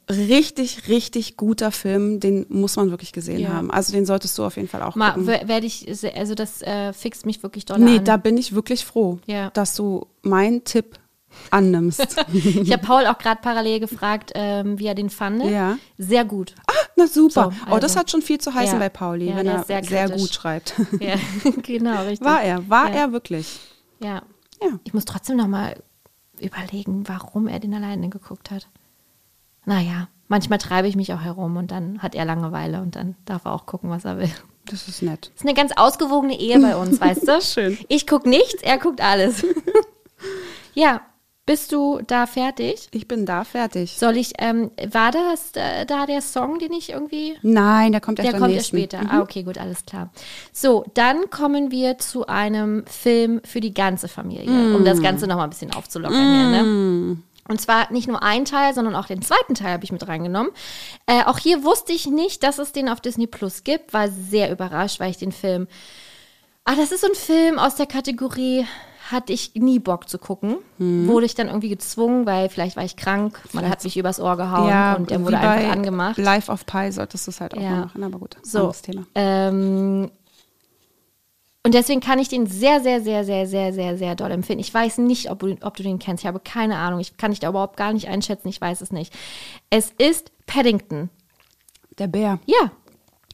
[0.09, 3.51] Richtig, richtig guter Film, den muss man wirklich gesehen Ja.
[3.51, 3.70] haben.
[3.70, 5.26] Also den solltest du auf jeden Fall auch Mal, gucken.
[5.26, 8.05] wer- werde ich, also das äh, fixt mich wirklich doll Nee, an.
[8.05, 9.51] da bin ich wirklich froh, Ja.
[9.51, 10.99] dass du meinen Tipp
[11.51, 12.01] annimmst.
[12.33, 15.45] ich habe Paul auch gerade parallel gefragt, ähm, wie er den fand.
[15.45, 15.78] Ja.
[15.97, 16.55] Sehr gut.
[16.97, 17.53] Na super.
[17.53, 18.01] So, oh, das also.
[18.01, 18.78] hat schon viel zu heißen Ja.
[18.81, 20.74] bei Pauli, Ja, wenn er sehr sehr, gut schreibt.
[21.01, 21.14] Ja,
[21.62, 22.26] genau, richtig.
[22.26, 23.61] War er, war er wirklich.
[24.03, 24.22] Ja.
[24.61, 24.78] Ja.
[24.85, 25.76] Ich muss trotzdem noch mal
[26.41, 28.68] überlegen, warum er den alleine geguckt hat.
[29.64, 33.44] Naja, manchmal treibe ich mich auch herum und dann hat er Langeweile und dann darf
[33.44, 34.30] er auch gucken, was er will.
[34.66, 35.30] Das ist nett.
[35.34, 37.40] Das ist eine ganz ausgewogene Ehe bei uns, weißt du?
[37.40, 37.78] Schön.
[37.88, 39.44] Ich gucke nichts, er guckt alles.
[40.74, 41.00] ja,
[41.50, 42.86] bist du da fertig?
[42.92, 43.98] Ich bin da fertig.
[43.98, 48.20] Soll ich, ähm, war das äh, da der Song, den ich irgendwie Nein, der kommt
[48.20, 49.00] erst Der kommt erst später.
[49.08, 50.12] Ah, okay, gut, alles klar.
[50.52, 55.48] So, dann kommen wir zu einem Film für die ganze Familie, um das Ganze nochmal
[55.48, 57.16] ein bisschen aufzulockern hier, ne?
[57.49, 60.53] Und zwar nicht nur ein Teil, sondern auch den zweiten Teil habe ich mit reingenommen.
[61.07, 63.93] Äh, auch hier wusste ich nicht, dass es den auf Disney Plus gibt.
[63.93, 65.66] War sehr überrascht, weil ich den Film.
[66.64, 68.66] Ah, das ist so ein Film aus der Kategorie,
[69.11, 70.59] hatte ich nie Bock zu gucken.
[70.78, 74.36] Wurde ich dann irgendwie gezwungen, weil vielleicht war ich krank, man hat mich übers Ohr
[74.36, 76.18] gehauen Ja, und der wurde bei einfach angemacht.
[76.18, 77.70] Life of Pi solltest du es halt auch Ja.
[77.70, 79.07] mal machen, aber gut, So, anderes Thema.
[79.16, 80.11] ähm,
[81.62, 84.58] und deswegen kann ich den sehr, sehr, sehr, sehr, sehr, sehr, sehr doll empfehlen.
[84.58, 86.24] Ich weiß nicht, ob du, ob du den kennst.
[86.24, 87.00] Ich habe keine Ahnung.
[87.00, 88.48] Ich kann dich da überhaupt gar nicht einschätzen.
[88.48, 89.12] Ich weiß es nicht.
[89.68, 91.11] Es ist Paddington.
[91.98, 92.72] Der Bär, Ja.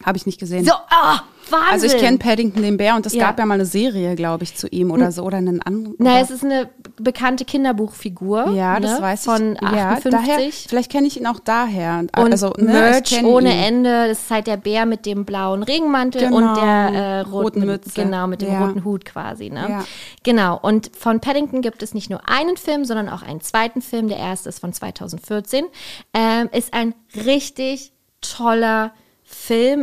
[0.04, 0.64] Habe ich nicht gesehen.
[0.64, 1.68] So, ah, Wahnsinn.
[1.72, 3.26] also ich kenne Paddington den Bär und es Ja.
[3.26, 5.94] gab ja mal eine Serie, glaube ich, zu ihm oder so oder einen anderen.
[5.98, 8.50] Na, es ist eine bekannte Kinderbuchfigur.
[8.50, 9.62] ja, das ne, weiß von ich.
[9.62, 10.10] Ja, 58.
[10.10, 12.04] daher, vielleicht kenne ich ihn auch daher.
[12.16, 13.62] Und also, ne, Merch ohne ihn.
[13.62, 14.08] Ende.
[14.08, 16.36] Das ist halt der Bär mit dem blauen Regenmantel Genau.
[16.36, 18.02] und der äh, roten, Roten Mütze.
[18.02, 18.66] Genau, mit dem Ja.
[18.66, 19.48] roten Hut quasi.
[19.50, 19.66] Ne?
[19.68, 19.84] Ja.
[20.24, 20.58] Genau.
[20.60, 24.08] Und von Paddington gibt es nicht nur einen Film, sondern auch einen zweiten Film.
[24.08, 25.64] Der erste ist von 2014.
[26.12, 26.94] Ähm, ist ein
[27.24, 29.02] richtig toller Film.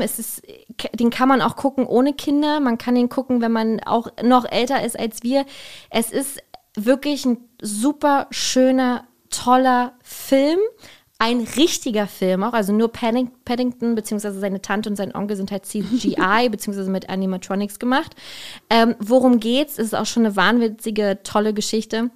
[0.01, 0.41] Es ist,
[0.93, 2.59] den kann man auch gucken ohne Kinder.
[2.59, 5.45] Man kann den gucken, wenn man auch noch älter ist als wir.
[5.89, 6.41] Es ist
[6.75, 10.59] wirklich ein super schöner, toller Film.
[11.19, 15.51] ein richtiger Film auch, also nur Padding Paddington beziehungsweise seine Tante und sein Onkel sind
[15.51, 18.13] halt CGI beziehungsweise mit Animatronics gemacht.
[18.69, 19.77] Ähm, worum geht's?
[19.77, 22.09] Ist auch schon eine wahnwitzige, tolle Geschichte.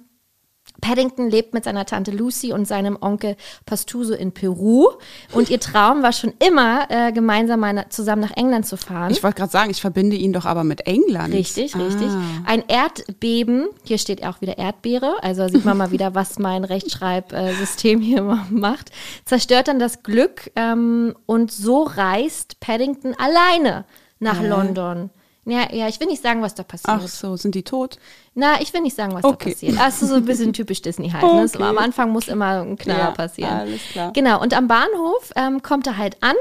[0.80, 3.36] Paddington lebt mit seiner Tante Lucy und seinem Onkel
[3.66, 4.88] Pastuso in Peru.
[5.32, 9.10] Und ihr Traum war schon immer, äh, gemeinsam mal na- zusammen nach England zu fahren.
[9.10, 11.34] Ich wollte gerade sagen, ich verbinde ihn doch aber mit England.
[11.34, 11.78] Richtig, ah.
[11.78, 12.08] richtig.
[12.46, 18.00] Ein Erdbeben, hier steht auch wieder Erdbeere, also sieht man mal wieder, was mein Rechtschreibsystem
[18.00, 18.90] hier immer macht,
[19.24, 23.84] zerstört dann das Glück ähm, und so reist Paddington alleine
[24.20, 25.10] nach London.
[25.50, 27.00] Ja, ja, ich will nicht sagen, was da passiert.
[27.02, 27.98] Ach so, sind die tot?
[28.34, 29.36] Na, ich will nicht sagen, was Okay.
[29.46, 29.78] da passiert.
[29.78, 31.22] Das ist so ein bisschen typisch Disney halt.
[31.22, 31.48] Ne?
[31.48, 31.68] So, Okay.
[31.68, 33.52] am Anfang muss immer ein Knaller Ja, passieren.
[33.52, 34.12] alles klar.
[34.12, 36.34] Genau, und am Bahnhof ähm, kommt er halt an,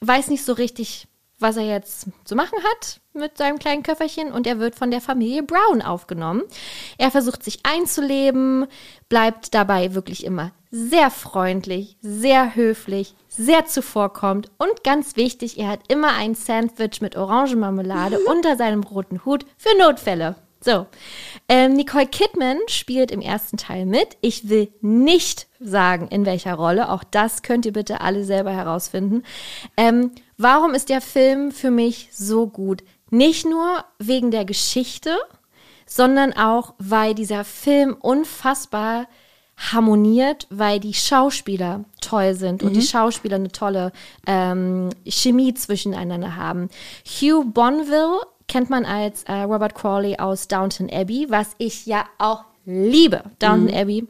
[0.00, 1.06] weiß nicht so richtig,
[1.44, 5.02] was er jetzt zu machen hat mit seinem kleinen Köfferchen und er wird von der
[5.02, 6.42] Familie Brown aufgenommen.
[6.96, 8.66] Er versucht sich einzuleben,
[9.10, 15.80] bleibt dabei wirklich immer sehr freundlich, sehr höflich, sehr zuvorkommt und ganz wichtig, er hat
[15.88, 20.36] immer ein Sandwich mit Orangenmarmelade unter seinem roten Hut für Notfälle.
[20.60, 20.86] So,
[21.46, 24.16] ähm, Nicole Kidman spielt im ersten Teil mit.
[24.22, 26.88] Ich will nicht sagen, in welcher Rolle.
[26.88, 29.24] Auch das könnt ihr bitte alle selber herausfinden.
[29.76, 32.82] Ähm, warum ist der Film für mich so gut?
[33.10, 35.16] Nicht nur wegen der Geschichte,
[35.86, 39.06] sondern auch, weil dieser Film unfassbar
[39.56, 43.92] harmoniert, weil die Schauspieler toll sind und die Schauspieler eine tolle
[44.26, 46.68] ähm, Chemie zwischeneinander haben.
[47.06, 52.44] Hugh Bonville kennt man als äh, Robert Crawley aus Downton Abbey, was ich ja auch
[52.66, 53.22] liebe.
[53.38, 54.06] Downton Abbey,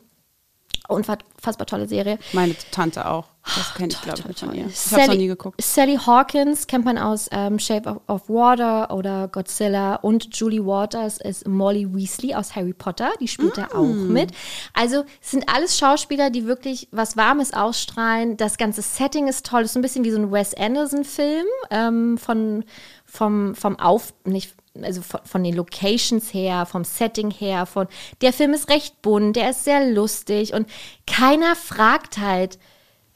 [0.89, 2.19] unfassbar tolle Serie.
[2.33, 3.27] Meine Tante auch.
[3.45, 4.67] Das kenne ich, glaube ich, nicht von ihr.
[4.69, 5.61] Ich habe noch nie geguckt.
[5.63, 11.19] Sally Hawkins kennt man aus ähm, Shape of, of Water oder Godzilla und Julie Waters
[11.19, 14.13] ist Molly Weasley aus Harry Potter, die spielt da auch Mm.
[14.15, 14.31] mit.
[14.73, 18.39] Also sind alles Schauspieler, die wirklich was Warmes ausstrahlen.
[18.39, 22.17] Das ganze Setting ist toll, das ist ein bisschen wie so ein Wes Anderson-Film ähm,
[22.17, 22.65] von
[23.05, 27.87] vom vom Auf nicht also von, von den Locations her, vom Setting her, von
[28.21, 30.69] der Film ist recht bunt, der ist sehr lustig und
[31.07, 32.59] keiner fragt halt,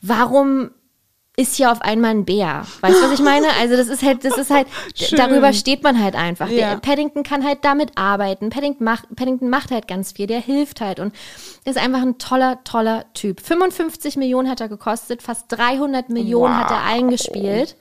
[0.00, 0.70] warum
[1.38, 2.66] ist hier auf einmal ein Bär.
[2.80, 3.46] Weißt du, was ich meine?
[3.60, 4.66] Also das ist halt, das ist halt,
[4.96, 5.16] Schön.
[5.16, 6.48] darüber steht man halt einfach.
[6.48, 6.70] Ja.
[6.70, 8.50] Der Paddington kann halt damit arbeiten.
[8.50, 11.14] Paddington macht, Paddington macht halt ganz viel, der hilft halt und
[11.64, 13.40] ist einfach ein toller, toller Typ.
[13.40, 17.76] 55 Millionen hat er gekostet, fast 300 Millionen hat er eingespielt.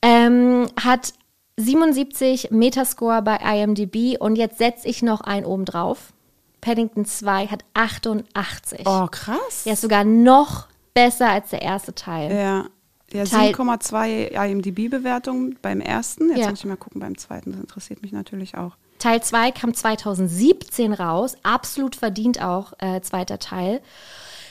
[0.00, 1.12] Ähm, hat
[1.58, 6.12] 77 Metascore bei IMDb und jetzt setze ich noch einen oben drauf.
[6.60, 8.80] Paddington 2 hat 88.
[8.86, 9.64] Oh, krass.
[9.64, 12.34] Der ist sogar noch besser als der erste Teil.
[12.34, 12.64] Ja.
[13.12, 16.28] Ja, Teil- 7,2 IMDb-Bewertung beim ersten.
[16.30, 16.50] Jetzt Ja.
[16.50, 17.52] muss ich mal gucken beim zweiten.
[17.52, 18.76] Das interessiert mich natürlich auch.
[18.98, 23.80] Teil 2 kam 2017 raus, absolut verdient auch, äh, zweiter Teil.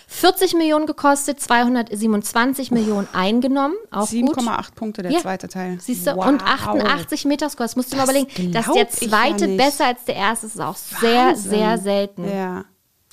[0.09, 4.37] 40 Millionen gekostet, 227 Millionen eingenommen, auch gut.
[4.37, 5.19] 7,8 Punkte der Ja.
[5.19, 5.77] zweite Teil.
[5.81, 6.15] Siehst du?
[6.15, 6.27] Wow.
[6.27, 7.65] Und 88 Metascore.
[7.67, 8.51] Das musst du mal Das überlegen.
[8.53, 11.49] Dass der ja zweite besser als der erste ist auch sehr, Wahnsinn.
[11.51, 12.27] sehr selten.
[12.29, 12.65] Ja.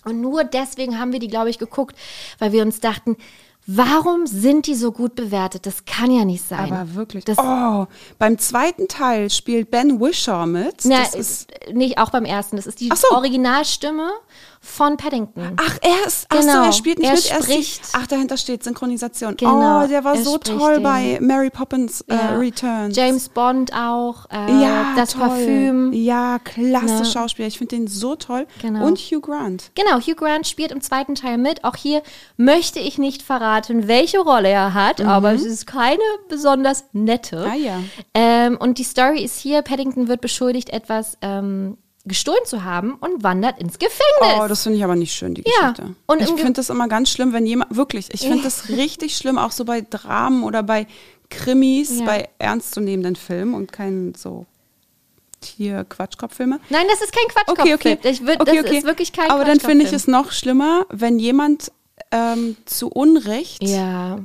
[0.04, 1.96] Und nur deswegen haben wir die, glaube ich, geguckt,
[2.38, 3.16] weil wir uns dachten,
[3.66, 5.64] warum sind die so gut bewertet?
[5.66, 6.70] Das kann ja nicht sein.
[6.72, 7.24] Aber wirklich.
[7.24, 7.86] Das, oh,
[8.18, 10.82] beim zweiten Teil spielt Ben Wishaw mit.
[10.84, 12.56] na, das ist, nicht auch beim ersten.
[12.56, 13.08] Das ist die so.
[13.16, 14.10] Originalstimme
[14.64, 15.56] von Paddington.
[15.56, 16.64] ach, er ist, ach so, Genau.
[16.64, 17.30] er spielt nicht Er mit.
[17.30, 17.80] Er ist spricht.
[17.92, 19.36] ach, dahinter steht Synchronisation.
[19.36, 20.82] Genau, Oh, der war er so spricht toll den.
[20.82, 22.36] bei Mary Poppins äh, Ja.
[22.36, 22.96] Returns.
[22.96, 24.26] James Bond auch.
[24.30, 25.20] Äh, ja, das toll.
[25.28, 25.92] Parfüm.
[25.92, 27.04] Ja, klasse Ne?
[27.04, 27.48] Schauspieler.
[27.48, 28.46] Ich finde den so toll.
[28.62, 28.86] Genau.
[28.86, 29.70] Und Hugh Grant.
[29.74, 31.62] Genau, Hugh Grant spielt im zweiten Teil mit.
[31.64, 32.02] Auch hier
[32.36, 37.36] möchte ich nicht verraten, welche Rolle er hat, aber es ist keine besonders nette.
[37.44, 37.50] Mhm.
[37.50, 37.78] Ah, ja.
[38.14, 41.76] Ähm, und die Story ist hier, Paddington wird beschuldigt, etwas ähm,
[42.06, 44.38] gestohlen zu haben und wandert ins Gefängnis.
[44.42, 45.94] Oh, das finde ich aber nicht schön, die Ja, Geschichte.
[46.06, 49.38] und ich finde das immer ganz schlimm, wenn jemand, wirklich, ich finde das richtig schlimm,
[49.38, 50.86] auch so bei Dramen oder bei
[51.30, 52.04] Krimis, Ja.
[52.04, 54.44] bei ernstzunehmenden Filmen und kein so
[55.40, 56.60] Tier-Quatschkopffilme.
[56.70, 57.58] Nein, das ist kein Quatschkopf.
[57.58, 57.98] Okay, okay.
[58.02, 58.78] Ich würd, okay, das okay.
[58.78, 59.96] ist wirklich kein Aber dann finde ich Quatschkopffilm.
[59.96, 61.70] es noch schlimmer, wenn jemand
[62.10, 63.62] ähm, zu Unrecht.
[63.62, 64.18] Ja.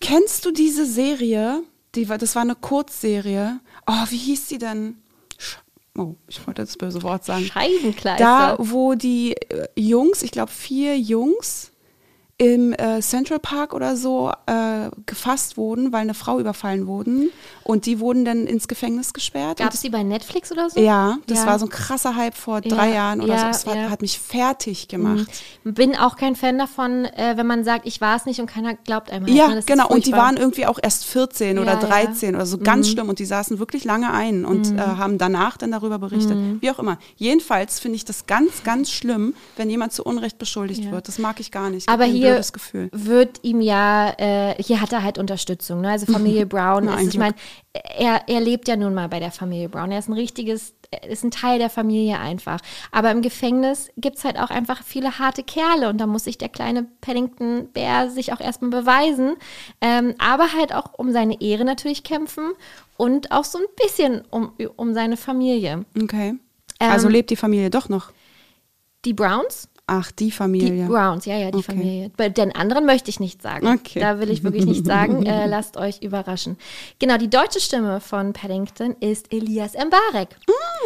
[0.00, 1.62] Kennst du diese Serie?
[1.94, 3.58] Die war, das war eine Kurzserie.
[3.86, 4.98] Oh, wie hieß die denn?
[5.98, 7.44] Oh, ich wollte das böse Wort sagen.
[7.44, 8.24] Scheibenkleister.
[8.24, 11.72] Da, wo die äh, Jungs, ich glaube vier Jungs,
[12.40, 17.30] im äh, Central Park oder so äh, gefasst wurden, weil eine Frau überfallen wurden.
[17.70, 19.58] Und die wurden dann ins Gefängnis gesperrt.
[19.58, 20.80] Gab es die bei Netflix oder so?
[20.80, 21.46] ja, das Ja.
[21.46, 23.46] war so ein krasser Hype vor drei Ja, Jahren oder ja, so.
[23.46, 23.74] Das war.
[23.76, 23.90] Mhm.
[23.90, 25.26] hat mich fertig gemacht.
[25.64, 28.74] Bin auch kein Fan davon, äh, wenn man sagt, ich war es nicht und keiner
[28.74, 29.26] glaubt einem.
[29.26, 29.88] halt, Ja, ist genau.
[29.88, 31.86] Und die waren irgendwie auch erst 14 oder Ja, ja.
[31.86, 33.08] 13 oder so ganz schlimm.
[33.08, 34.78] Und die saßen wirklich lange ein und Mhm.
[34.78, 36.36] äh, haben danach dann darüber berichtet.
[36.60, 36.98] Wie auch immer.
[37.16, 41.06] Jedenfalls finde ich das ganz, ganz schlimm, wenn jemand zu Unrecht beschuldigt wird.
[41.08, 41.88] Das mag ich gar nicht.
[41.88, 42.40] Aber hier
[42.92, 45.80] wird ihm ja, äh, hier hat er halt Unterstützung.
[45.82, 45.90] Ne?
[45.90, 47.34] Also Familie Brown, Na, ist, ich meine,
[47.72, 49.92] er, er lebt ja nun mal bei der Familie Brown.
[49.92, 52.60] Er ist ein richtiges, er ist ein Teil der Familie einfach.
[52.90, 56.48] Aber im Gefängnis gibt's halt auch einfach viele harte Kerle und da muss sich der
[56.48, 59.36] kleine Paddington-Bär sich auch erstmal beweisen.
[59.80, 62.52] Ähm, aber halt auch um seine Ehre natürlich kämpfen
[62.96, 65.84] und auch so ein bisschen um, um seine Familie.
[66.02, 66.34] Okay.
[66.78, 68.12] also Ähm, lebt die Familie doch noch.
[69.04, 69.68] Die Browns?
[69.92, 70.86] Ach, die Die Familie.
[70.86, 71.72] Browns, ja, ja, die Okay.
[71.72, 72.10] Familie.
[72.16, 73.66] Bei den anderen möchte ich nicht sagen.
[73.66, 73.98] Okay.
[73.98, 75.26] Da will ich wirklich nicht sagen.
[75.26, 76.56] Äh, lasst euch überraschen.
[77.00, 80.28] Genau, die deutsche Stimme von Paddington ist Elias Mbarek.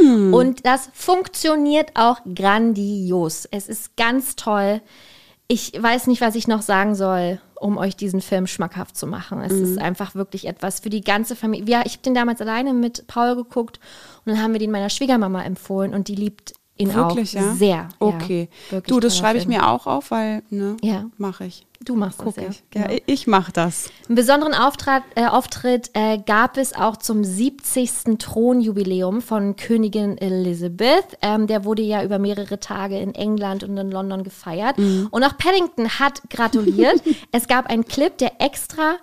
[0.03, 0.33] Mm.
[0.33, 3.47] Und das funktioniert auch grandios.
[3.51, 4.81] Es ist ganz toll.
[5.47, 9.41] Ich weiß nicht, was ich noch sagen soll, um euch diesen Film schmackhaft zu machen.
[9.43, 9.65] Es Mm.
[9.65, 11.67] ist einfach wirklich etwas für die ganze Familie.
[11.69, 13.79] Ja, ich habe den damals alleine mit Paul geguckt
[14.25, 17.55] und dann haben wir den meiner Schwiegermama empfohlen und die liebt ihn Wirklich, auch ja?
[17.55, 17.89] sehr.
[18.01, 18.49] Okay.
[18.71, 21.05] Ja, du, das schreibe ich mir auch auf, weil, ne, Ja.
[21.19, 21.67] mache ich.
[21.85, 22.51] Du machst Guck das, ja.
[22.51, 22.65] ich.
[22.75, 23.01] Ja, Genau.
[23.07, 23.91] ich- mache das.
[24.09, 28.19] Einen besonderen Auftritt, äh, Auftritt äh, gab es auch zum 70.
[28.19, 31.19] Thronjubiläum von Königin Elizabeth.
[31.23, 34.79] Ähm, der wurde ja über mehrere Tage in England und in London gefeiert.
[34.79, 35.09] Mhm.
[35.11, 37.03] Und auch Paddington hat gratuliert.
[37.33, 38.95] es gab einen Clip, der extra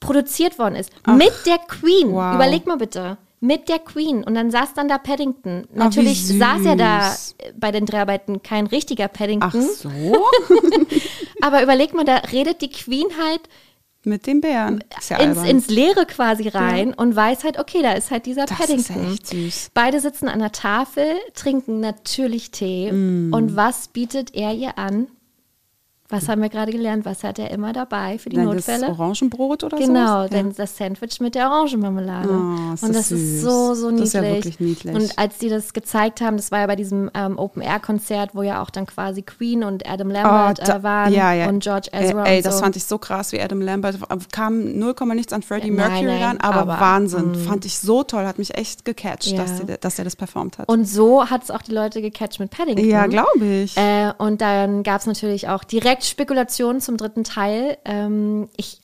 [0.00, 0.92] produziert worden ist.
[1.08, 2.12] mit der Queen.
[2.12, 2.36] wow.
[2.36, 3.18] Überleg mal bitte.
[3.40, 4.24] Mit der Queen.
[4.24, 5.66] Und dann saß dann da Paddington.
[5.72, 7.14] Natürlich saß ja da
[7.56, 9.50] bei den Dreharbeiten kein richtiger Paddington.
[9.54, 9.90] Ach so?
[11.42, 13.42] Aber überleg mal, da redet die Queen halt
[14.04, 14.82] Mit dem Bären.
[15.08, 18.58] Ja ins, ins Leere quasi rein und weiß halt, okay, da ist halt dieser Das
[18.58, 19.06] Paddington.
[19.06, 19.70] ist echt süß.
[19.72, 22.90] Beide sitzen an der Tafel, trinken natürlich Tee.
[22.90, 23.32] Mm.
[23.32, 25.06] Und was bietet er ihr an?
[26.10, 27.04] Was haben wir gerade gelernt?
[27.04, 28.88] Was hat er immer dabei für die das Notfälle?
[28.88, 30.30] Orangenbrot oder Genau, sowas?
[30.30, 32.28] denn das Sandwich mit der Orangenmarmelade.
[32.30, 34.00] Oh, ist und das das ist so, so niedlich.
[34.00, 34.94] Das ist ja wirklich niedlich.
[34.94, 38.62] Und als die das gezeigt haben, das war ja bei diesem ähm, Open-Air-Konzert, wo ja
[38.62, 41.48] auch dann quasi Queen und Adam Lambert Oh, da- äh, waren ja, ja.
[41.50, 42.62] und George Ezra Ey, ey das so.
[42.62, 43.96] fand ich so krass, wie Adam Lambert
[44.32, 46.80] kam 0, nichts an Freddie Ja, nein, Mercury nein, ran, aber, aber, mm.
[46.80, 47.34] Wahnsinn.
[47.34, 49.42] Fand ich so toll, hat mich echt gecatcht, Ja.
[49.42, 50.68] dass, die, dass er das performt hat.
[50.70, 52.88] Und so hat es auch die Leute gecatcht mit Paddington.
[52.88, 53.76] ja, glaube ich.
[53.76, 57.78] Äh, und dann gab es natürlich auch direkt Spekulationen zum dritten Teil.
[57.84, 58.80] Ähm, ich,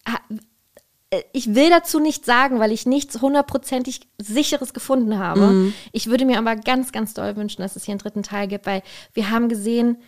[1.10, 5.40] äh, ich will dazu nichts sagen, weil ich nichts hundertprozentig Sicheres gefunden habe.
[5.48, 5.74] Mhm.
[5.92, 8.66] Ich würde mir aber ganz, ganz doll wünschen, dass es hier einen dritten Teil gibt,
[8.66, 8.82] weil
[9.12, 9.98] wir haben gesehen,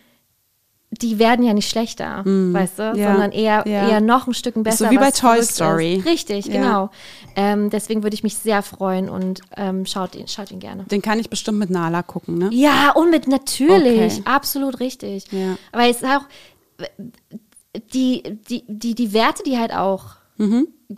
[0.89, 2.83] die werden ja nicht schlechter, weißt du.
[2.95, 3.89] Ja, sondern eher, ja.
[3.89, 4.85] eher noch ein Stück besser.
[4.85, 5.95] so wie bei Toy Story.
[5.95, 6.05] Ist.
[6.05, 6.53] Richtig, Ja.
[6.53, 6.89] genau.
[7.35, 10.85] Ähm, deswegen würde ich mich sehr freuen und ähm, schaut, ihn, schaut ihn gerne.
[10.85, 12.49] Den kann ich bestimmt mit Nala gucken, ne?
[12.53, 14.21] Ja, und mit natürlich, Okay.
[14.23, 15.25] absolut richtig.
[15.73, 16.21] Aber es ist auch
[17.93, 20.15] die, die, die, die Werte, die halt auch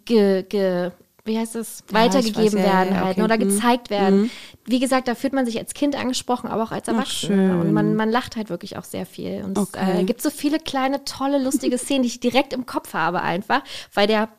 [0.06, 0.92] ge, ge,
[1.26, 1.96] wie heißt es, Mhm.
[1.98, 3.24] Ja, weitergegeben weiß, ja, werden ja, halt okay.
[3.24, 3.40] oder Mhm.
[3.50, 4.32] gezeigt werden.
[4.66, 7.36] Wie gesagt, da fühlt man sich als Kind angesprochen, aber auch als Erwachsener.
[7.36, 7.60] schön.
[7.62, 9.44] Und man, man lacht halt wirklich auch sehr viel.
[9.44, 9.94] Und Okay.
[9.94, 13.22] es äh, gibt so viele kleine, tolle, lustige Szenen, die ich direkt im Kopf habe
[13.22, 13.62] einfach,
[13.94, 14.30] weil der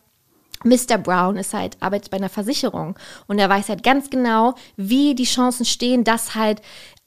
[0.63, 0.99] Mr.
[0.99, 5.25] Brown ist halt, arbeitet bei einer Versicherung und er weiß halt ganz genau, wie die
[5.25, 6.61] Chancen stehen, dass halt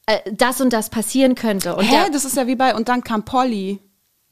[0.07, 1.75] äh, das und das passieren könnte.
[1.75, 3.79] Und Hä, der das ist ja wie bei, und dann kam Polly.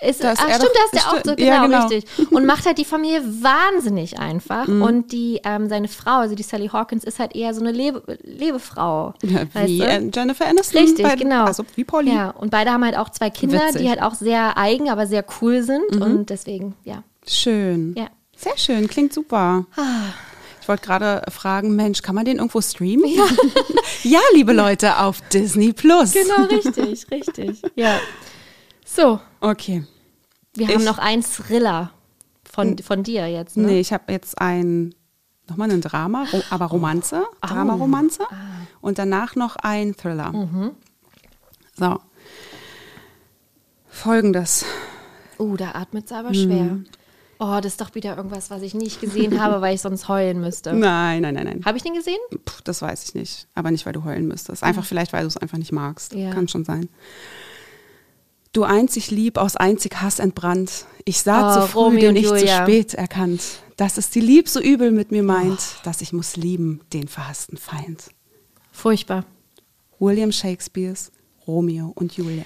[0.01, 1.87] Ist, ah, er stimmt, doch- da ist der auch so, genau, ja, genau.
[1.87, 2.31] richtig.
[2.31, 4.67] Und macht halt die Familie wahnsinnig einfach.
[4.67, 4.81] Mhm.
[4.81, 8.01] Und die, ähm, seine Frau, also die Sally Hawkins, ist halt eher so eine Lebe
[8.23, 9.13] Lebefrau.
[9.23, 9.85] Ja, wie du?
[9.85, 10.81] äh, Jennifer Aniston.
[10.81, 11.45] Richtig, bei, genau.
[11.45, 12.13] Also wie Polly.
[12.13, 13.75] Ja, und beide haben halt auch zwei Kinder, Witzig.
[13.75, 13.79] Mhm.
[13.83, 15.95] die halt auch sehr eigen, aber sehr cool sind.
[16.01, 17.03] Und deswegen, ja.
[17.27, 17.93] Schön.
[17.97, 18.07] Ja.
[18.35, 19.65] Sehr schön, klingt super.
[20.61, 23.05] Ich wollte gerade fragen, Mensch, kann man den irgendwo streamen?
[23.05, 23.25] Ja,
[24.03, 26.13] ja liebe Leute, auf Disney Plus.
[26.13, 27.61] Genau, richtig, richtig.
[27.75, 27.99] Ja.
[28.85, 29.83] So, Okay.
[30.55, 31.91] Wir Ich- haben noch ein Thriller
[32.43, 33.57] von, von dir jetzt.
[33.57, 33.67] Ne?
[33.67, 34.93] Nee, ich habe jetzt ein,
[35.49, 37.47] nochmal ein Drama, aber Romanze, Oh.
[37.47, 38.23] Drama-Romanze.
[38.29, 38.35] Ah.
[38.81, 40.31] Und danach noch ein Thriller.
[40.33, 40.71] Mhm.
[41.77, 41.99] So.
[43.87, 44.65] Folgendes.
[45.39, 46.63] Uh, da atmet es aber schwer.
[46.63, 46.85] Mhm.
[47.39, 50.39] Oh, das ist doch wieder irgendwas, was ich nicht gesehen habe, weil ich sonst heulen
[50.41, 50.73] müsste.
[50.73, 51.61] Nein, nein, nein, nein.
[51.65, 52.19] Habe ich den gesehen?
[52.45, 53.47] Puh, das weiß ich nicht.
[53.55, 54.61] Aber nicht, weil du heulen müsstest.
[54.63, 56.13] Einfach vielleicht, weil du es einfach nicht magst.
[56.13, 56.31] Ja.
[56.31, 56.87] Kann schon sein.
[58.53, 60.85] Du einzig lieb aus einzig Hass entbrannt.
[61.05, 62.63] Ich sah Oh, zu früh, Romeo den und ich zu Julia.
[62.63, 63.41] spät erkannt.
[63.77, 67.57] Dass es die Lieb so übel mit mir meint, dass ich muss lieben, den verhassten
[67.57, 68.03] Feind.
[68.71, 69.23] Furchtbar.
[69.99, 71.11] William Shakespeares
[71.47, 72.43] Romeo und Julia.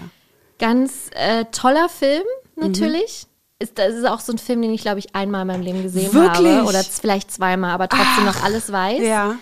[0.60, 2.24] Ganz äh, toller Film,
[2.56, 2.68] Mhm.
[2.68, 3.28] natürlich.
[3.58, 5.82] Ist, das ist auch so ein Film, den ich, glaube ich, einmal in meinem Leben
[5.82, 6.54] gesehen Wirklich?
[6.58, 6.68] habe.
[6.68, 9.02] Oder vielleicht zweimal, aber trotzdem noch alles weiß.
[9.02, 9.36] Ja.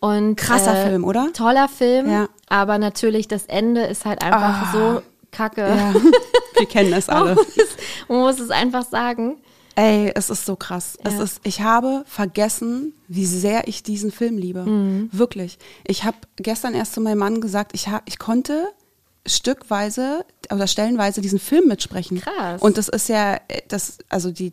[0.00, 1.32] Und, Krasser äh, Film, oder?
[1.32, 2.10] Toller Film.
[2.10, 2.28] Ja.
[2.48, 4.72] Aber natürlich, das Ende ist halt einfach Ah.
[4.72, 5.62] so kacke.
[5.62, 5.94] Ja,
[6.56, 7.34] wir kennen es alle.
[7.34, 7.76] Man muss es-
[8.08, 9.36] Man muss es einfach sagen.
[9.74, 10.98] Ey, es ist so krass.
[11.04, 11.22] Es Ja.
[11.22, 14.62] ist, ich habe vergessen, wie sehr ich diesen Film liebe.
[14.64, 15.08] Mhm.
[15.12, 15.58] Wirklich.
[15.86, 18.66] Ich habe gestern erst zu meinem Mann gesagt, ich, ha, ich konnte
[19.24, 22.20] stückweise oder stellenweise diesen Film mitsprechen.
[22.20, 22.60] Krass.
[22.60, 24.52] Und das ist ja, äh, das, also die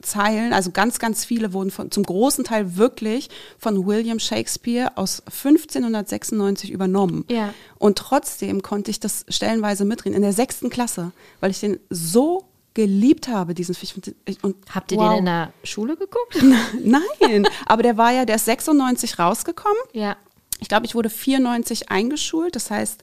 [0.00, 3.28] Textzeilen, also ganz, ganz viele wurden von, zum großen Teil wirklich
[3.58, 7.24] von William Shakespeare aus 1596 übernommen.
[7.30, 7.52] Ja.
[7.78, 12.44] Und trotzdem konnte ich das stellenweise mitreden in der sechsten Klasse, weil ich den so
[12.74, 14.14] geliebt habe, diesen Film.
[14.42, 15.10] Und Habt ihr wow.
[15.10, 16.42] den in der Schule geguckt?
[16.82, 19.82] Nein, aber der war ja, der ist 96 rausgekommen.
[19.92, 20.16] ja.
[20.62, 22.54] Ich glaube, ich wurde 94 eingeschult.
[22.54, 23.02] Das heißt,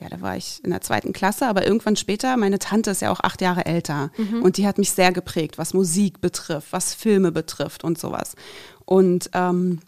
[0.00, 3.10] ja, da war ich in der zweiten Klasse, aber irgendwann später, meine Tante ist ja
[3.10, 4.10] auch acht Jahre älter
[4.42, 8.36] und die hat mich sehr geprägt, was Musik betrifft, was Filme betrifft und sowas.
[8.84, 9.80] Und ähm,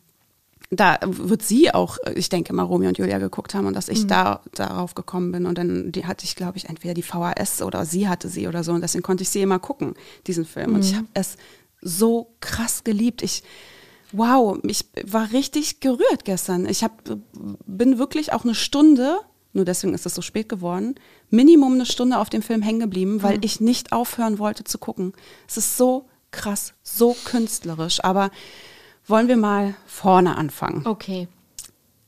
[0.70, 4.06] da wird sie auch, ich denke mal, Romeo und Julia geguckt haben und dass ich
[4.06, 5.46] da darauf gekommen bin.
[5.46, 8.62] Und dann die hatte ich, glaube ich, entweder die VHS oder sie hatte sie oder
[8.62, 8.72] so.
[8.72, 9.94] Und deswegen konnte ich sie immer gucken,
[10.28, 10.74] diesen Film.
[10.76, 11.36] Und ich habe es
[11.80, 13.22] so krass geliebt.
[13.22, 13.42] Ich,
[14.12, 16.66] wow, ich war richtig gerührt gestern.
[16.66, 17.02] Ich hab,
[17.66, 19.18] bin wirklich auch eine Stunde,
[19.52, 20.94] nur deswegen ist es so spät geworden,
[21.28, 25.12] Minimum eine Stunde auf dem Film hängen geblieben, weil ich nicht aufhören wollte zu gucken.
[25.48, 28.02] Es ist so krass, so künstlerisch.
[28.05, 28.31] Aber
[29.06, 30.86] wollen wir mal vorne anfangen.
[30.86, 31.28] Okay.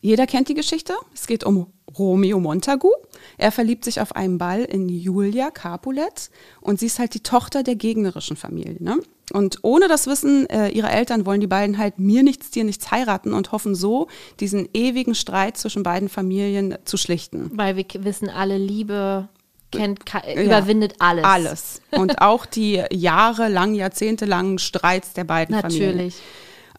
[0.00, 0.94] Jeder kennt die Geschichte.
[1.14, 2.90] Es geht um Romeo Montagu.
[3.38, 7.62] Er verliebt sich auf einem Ball in Julia Capulet und sie ist halt die Tochter
[7.62, 8.82] der gegnerischen Familie.
[8.82, 8.98] Ne?
[9.32, 12.90] Und ohne das Wissen äh, ihrer Eltern wollen die beiden halt mir nichts, dir nichts
[12.90, 14.08] heiraten und hoffen so,
[14.40, 17.50] diesen ewigen Streit zwischen beiden Familien zu schlichten.
[17.54, 19.28] Weil wir wissen, alle Liebe
[19.70, 20.42] kennt, Ja.
[20.42, 21.24] überwindet alles.
[21.24, 21.82] Alles.
[21.92, 25.90] Und auch die jahrelang, jahrzehntelangen Streits der beiden Familien.
[25.96, 26.14] Natürlich.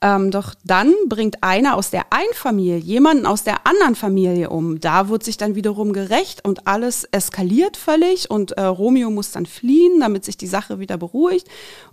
[0.03, 4.81] Ähm, doch dann bringt einer aus der einen Familie jemanden aus der anderen Familie um.
[4.81, 9.45] Da wird sich dann wiederum gerecht und alles eskaliert völlig und äh, Romeo muss dann
[9.45, 11.47] fliehen, damit sich die Sache wieder beruhigt.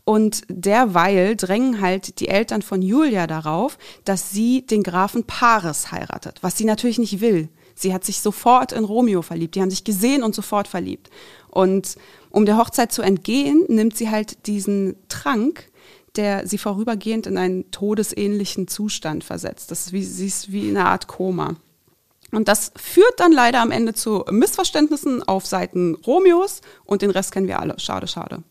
[0.04, 6.38] Und derweil drängen halt die Eltern von Julia darauf, dass sie den Grafen Paris heiratet,
[6.40, 7.48] was sie natürlich nicht will.
[7.76, 9.54] Sie hat sich sofort in Romeo verliebt.
[9.54, 11.10] Die haben sich gesehen und sofort verliebt.
[11.48, 11.96] Und
[12.30, 15.69] um der Hochzeit zu entgehen, nimmt sie halt diesen Trank,
[16.20, 19.70] der sie vorübergehend in einen todesähnlichen Zustand versetzt.
[19.70, 21.56] Das ist wie, sie ist wie eine Art Koma.
[22.30, 27.32] Und das führt dann leider am Ende zu Missverständnissen auf Seiten Romeos und den Rest
[27.32, 27.80] kennen wir alle.
[27.80, 28.42] Schade, schade.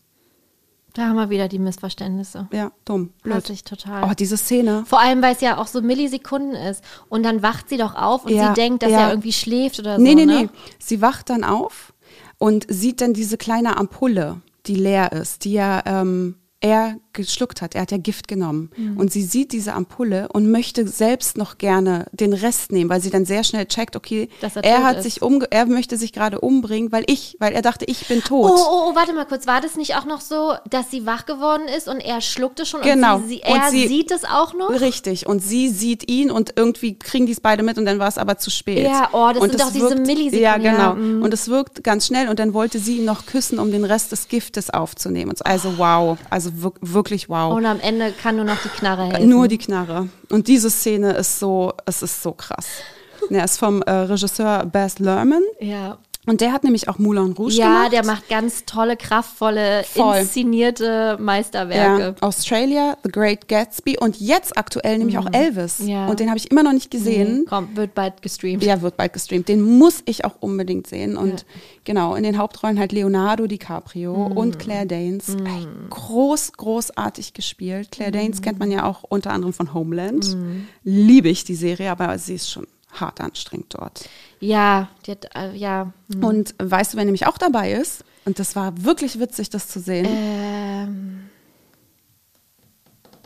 [0.94, 2.48] Da haben wir wieder die Missverständnisse.
[2.52, 3.48] Ja, dumm, blöd.
[3.48, 4.10] Ich total.
[4.10, 4.82] Oh, diese Szene.
[4.84, 6.82] Vor allem, weil es ja auch so Millisekunden ist.
[7.08, 9.02] Und dann wacht sie doch auf und Ja, sie denkt, dass ja.
[9.02, 10.02] er irgendwie schläft oder so.
[10.02, 10.42] Nee, nee, ne?
[10.42, 10.48] nee.
[10.80, 11.92] Sie wacht dann auf
[12.38, 17.74] und sieht dann diese kleine Ampulle, die leer ist, die ja ähm, er geschluckt hat.
[17.74, 18.70] Er hat ja Gift genommen.
[18.76, 18.96] Mhm.
[18.98, 23.10] Und sie sieht diese Ampulle und möchte selbst noch gerne den Rest nehmen, weil sie
[23.10, 25.04] dann sehr schnell checkt, okay, er er, hat ist.
[25.04, 28.50] sich umge er möchte sich gerade umbringen, weil ich, weil er dachte, ich bin tot.
[28.54, 29.46] Oh, oh, oh, warte mal kurz.
[29.46, 32.82] War das nicht auch noch so, dass sie wach geworden ist und er schluckte schon
[32.82, 33.16] Genau.
[33.16, 34.68] und sie, sie, Und er sie- sieht es auch noch?
[34.70, 35.26] Richtig.
[35.26, 38.18] Und sie sieht ihn und irgendwie kriegen die es beide mit und dann war es
[38.18, 38.84] aber zu spät.
[38.84, 40.78] Ja, oh, das und sind doch diese Millisekunden, Ja, genau.
[40.78, 41.22] ja, mm.
[41.22, 44.12] Und es wirkt ganz schnell und dann wollte sie ihn noch küssen, um den Rest
[44.12, 45.30] des Giftes aufzunehmen.
[45.30, 46.18] Und so, Also wow.
[46.28, 47.54] Also wir- wirklich wow.
[47.54, 49.28] Und am Ende kann nur noch die Knarre helfen.
[49.28, 50.08] Nur die Knarre.
[50.30, 52.66] Und diese Szene ist so, es ist so krass.
[53.30, 55.98] Er ist vom äh, Regisseur Baz Luhrmann Ja.
[56.26, 57.92] Und der hat nämlich auch Moulin Rouge Ja, gemacht.
[57.92, 60.18] der macht ganz tolle, kraftvolle, Voll.
[60.18, 62.14] inszenierte Meisterwerke.
[62.20, 65.80] Ja, Australia, The Great Gatsby und jetzt aktuell nämlich auch Elvis.
[65.80, 65.88] Mhm.
[65.88, 66.06] Ja.
[66.08, 67.46] Und den habe ich immer noch nicht gesehen.
[67.48, 68.62] Komm, wird bald gestreamt.
[68.62, 69.48] Ja, wird bald gestreamt.
[69.48, 71.16] Den muss ich auch unbedingt sehen.
[71.16, 71.46] Und
[71.84, 75.30] genau, in den Hauptrollen halt Leonardo DiCaprio und Claire Danes.
[75.30, 77.90] Ey, groß, großartig gespielt.
[77.92, 80.36] Claire Danes kennt man ja auch unter anderem von Homeland.
[80.84, 84.08] Liebe ich die Serie, aber sie ist schon hart anstrengend dort.
[84.40, 85.92] Ja, die hat, äh, ja.
[86.20, 88.04] Und weißt du, wer nämlich auch dabei ist?
[88.24, 90.06] Und das war wirklich witzig, das zu sehen.
[90.08, 91.30] Ähm,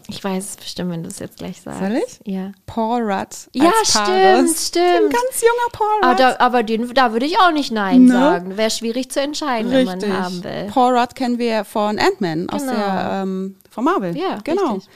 [0.08, 1.80] ich weiß es bestimmt, wenn du es jetzt gleich sagst.
[1.80, 2.20] Soll ich?
[2.26, 2.52] Ja.
[2.66, 3.28] Paul Rudd.
[3.54, 4.84] Ja, stimmt, stimmt.
[4.86, 6.04] Ein ganz junger Paul Rudd.
[6.04, 8.12] Aber, da, aber den, da würde ich auch nicht Nein Ne?
[8.12, 8.56] sagen.
[8.58, 10.66] Wäre schwierig zu entscheiden, wenn man haben will.
[10.70, 12.74] Paul Rudd kennen wir von Ant-Man aus Genau.
[12.74, 14.16] der ähm, von Marvel.
[14.16, 14.74] Ja, genau.
[14.74, 14.90] richtig.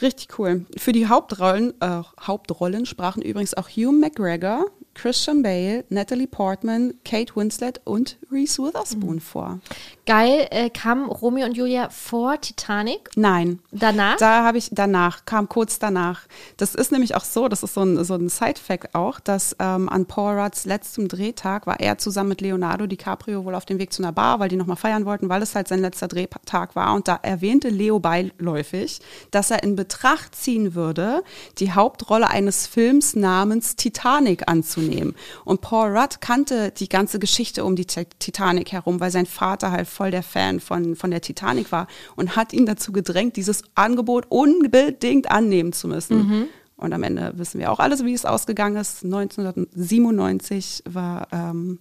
[0.00, 0.64] Richtig cool.
[0.76, 7.34] Für die Hauptrollen, äh, Hauptrollen sprachen übrigens auch Hugh McGregor, Christian Bale, Natalie Portman, Kate
[7.34, 9.60] Winslet und Reese Witherspoon vor.
[10.04, 13.10] Geil, äh, kam Romeo und Julia vor Titanic?
[13.16, 13.60] Nein.
[13.70, 14.16] Danach?
[14.16, 16.22] Da habe ich danach, kam kurz danach.
[16.56, 19.88] Das ist nämlich auch so, das ist so ein, so ein Side-Fact auch, dass ähm,
[19.88, 23.92] an Paul Rudds letztem Drehtag war er zusammen mit Leonardo DiCaprio wohl auf dem Weg
[23.92, 26.94] zu einer Bar, weil die nochmal feiern wollten, weil es halt sein letzter Drehtag war.
[26.94, 29.00] Und da erwähnte Leo beiläufig,
[29.30, 31.22] dass er in Betracht ziehen würde,
[31.58, 34.81] die Hauptrolle eines Films namens Titanic anzunehmen.
[35.44, 39.70] Und Paul Rudd kannte die ganze Geschichte um die Ti- Titanic herum, weil sein Vater
[39.70, 41.86] halt voll der Fan von, von der Titanic war
[42.16, 46.48] und hat ihn dazu gedrängt, dieses Angebot unbedingt annehmen zu müssen.
[46.76, 49.04] Und am Ende wissen wir auch alles, wie es ausgegangen ist.
[49.04, 51.78] 1997 war ähm,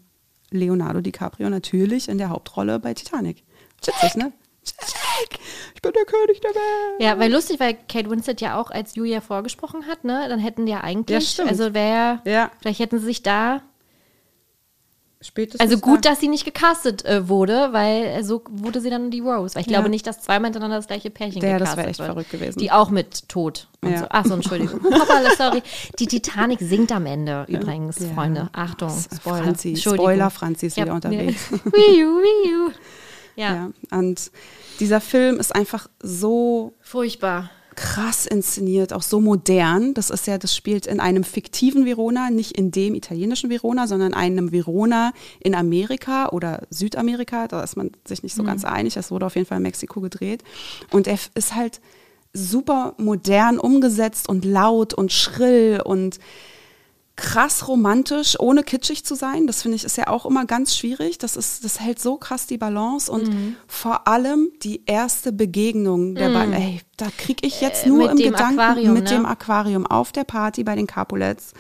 [0.52, 3.44] Leonardo DiCaprio natürlich in der Hauptrolle bei Titanic.
[3.84, 4.32] Witzig, ne?
[4.64, 5.40] Jack,
[5.76, 7.00] ich bin der König der Welt.
[7.02, 10.26] Ja, weil lustig, weil Kate Winslet ja auch als Julia vorgesprochen hat, ne?
[10.30, 11.50] Dann hätten die ja eigentlich, Ja, stimmt.
[11.50, 12.52] also wäre, Ja.
[12.62, 13.62] vielleicht hätten sie sich da,
[15.24, 16.10] Spätestens also gut, da.
[16.10, 19.54] dass sie nicht gecastet äh, wurde, weil äh, so wurde sie dann die Rose.
[19.54, 19.78] Weil ich Ja.
[19.78, 22.08] glaube nicht, dass zweimal hintereinander das gleiche Pärchen Ja, das wäre echt wird.
[22.08, 22.58] verrückt gewesen.
[22.58, 24.00] Die auch mit Tod und Ja.
[24.00, 24.06] so.
[24.10, 24.82] Ach so, Entschuldigung.
[24.84, 25.62] Hoppala, sorry.
[26.00, 28.08] Die Titanic singt am Ende übrigens, Ja.
[28.16, 28.50] Freunde.
[28.54, 29.44] Achtung, Spoiler.
[29.44, 29.76] Franzi.
[29.76, 31.52] Spoiler, Franzi ist Ja, wieder unterwegs.
[31.52, 31.58] Ja.
[31.66, 32.72] Wiu, wiu.
[33.36, 33.98] Ja, Ja.
[33.98, 34.32] Und
[34.80, 37.50] dieser Film ist einfach so furchtbar.
[37.76, 39.94] krass inszeniert, auch so modern.
[39.94, 44.14] Das ist ja, das spielt in einem fiktiven Verona, nicht in dem italienischen Verona, sondern
[44.14, 47.48] einem Verona in Amerika oder Südamerika.
[47.48, 48.96] Da ist man sich nicht so ganz einig.
[48.96, 50.44] Das wurde auf jeden Fall in Mexiko gedreht.
[50.92, 51.80] Und er ist halt
[52.34, 56.20] super modern umgesetzt und laut und schrill und
[57.16, 59.46] krass romantisch, ohne kitschig zu sein.
[59.46, 61.18] Das finde ich ist ja auch immer ganz schwierig.
[61.18, 63.56] Das ist, das hält so krass die Balance und Mhm.
[63.68, 66.54] vor allem die erste Begegnung der beiden.
[66.54, 69.10] Ey, da kriege ich jetzt Äh, nur mit im Gedanken Aquarium, mit ne?
[69.10, 71.52] dem Aquarium auf der Party bei den Capulets.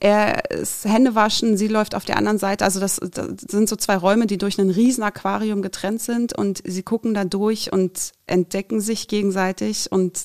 [0.00, 2.64] Er ist Hände waschen, sie läuft auf der anderen Seite.
[2.64, 6.62] Also das, das sind so zwei Räume, die durch ein riesen Aquarium getrennt sind und
[6.66, 10.18] sie gucken da durch und entdecken sich gegenseitig und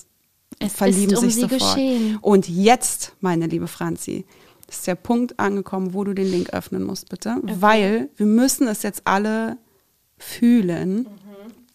[0.59, 1.75] Es verlieben ist um sich sie sofort.
[1.75, 2.17] geschehen.
[2.21, 4.25] Und jetzt, meine liebe Franzi,
[4.67, 7.37] ist der Punkt angekommen, wo du den Link öffnen musst, bitte.
[7.43, 9.57] Weil wir müssen es jetzt alle
[10.17, 11.07] fühlen.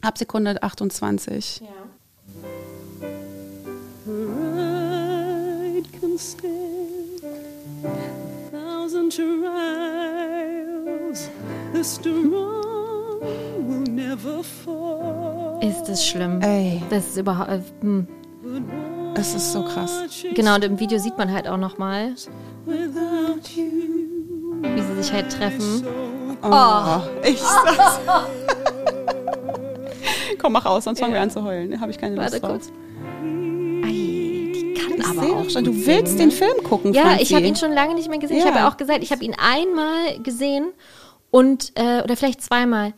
[0.03, 1.63] Ab Sekunde 28.
[4.05, 7.25] Pride can stand
[7.85, 10.51] a thousand trials.
[11.73, 13.21] The strong
[13.67, 15.59] will never fall.
[15.63, 16.43] Ist es schlimm.
[16.43, 16.83] Ey.
[16.91, 17.51] Das ist überhaupt.
[17.51, 18.07] Äh, hm.
[19.17, 20.03] Es ist so krass.
[20.35, 22.15] Genau, und im Video sieht man halt auch nochmal,
[22.67, 22.83] wie
[24.83, 25.85] sie sich halt treffen.
[26.43, 28.01] Oh, ich sag's.
[30.39, 31.81] Komm, mach raus, sonst fangen wir an zu heulen.
[31.81, 32.61] Habe ich keine Lust Warte drauf.
[33.23, 37.03] Ei, die kann Ich aber auch schon, du gut willst singen, den Film gucken, Ja,
[37.05, 37.23] Franzi.
[37.23, 38.39] ich habe ihn schon lange nicht mehr gesehen.
[38.39, 38.51] Ich Ja.
[38.51, 40.67] habe ja auch gesagt, ich habe ihn einmal gesehen
[41.31, 42.93] und äh, oder vielleicht zweimal.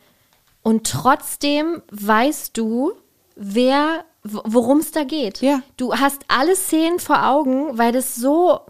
[0.62, 2.92] Und trotzdem weißt du,
[3.36, 4.04] wer,
[4.44, 5.40] worum es da geht.
[5.42, 5.60] Ja.
[5.76, 8.60] Du hast alle Szenen vor Augen, weil das so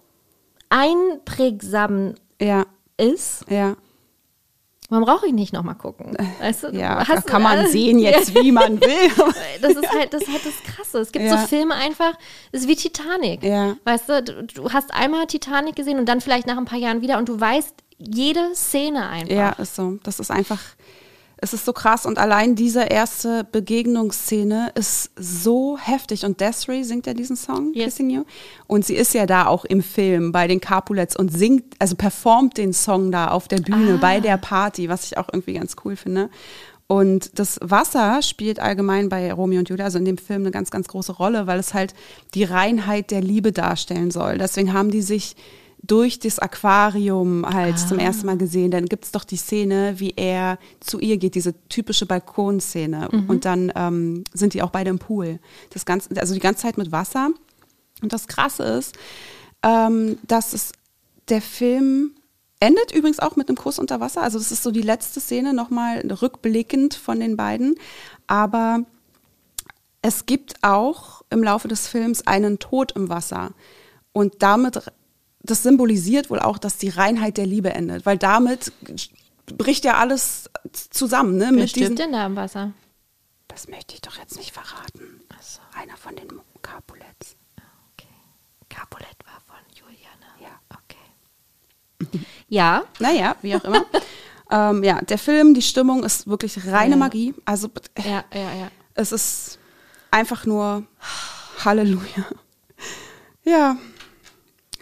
[0.68, 2.66] einprägsam Ja,
[2.96, 3.44] ist.
[3.48, 3.76] ja.
[4.88, 6.16] Man brauche ich nicht nochmal gucken.
[6.40, 9.32] Weißt du, Ja, hast- kann man äh, sehen jetzt, wie man will.
[9.60, 10.98] Das ist halt das, ist halt das Krasse.
[11.00, 11.38] Es gibt Ja.
[11.38, 12.12] so Filme einfach,
[12.52, 13.42] das ist wie Titanic.
[13.42, 13.76] Ja.
[13.84, 17.00] Weißt du, du, du hast einmal Titanic gesehen und dann vielleicht nach ein paar Jahren
[17.00, 19.34] wieder und du weißt jede Szene einfach.
[19.34, 19.98] Ja, ist so.
[20.04, 20.60] Das ist einfach,
[21.38, 22.06] es ist so krass.
[22.06, 26.24] Und allein diese erste Begegnungsszene ist so heftig.
[26.24, 27.84] Und Desiree singt ja diesen Song, Yes.
[27.96, 28.24] Kissing You.
[28.66, 32.56] Und sie ist ja da auch im Film bei den Capulets und singt, also performt
[32.56, 33.98] den Song da auf der Bühne Ah.
[34.00, 36.30] bei der Party, was ich auch irgendwie ganz cool finde.
[36.88, 40.70] Und das Wasser spielt allgemein bei Romeo und Julia, also in dem Film, eine ganz,
[40.70, 41.94] ganz große Rolle, weil es halt
[42.34, 44.38] die Reinheit der Liebe darstellen soll.
[44.38, 45.34] Deswegen haben die sich
[45.86, 48.70] durch das Aquarium halt zum ersten Mal gesehen.
[48.70, 53.08] Dann gibt's doch die Szene, wie er zu ihr geht, diese typische Balkonszene.
[53.28, 55.38] Und dann ähm, sind die auch beide im Pool.
[55.70, 57.30] Das Ganze, also die ganze Zeit mit Wasser.
[58.02, 58.96] Und das Krasse ist,
[59.62, 60.72] ähm, dass es
[61.28, 62.12] der Film
[62.60, 64.22] endet übrigens auch mit einem Kuss unter Wasser.
[64.22, 67.76] Also das ist so die letzte Szene, nochmal rückblickend von den beiden.
[68.26, 68.84] Aber
[70.02, 73.50] es gibt auch im Laufe des Films einen Tod im Wasser.
[74.12, 74.80] Und damit,
[75.50, 78.06] das symbolisiert wohl auch, dass die Reinheit der Liebe endet.
[78.06, 78.72] Weil damit
[79.46, 80.50] bricht ja alles
[80.90, 81.36] zusammen.
[81.36, 81.46] Ne?
[81.50, 82.72] Wer Mit stirbt denn da im Wasser?
[83.56, 85.22] das möchte ich doch jetzt nicht verraten.
[85.72, 86.28] Einer von den
[86.60, 87.36] Capulets.
[87.92, 88.08] Okay.
[88.68, 90.26] Capulet war von Juliane.
[90.42, 90.60] Ja.
[90.70, 92.20] Okay.
[92.48, 93.86] Ja, Naja, wie auch immer.
[94.50, 96.96] ähm, ja, der Film, die Stimmung ist wirklich reine.
[96.96, 97.34] Magie.
[97.44, 98.70] Also ja, ja, ja.
[98.94, 99.58] es ist
[100.10, 100.84] einfach nur
[101.64, 102.26] Halleluja.
[103.44, 103.76] Ja,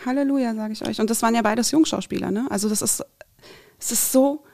[0.05, 1.01] Halleluja, sage ich euch.
[1.01, 2.47] Und das waren ja beides Jungschauspieler, ne?
[2.51, 3.05] Also das ist,
[3.79, 4.45] es ist so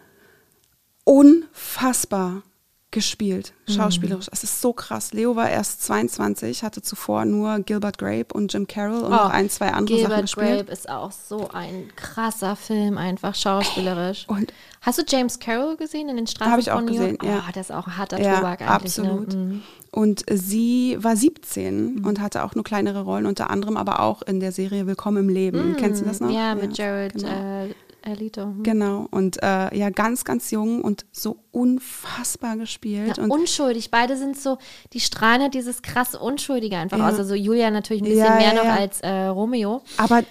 [1.05, 2.43] unfassbar
[2.93, 4.27] gespielt, schauspielerisch.
[4.33, 5.13] Es ist so krass.
[5.13, 9.49] Leo war erst 22, hatte zuvor nur Gilbert Grape und Jim Carroll und noch ein,
[9.49, 10.57] zwei andere Sachen Oh, Gilbert gespielt.
[10.67, 14.25] Grape ist auch so ein krasser Film, einfach schauspielerisch.
[14.29, 14.53] Und-
[14.83, 17.25] Hast du James Carroll gesehen in den Straßen Habe ich auch von New gesehen, York?
[17.25, 17.45] ja.
[17.47, 18.71] Oh, das ist auch ein harter Ja, Tobak eigentlich.
[18.71, 19.29] absolut.
[19.29, 19.37] Ne?
[19.37, 19.63] Mhm.
[19.93, 24.41] Und sie war 17 und hatte auch nur kleinere Rollen, unter anderem aber auch in
[24.41, 25.77] der Serie Willkommen im Leben.
[25.79, 26.29] Kennst du das noch?
[26.29, 26.35] Mhm.
[26.35, 27.29] Ja, mit Jared genau.
[27.29, 28.47] äh, Alito.
[28.47, 28.63] Mhm.
[28.63, 33.17] Genau, und äh, ja, ganz, ganz jung und so unfassbar gespielt.
[33.19, 33.91] Ja, und unschuldig.
[33.91, 34.59] Beide sind so,
[34.93, 37.09] die strahlen halt dieses krasse Unschuldige einfach Ja.
[37.09, 37.19] aus.
[37.19, 39.83] Also Julia natürlich ein bisschen Ja, mehr noch als äh, Romeo.
[39.97, 40.23] aber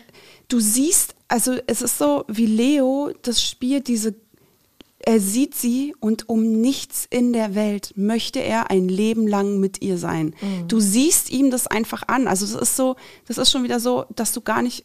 [0.47, 4.15] du siehst, also es ist so, wie Leo das spielt, diese
[5.01, 9.81] er sieht sie und um nichts in der Welt möchte er ein Leben lang mit
[9.81, 10.35] ihr sein.
[10.67, 12.27] Du siehst ihm das einfach an.
[12.27, 14.83] Also das ist so, das ist schon wieder so, dass du gar nicht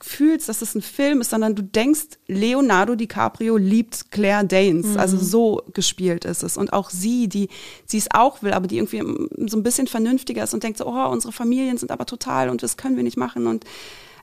[0.00, 4.96] fühlst, dass es ein Film ist, sondern du denkst, Leonardo DiCaprio liebt Claire Danes.
[4.96, 6.56] Also so gespielt ist es.
[6.56, 7.48] Und auch sie, die
[7.84, 9.02] sie es auch will, aber die irgendwie
[9.48, 12.62] so ein bisschen vernünftiger ist und denkt so, oh, unsere Familien sind aber total und
[12.62, 13.46] das können wir nicht machen.
[13.46, 13.64] Und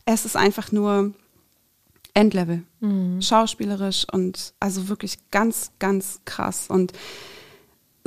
[0.05, 1.13] es ist einfach nur
[2.13, 2.63] Endlevel.
[3.21, 6.67] Schauspielerisch und also wirklich ganz, ganz krass.
[6.69, 6.93] Und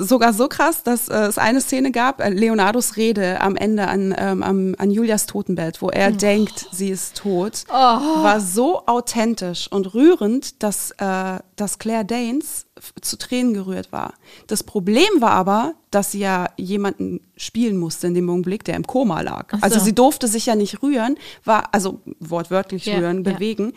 [0.01, 4.15] sogar so krass, dass äh, es eine Szene gab, äh, Leonardos Rede am Ende an,
[4.19, 9.95] ähm, am, an Julias Totenbett, wo er denkt, sie ist tot, war so authentisch und
[9.95, 12.67] rührend, dass, äh, dass Claire Danes
[13.03, 14.15] zu Tränen gerührt war.
[14.47, 18.87] Das Problem war aber, dass sie ja jemanden spielen musste in dem Augenblick, der im
[18.87, 19.53] Koma lag.
[19.53, 19.59] so.
[19.61, 23.73] Also sie durfte sich ja nicht rühren, war, also wortwörtlich Ja, rühren, bewegen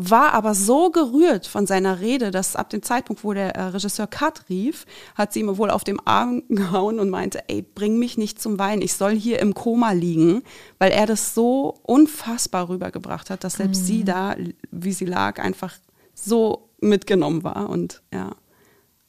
[0.00, 4.06] war aber so gerührt von seiner Rede, dass ab dem Zeitpunkt, wo der äh, Regisseur
[4.06, 8.16] Cut rief, hat sie ihm wohl auf dem Arm gehauen und meinte, ey, bring mich
[8.16, 10.42] nicht zum Weinen, ich soll hier im Koma liegen,
[10.78, 14.36] weil er das so unfassbar rübergebracht hat, dass selbst sie da,
[14.70, 15.74] wie sie lag, einfach
[16.14, 18.36] so mitgenommen war und ja.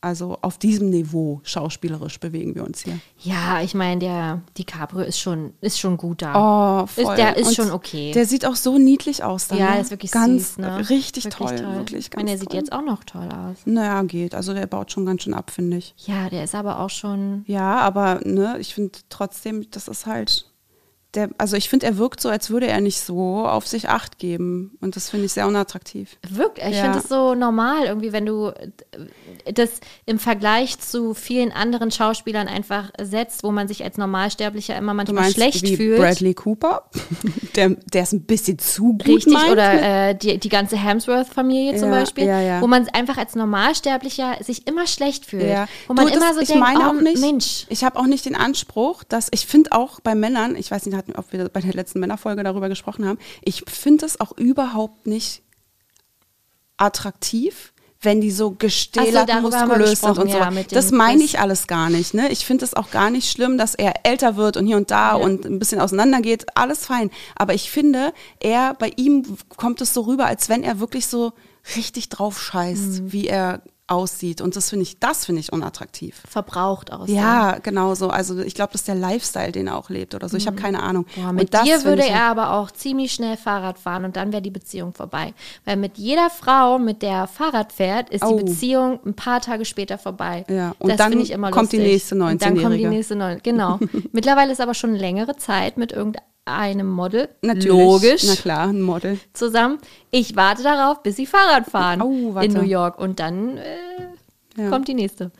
[0.02, 3.00] Also auf diesem Niveau schauspielerisch bewegen wir uns hier.
[3.20, 6.84] Ja, ich meine, der DiCaprio ist schon, ist schon gut da.
[6.84, 7.04] Oh, voll.
[7.04, 8.14] Ist, der ist Und schon okay.
[8.14, 9.50] Der sieht auch so niedlich aus.
[9.50, 9.82] Dann, ja, ne?
[9.82, 10.90] ist wirklich ganz süß, ne?
[10.90, 12.60] richtig toll, wirklich ich meine, der sieht toll.
[12.60, 13.58] jetzt auch noch toll aus.
[13.66, 14.36] Naja, geht.
[14.36, 15.94] Also der baut schon ganz schön ab, finde ich.
[15.98, 17.44] Ja, der ist aber auch schon.
[17.46, 20.49] Ja, aber ne, ich finde trotzdem, das ist halt.
[21.16, 24.20] Der, also ich finde, er wirkt so, als würde er nicht so auf sich Acht
[24.20, 24.78] geben.
[24.80, 26.18] Und das finde ich sehr unattraktiv.
[26.30, 26.84] Wirkt, ich Ja.
[26.84, 29.72] finde das so normal irgendwie, wenn du äh, das
[30.06, 35.24] im Vergleich zu vielen anderen Schauspielern einfach setzt, wo man sich als Normalsterblicher immer manchmal
[35.24, 35.98] meinst schlecht wie fühlt.
[36.00, 36.84] Bradley Cooper?
[37.56, 39.52] der, der ist ein bisschen zu gut Richtig, meint.
[39.52, 44.38] oder äh, die, die ganze Hemsworth-Familie zum Ja, Beispiel, ja, wo man einfach als Normalsterblicher
[44.44, 45.44] sich immer schlecht fühlt.
[45.50, 45.68] Ja.
[45.88, 47.66] Wo man Du, das- immer so ich denkt, meine oh auch nicht, Mensch.
[47.70, 50.99] Ich habe auch nicht den Anspruch, dass ich finde auch bei Männern, ich weiß nicht,
[51.00, 55.08] hatten- ob wir bei der letzten Männerfolge darüber gesprochen haben, ich finde es auch überhaupt
[55.08, 55.42] nicht
[56.78, 60.38] attraktiv, wenn die so gestählert, haben wir muskulös sind und so.
[60.38, 62.14] ja, das meine ich alles gar nicht.
[62.14, 62.30] Ne?
[62.32, 65.16] Ich finde es auch gar nicht schlimm, dass er älter wird und hier und da
[65.16, 66.46] und ein bisschen auseinandergeht.
[66.56, 67.12] Alles fein.
[67.36, 71.34] Aber ich finde, er, bei ihm kommt es so rüber, als wenn er wirklich so
[71.76, 73.12] richtig drauf scheißt, Mhm.
[73.12, 74.42] wie er aussieht.
[74.42, 76.22] Und das finde ich, das finde ich unattraktiv.
[76.28, 77.16] verbraucht aussehen.
[77.16, 78.10] Ja, genau so.
[78.10, 80.38] Also ich glaube, das ist der Lifestyle, den er auch lebt oder so.
[80.38, 81.06] Ich habe keine Ahnung.
[81.16, 84.52] Boah, mit dir würde er aber auch ziemlich schnell Fahrrad fahren und dann wäre die
[84.52, 85.34] Beziehung vorbei.
[85.66, 88.38] Weil mit jeder Frau, mit der er Fahrrad fährt, ist Oh.
[88.38, 90.46] die Beziehung ein paar Tage später vorbei.
[90.50, 92.90] Ja, und das dann ich immer kommt die nächste Und dann kommt die 19-Jährige.
[92.90, 93.40] nächste neun.
[93.44, 93.80] Genau.
[94.12, 96.24] Mittlerweile ist aber schon längere Zeit mit irgendeinem
[96.84, 97.30] Model.
[97.42, 97.68] Natürlich.
[97.68, 98.24] Logisch.
[98.28, 99.20] Na klar, ein Model.
[99.34, 99.78] Zusammen.
[100.12, 103.00] Ich warte darauf, bis sie Fahrrad fahren Oh, in New York.
[103.00, 103.78] Und dann äh,
[104.58, 104.70] Ja.
[104.70, 105.32] kommt die nächste.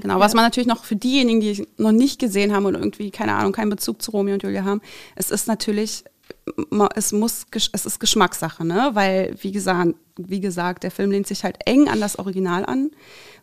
[0.00, 3.10] Genau, was man natürlich noch für diejenigen, die es noch nicht gesehen haben und irgendwie,
[3.10, 4.80] keine Ahnung, keinen Bezug zu Romeo und Julia haben,
[5.16, 6.04] es ist natürlich,
[6.94, 8.90] es muss, es ist Geschmackssache, ne?
[8.94, 12.90] Weil, wie gesagt, wie gesagt, der Film lehnt sich halt eng an das Original an.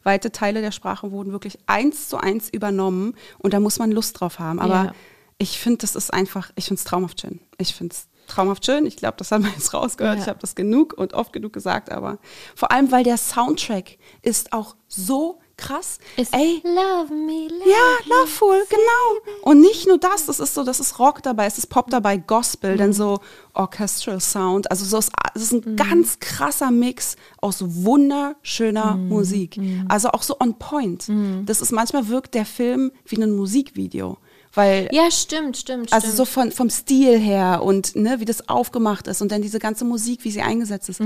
[0.04, 4.20] Weite Teile der Sprache wurden wirklich eins zu eins übernommen und da muss man Lust
[4.20, 4.60] drauf haben.
[4.60, 4.94] Aber Ja.
[5.40, 7.40] Ich finde, das ist einfach, ich finde es traumhaft schön.
[7.58, 8.86] Ich finde es traumhaft schön.
[8.86, 10.18] Ich glaube, das haben wir jetzt rausgehört.
[10.18, 10.24] Ja.
[10.24, 12.20] Ich habe das genug und oft genug gesagt, aber
[12.56, 16.00] vor allem, weil der Soundtrack ist auch so krass.
[16.18, 19.34] Ist Ey, Love me, love ja, Loveful, genau.
[19.44, 22.18] Und nicht nur das, das ist so, das ist Rock dabei, es ist Pop dabei,
[22.18, 23.20] Gospel, dann so
[23.54, 24.70] Orchestral Sound.
[24.72, 29.60] Also so ist, es ist ein ganz krasser Mix aus wunderschöner Musik.
[29.88, 31.10] Also auch so on point.
[31.46, 34.18] Das ist manchmal wirkt der Film wie ein Musikvideo.
[34.60, 36.18] Weil Ja, stimmt, stimmt, also stimmt.
[36.18, 39.86] so von, vom Stil her und ne, wie das aufgemacht ist und dann diese ganze
[39.86, 41.02] Musik, wie sie eingesetzt ist.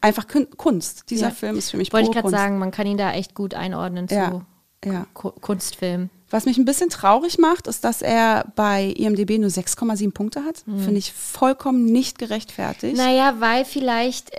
[0.00, 1.04] Einfach Kun- Kunst.
[1.10, 1.32] Dieser Ja.
[1.34, 4.06] Film ist für mich Wollte ich gerade sagen, man kann ihn da echt gut einordnen
[4.10, 4.30] Ja,
[4.84, 5.06] zu ja.
[5.14, 6.10] Ku- Kunstfilm.
[6.28, 10.64] Was mich ein bisschen traurig macht, ist, dass er bei IMDb nur 6,7 Punkte hat.
[10.64, 12.96] Finde ich vollkommen nicht gerechtfertigt.
[12.96, 14.38] Naja, weil vielleicht äh,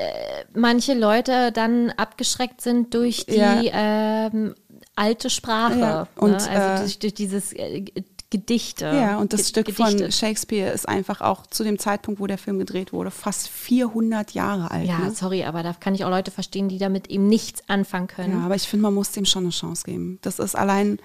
[0.53, 3.61] manche Leute dann abgeschreckt sind durch die Ja.
[3.63, 4.53] ähm,
[4.97, 5.79] alte Sprache.
[5.79, 6.49] Ja, und, ne?
[6.49, 7.85] also äh, durch, durch dieses äh,
[8.29, 8.85] Gedichte.
[8.85, 10.11] Ja, und das Ge- Stück von Gedichte.
[10.11, 14.69] Shakespeare ist einfach auch zu dem Zeitpunkt, wo der Film gedreht wurde, fast 400 Jahre
[14.69, 14.85] alt.
[14.87, 15.11] Ja, ne?
[15.11, 18.33] sorry, aber da kann ich auch Leute verstehen, die damit eben nichts anfangen können.
[18.39, 20.19] ja, aber ich finde, man muss dem schon eine Chance geben.
[20.23, 20.99] Das ist allein,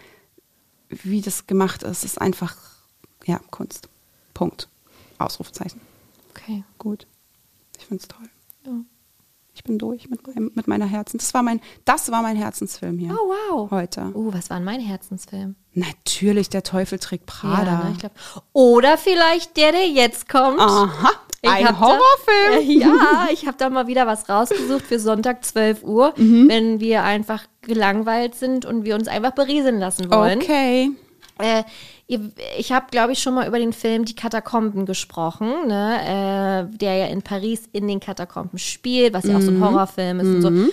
[0.89, 2.57] wie das gemacht ist, ist einfach,
[3.24, 3.89] ja, Kunst.
[4.35, 4.69] Punkt.
[5.19, 5.81] Ausrufezeichen.
[6.31, 6.65] Okay.
[6.78, 7.07] Gut.
[7.78, 8.28] Ich finde es toll.
[9.62, 11.18] Ich bin durch mit, meinem, mit meiner Herzen.
[11.18, 13.12] Das war mein, das war mein Herzensfilm hier.
[13.12, 13.70] Oh, wow.
[13.70, 14.10] Heute.
[14.12, 15.55] Uh, was war denn mein Herzensfilm?
[15.72, 17.84] Natürlich, der Teufel trägt Prada.
[17.84, 18.12] Ja, ne, glaub.
[18.52, 20.59] Oder vielleicht der, der jetzt kommt.
[20.59, 21.10] Aha.
[21.43, 22.01] Ich Ein Horrorfilm?
[22.51, 26.48] Da, äh, ja, ich habe da mal wieder was rausgesucht für Sonntag 12 Uhr, Mhm.
[26.48, 30.40] wenn wir einfach gelangweilt sind und wir uns einfach berieseln lassen wollen.
[30.40, 30.90] Okay.
[31.39, 31.62] Äh,
[32.59, 36.68] ich habe, glaube ich, schon mal über den Film Die Katakomben gesprochen, ne?
[36.72, 39.64] äh, der ja in Paris in den Katakomben spielt, was ja auch so ein Mhm.
[39.64, 40.72] Horrorfilm ist und so.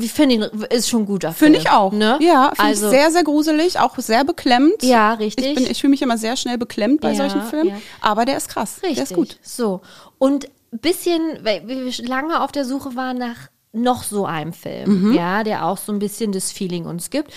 [0.00, 1.52] Ich finde ihn, ist schon ein guter Film.
[1.52, 1.92] Finde ich auch.
[1.92, 2.18] Ne?
[2.22, 4.82] Ja, finde also, ich sehr, sehr gruselig, auch sehr beklemmend.
[4.82, 5.46] Ja, richtig.
[5.46, 7.68] Ich, bin- ich fühle mich immer sehr schnell beklemmt bei Ja, solchen Filmen.
[7.70, 7.76] ja.
[8.00, 8.76] Aber der ist krass.
[8.82, 8.94] Richtig.
[8.94, 9.36] Der ist gut.
[9.42, 9.82] So.
[10.18, 13.36] Und ein bisschen, weil wir lange auf der Suche waren nach
[13.74, 15.14] noch so einem Film, Mhm.
[15.14, 17.30] ja, der auch so ein bisschen das Feeling uns gibt.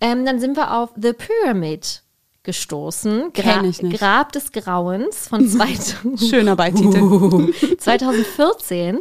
[0.00, 2.02] Ähm, dann sind wir auf The Pyramid
[2.42, 3.32] gestoßen.
[3.34, 3.98] Kenn ich nicht.
[3.98, 7.52] Grab des Grauens von 2000 Schöner Beititel.
[7.78, 9.00] 2014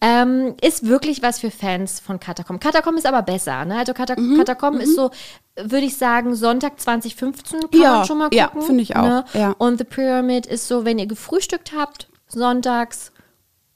[0.00, 2.58] ähm, ist wirklich was für Fans von Katakomben.
[2.60, 3.78] Katakomben ist aber besser, ne?
[3.78, 5.10] Also Katak Mhm, Katakomben ist so,
[5.56, 8.38] würde ich sagen, Sonntag 2015 kann Ja, man schon mal gucken.
[8.38, 9.24] ja, finde ich auch, Ne?
[9.34, 9.54] ja.
[9.58, 13.12] Und The Pyramid ist so, wenn ihr gefrühstückt habt, sonntags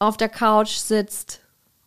[0.01, 1.41] auf der Couch sitzt.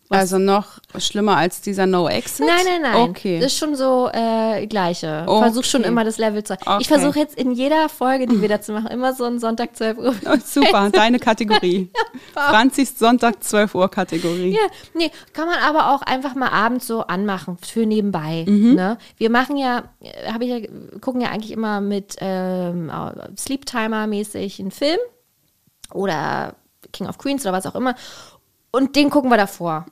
[0.10, 2.46] Also noch schlimmer als dieser No Exit?
[2.46, 3.10] Nein, nein, nein.
[3.10, 3.40] Okay.
[3.40, 5.26] Das ist schon so äh, gleiche.
[5.28, 5.42] Okay.
[5.44, 6.54] Versuch schon immer das Level zu.
[6.54, 6.78] Okay.
[6.80, 9.98] Ich versuche jetzt in jeder Folge, die wir dazu machen, immer so einen Sonntag 12
[9.98, 10.16] Uhr.
[10.26, 11.92] Oh, super, deine Kategorie.
[12.34, 14.54] Franzis Sonntag 12 Uhr Kategorie.
[14.54, 18.46] Ja, nee, kann man aber auch einfach mal abends so anmachen für nebenbei.
[18.48, 18.76] Mhm.
[18.76, 18.98] Ne?
[19.18, 22.92] Wir machen ja, äh, habe ich ja, gucken ja eigentlich immer mit ähm,
[23.38, 25.00] Sleep Timer mäßig einen Film
[25.94, 26.56] oder
[26.94, 27.96] King of Queens oder was auch immer.
[28.78, 29.88] Und den gucken wir davor.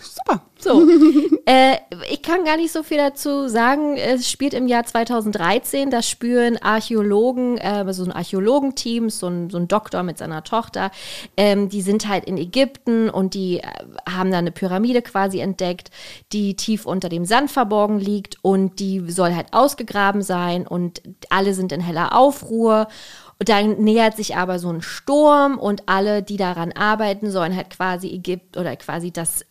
[0.00, 0.40] Super.
[0.58, 0.88] So.
[1.46, 1.76] äh,
[2.10, 3.98] ich kann gar nicht so viel dazu sagen.
[3.98, 5.90] Es spielt im Jahr 2013.
[5.90, 10.90] Da spüren Archäologen, äh, so ein Archäologenteam, so ein, so ein Doktor mit seiner Tochter.
[11.36, 13.66] Ähm, die sind halt in Ägypten und die äh,
[14.08, 15.90] haben da eine Pyramide quasi entdeckt,
[16.32, 21.52] die tief unter dem Sand verborgen liegt und die soll halt ausgegraben sein und alle
[21.52, 22.88] sind in heller Aufruhr.
[23.40, 27.70] Und dann nähert sich aber so ein Sturm und alle, die daran arbeiten, sollen halt
[27.70, 29.44] quasi Ägypt oder quasi das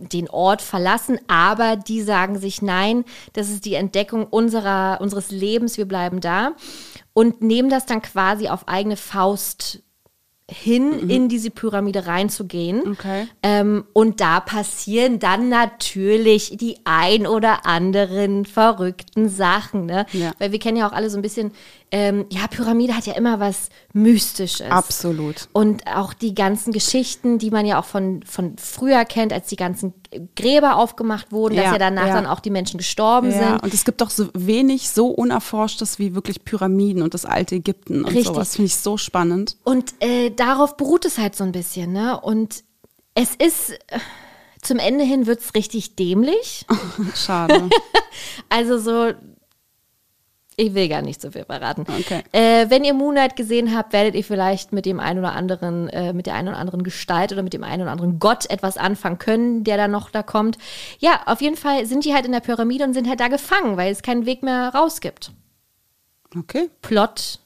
[0.00, 5.78] den Ort verlassen, aber die sagen sich nein, das ist die Entdeckung unserer, unseres Lebens,
[5.78, 6.52] wir bleiben da
[7.12, 9.82] und nehmen das dann quasi auf eigene Faust
[10.50, 12.92] hin, in diese Pyramide reinzugehen.
[12.92, 13.28] Okay.
[13.42, 20.06] Ähm, und da passieren dann natürlich die ein oder anderen verrückten Sachen, ne?
[20.12, 20.32] Ja.
[20.38, 21.52] Weil wir kennen ja auch alle so ein bisschen,
[21.90, 24.70] ähm, ja, Pyramide hat ja immer was Mystisches.
[24.70, 25.48] Absolut.
[25.52, 29.56] Und auch die ganzen Geschichten, die man ja auch von, von früher kennt, als die
[29.56, 29.94] ganzen
[30.36, 32.14] Gräber aufgemacht wurden, dass Ja, ja danach ja.
[32.14, 33.62] dann auch die Menschen gestorben Ja, sind.
[33.62, 38.00] und es gibt doch so wenig so Unerforschtes wie wirklich Pyramiden und das alte Ägypten
[38.04, 38.26] und Richtig.
[38.26, 38.56] sowas.
[38.56, 39.56] Finde ich so spannend.
[39.64, 42.20] Und äh, darauf beruht es halt so ein bisschen, ne?
[42.20, 42.64] Und
[43.14, 43.98] es ist, äh,
[44.60, 46.66] zum Ende hin wird es richtig dämlich.
[47.14, 47.68] Schade.
[48.48, 49.12] Also so,
[50.60, 51.82] ich will gar nicht so viel verraten.
[51.88, 52.22] Okay.
[52.32, 56.12] Äh, wenn ihr Moonlight gesehen habt, werdet ihr vielleicht mit dem einen oder anderen, äh,
[56.12, 59.18] mit der einen oder anderen Gestalt oder mit dem einen oder anderen Gott etwas anfangen
[59.18, 60.58] können, der da noch da kommt.
[60.98, 63.76] Ja, auf jeden Fall sind die halt in der Pyramide und sind halt da gefangen,
[63.76, 65.30] weil es keinen Weg mehr raus gibt.
[66.36, 66.70] Okay.
[66.82, 67.38] Plot,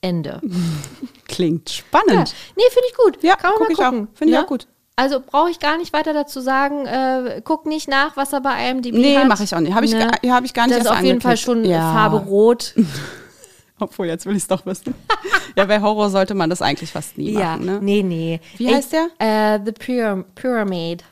[0.00, 0.40] Ende.
[1.26, 1.74] Klingt Ja.
[1.74, 2.34] spannend.
[2.56, 3.22] Nee, finde ich gut.
[3.24, 4.08] Ja, Kann man guck mal gucken.
[4.14, 4.44] Finde ich ne?
[4.44, 4.68] auch gut.
[4.96, 6.84] Also brauche ich gar nicht weiter dazu sagen.
[6.86, 9.28] Äh, guck nicht nach, was er bei IMDb Nee, hat.
[9.28, 9.74] mache ich auch nicht.
[9.74, 10.10] Habe ich, Ne?
[10.22, 11.92] gar- hab ich gar nicht Das ist auf jeden Fall schon ja.
[11.92, 12.74] Farbe rot.
[13.78, 14.94] Obwohl, jetzt will ich es doch wissen.
[15.56, 17.64] ja, bei Horror sollte man das eigentlich fast nie ja, machen.
[17.64, 17.78] Ne?
[17.80, 18.40] nee, nee.
[18.58, 19.08] Wie Ich- heißt der?
[19.18, 21.02] Äh, The Pyram Pyramid.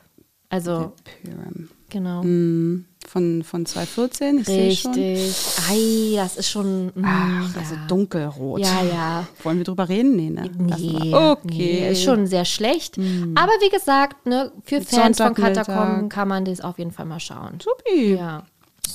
[0.49, 1.69] Also, Pyram.
[1.89, 2.21] genau.
[2.21, 4.47] Hm, Von, von 2014, ich.
[4.47, 5.35] Richtig.
[5.67, 6.87] Ei, das ist schon.
[6.93, 7.59] mm, Ach, ja.
[7.59, 8.59] also dunkelrot.
[8.59, 9.27] Ja, ja.
[9.41, 10.15] Wollen wir drüber reden?
[10.15, 10.47] Nee, ne?
[10.59, 11.41] Nee, Okay.
[11.41, 11.57] Hm.
[11.57, 12.99] nee, ist schon sehr schlecht.
[12.99, 15.33] Aber wie gesagt, ne, für Fans von.
[15.33, 17.57] Katakomben kann man das auf jeden Fall mal schauen.
[17.63, 18.13] Supi.
[18.13, 18.43] Ja.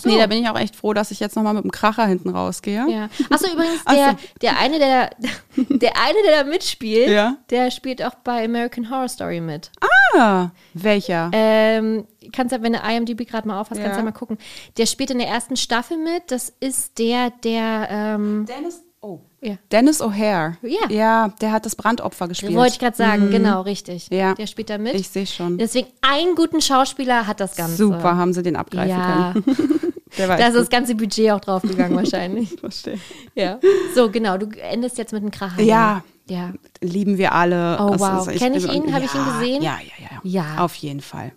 [0.02, 0.08] So.
[0.08, 2.30] Nee, da bin ich auch echt froh, dass ich jetzt nochmal mit dem Kracher hinten
[2.30, 2.86] rausgehe.
[2.88, 3.08] Ja.
[3.30, 3.98] Achso, übrigens, Ach so.
[3.98, 5.10] der, der eine, der,
[5.56, 7.36] der eine, der da mitspielt, Ja.
[7.50, 9.70] der spielt auch bei American Horror Story mit.
[10.16, 11.30] Ah, welcher?
[11.32, 13.84] Ähm, kannst ja, wenn du IMDb gerade mal aufhast, Ja.
[13.84, 14.38] kannst du ja mal gucken.
[14.76, 16.30] Der spielt in der ersten Staffel mit.
[16.30, 19.20] Das ist der, der, ähm, Dennis, oh.
[19.44, 19.56] Ja.
[19.70, 20.54] Dennis O'Hare.
[20.62, 20.88] Ja.
[20.90, 22.54] Ja, der hat das Brandopfer gespielt.
[22.54, 24.10] Wollte ich gerade sagen, genau, richtig.
[24.10, 24.16] Mhm.
[24.16, 24.34] Ja.
[24.34, 24.94] Der spielt da mit.
[24.94, 25.58] Ich sehe schon.
[25.58, 27.76] Deswegen, einen guten Schauspieler hat das Ganze.
[27.76, 29.44] Super, haben sie den abgreifen Ja, können.
[30.16, 32.50] Da ist das ganze Budget auch draufgegangen wahrscheinlich.
[32.60, 32.98] Verstehe.
[33.34, 33.58] Ja.
[33.96, 35.56] So, genau, du endest jetzt mit einem Kracher.
[35.60, 35.66] ne?
[35.66, 36.04] Ja.
[36.30, 36.52] Ja.
[36.80, 37.76] Lieben wir alle.
[37.80, 38.28] Oh, Das wow.
[38.28, 38.94] ist- Kenn ich ihn?
[38.94, 39.62] Hab ich ihn gesehen?
[39.62, 40.20] Ja, ja, ja.
[40.54, 40.64] Ja.
[40.64, 41.32] Auf jeden Fall.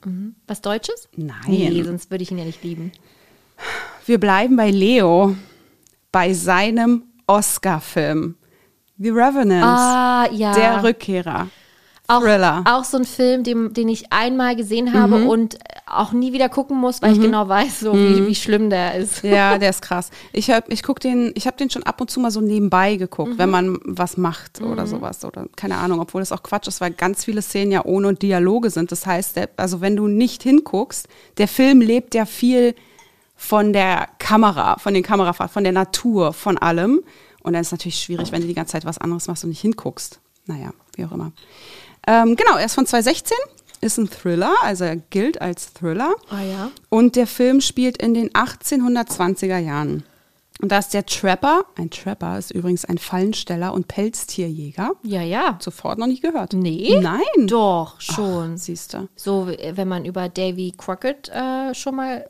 [0.46, 1.10] Was Deutsches?
[1.18, 1.36] Nein.
[1.48, 2.92] Nee, sonst würde ich ihn ja nicht lieben.
[4.06, 5.36] Wir bleiben bei Leo,
[6.12, 8.36] bei seinem Oscar-Film.
[8.98, 9.64] The Revenant.
[9.64, 10.54] Ah, ja.
[10.56, 11.48] Der Rückkehrer.
[12.08, 12.64] auch, Thriller.
[12.66, 15.28] auch so ein Film, den, den ich einmal gesehen habe Mhm.
[15.28, 18.96] und auch nie wieder gucken muss, weil ich genau weiß, so wie, wie schlimm der
[18.96, 19.24] ist.
[19.24, 20.10] Ja, der ist krass.
[20.34, 22.96] Ich hab, ich guck den, ich habe den schon ab und zu mal so nebenbei
[22.96, 26.80] geguckt, wenn man was macht oder sowas oder keine Ahnung, obwohl das auch Quatsch ist,
[26.82, 28.92] weil ganz viele Szenen ja ohne Dialoge sind.
[28.92, 32.74] Das heißt, der, also wenn du nicht hinguckst, der Film lebt ja viel
[33.38, 37.04] von der Kamera, von den Kamerafahrten, von der Natur, von allem.
[37.44, 39.52] Und dann ist es natürlich schwierig, wenn du die ganze Zeit was anderes machst und
[39.52, 40.20] nicht hinguckst.
[40.48, 41.32] Naja, wie auch immer.
[42.08, 43.38] Ähm, genau, er ist von 2016,
[43.82, 46.16] ist ein Thriller, also er gilt als Thriller.
[46.30, 46.72] Ah ja.
[46.90, 50.04] Und der Film spielt in den 1820er Jahren.
[50.60, 54.94] Und da ist der Trapper, ein Trapper ist übrigens ein Fallensteller und Pelztierjäger.
[55.04, 55.60] Ja, ja.
[55.62, 56.54] Sofort noch nicht gehört.
[56.54, 56.98] Nee?
[57.00, 57.46] Nein.
[57.46, 58.58] Doch, schon.
[58.58, 59.08] Siehst du.
[59.16, 62.28] So, wenn man über Davy Crockett äh, schon mal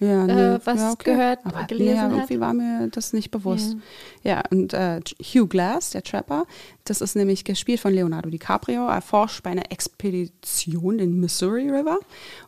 [0.00, 2.12] Ja, Äh, was gehört, Aber gelesen nee, hat?
[2.12, 3.76] irgendwie war mir das nicht bewusst.
[4.22, 6.44] Ja, und äh, Hugh Glass, der Trapper,
[6.84, 11.98] das ist nämlich gespielt von Leonardo DiCaprio, er forscht bei einer Expedition den Missouri River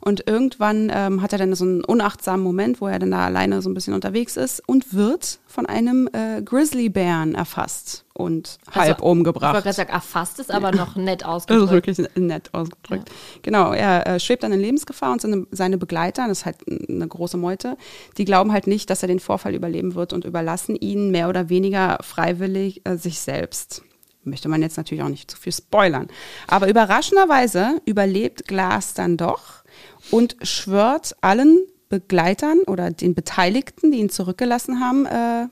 [0.00, 3.62] und irgendwann ähm, hat er dann so einen unachtsamen Moment, wo er dann da alleine
[3.62, 8.92] so ein bisschen unterwegs ist und wird von einem äh, Grizzlybären erfasst und halb Also,
[8.92, 9.52] Ich umgebracht.
[9.54, 11.72] wollte gerade sagen, erfasst ist aber noch nett Das ist ausgedrückt.
[11.72, 13.10] wirklich nett ausgedrückt.
[13.42, 16.56] Genau, er äh, schwebt dann in Lebensgefahr und seine, seine Begleiter, das ist halt
[16.88, 17.76] eine große Meute,
[18.18, 21.48] die glauben halt nicht, dass er den Vorfall überleben wird und überlassen ihn mehr oder
[21.48, 23.82] weniger freiwillig äh, sich selbst.
[24.24, 26.06] Möchte man jetzt natürlich auch nicht zu viel spoilern.
[26.46, 29.64] Aber überraschenderweise überlebt Glas dann doch
[30.12, 31.58] und schwört allen
[31.88, 35.48] Begleitern oder den Beteiligten, die ihn zurückgelassen haben, äh,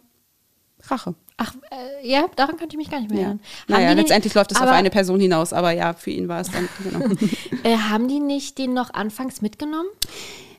[0.85, 1.15] Rache.
[1.43, 3.27] Ach, äh, ja, daran könnte ich mich gar nicht mehr Ja.
[3.29, 3.41] erinnern.
[3.67, 6.51] Naja, die letztendlich läuft es auf eine Person hinaus, aber ja, für ihn war es
[6.51, 7.01] dann, genau.
[7.62, 9.89] Äh, haben die nicht den noch anfangs mitgenommen?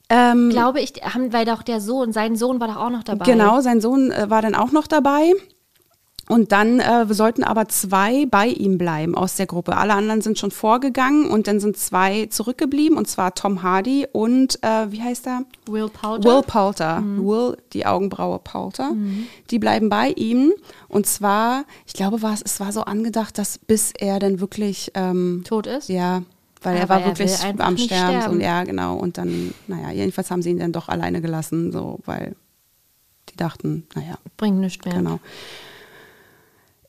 [0.10, 3.26] ähm, Glaube ich, haben, weil doch der Sohn, sein Sohn war doch auch noch dabei.
[3.26, 5.34] Genau, sein Sohn äh, war dann auch noch dabei.
[6.30, 9.76] Und dann äh, sollten aber zwei bei ihm bleiben aus der Gruppe.
[9.76, 14.58] Alle anderen sind schon vorgegangen und dann sind zwei zurückgeblieben, und zwar Tom Hardy und,
[14.64, 15.44] äh, wie heißt er?
[15.66, 16.24] Will Poulter.
[16.30, 17.04] Will Poulter.
[17.18, 18.94] Will, die Augenbraue Poulter.
[19.50, 20.54] Die bleiben bei ihm.
[20.88, 24.92] Und zwar, ich glaube, war es, es war so angedacht, dass bis er dann wirklich
[24.94, 25.90] ähm, tot ist.
[25.90, 26.22] ja,
[26.62, 28.20] weil er Aber war er wirklich will einfach am Sterben.
[28.20, 28.36] sterben.
[28.36, 28.96] Und ja, genau.
[28.96, 32.36] Und dann, naja, jedenfalls haben sie ihn dann doch alleine gelassen, so, weil
[33.30, 34.94] die dachten, naja, Bringt nichts mehr.
[34.94, 35.20] genau.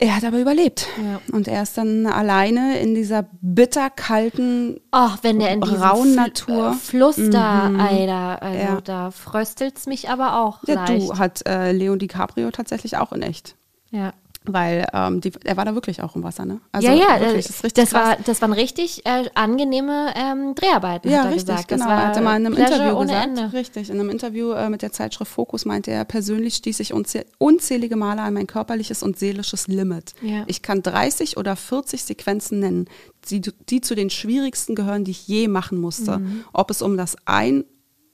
[0.04, 0.88] Er hat aber überlebt.
[1.00, 1.20] Ja.
[1.32, 6.70] Und er ist dann alleine in dieser bitterkalten, Ach, wenn der in Rauen Fl- Natur.
[6.70, 8.80] äh, Fluss da, Alter, also Ja.
[8.80, 11.08] da fröstelt's mich aber auch ja, leicht.
[11.08, 13.54] du hat äh, Leon DiCaprio tatsächlich auch in echt.
[13.90, 14.12] Ja.
[14.44, 16.60] Weil ähm, die, er war da wirklich auch im Wasser, ne?
[16.72, 20.12] Also ja, ja, wirklich, äh, das ist richtig das, war, das waren richtig äh, angenehme
[20.16, 21.68] ähm, Dreharbeiten, Ja, hat er richtig, gesagt.
[21.68, 21.84] genau.
[21.84, 23.52] Das war er hatte mal in einem Pleasure Interview gesagt, Ende.
[23.52, 27.24] richtig, in einem Interview äh, mit der Zeitschrift Focus meinte er, persönlich stieß ich unzäh
[27.38, 30.14] unzählige Male an mein körperliches und seelisches Limit.
[30.22, 30.42] Ja.
[30.48, 32.86] Ich kann 30 oder 40 Sequenzen nennen,
[33.30, 36.18] die, die zu den schwierigsten gehören, die ich je machen musste.
[36.18, 36.44] Mhm.
[36.52, 37.64] Ob es um das Ein-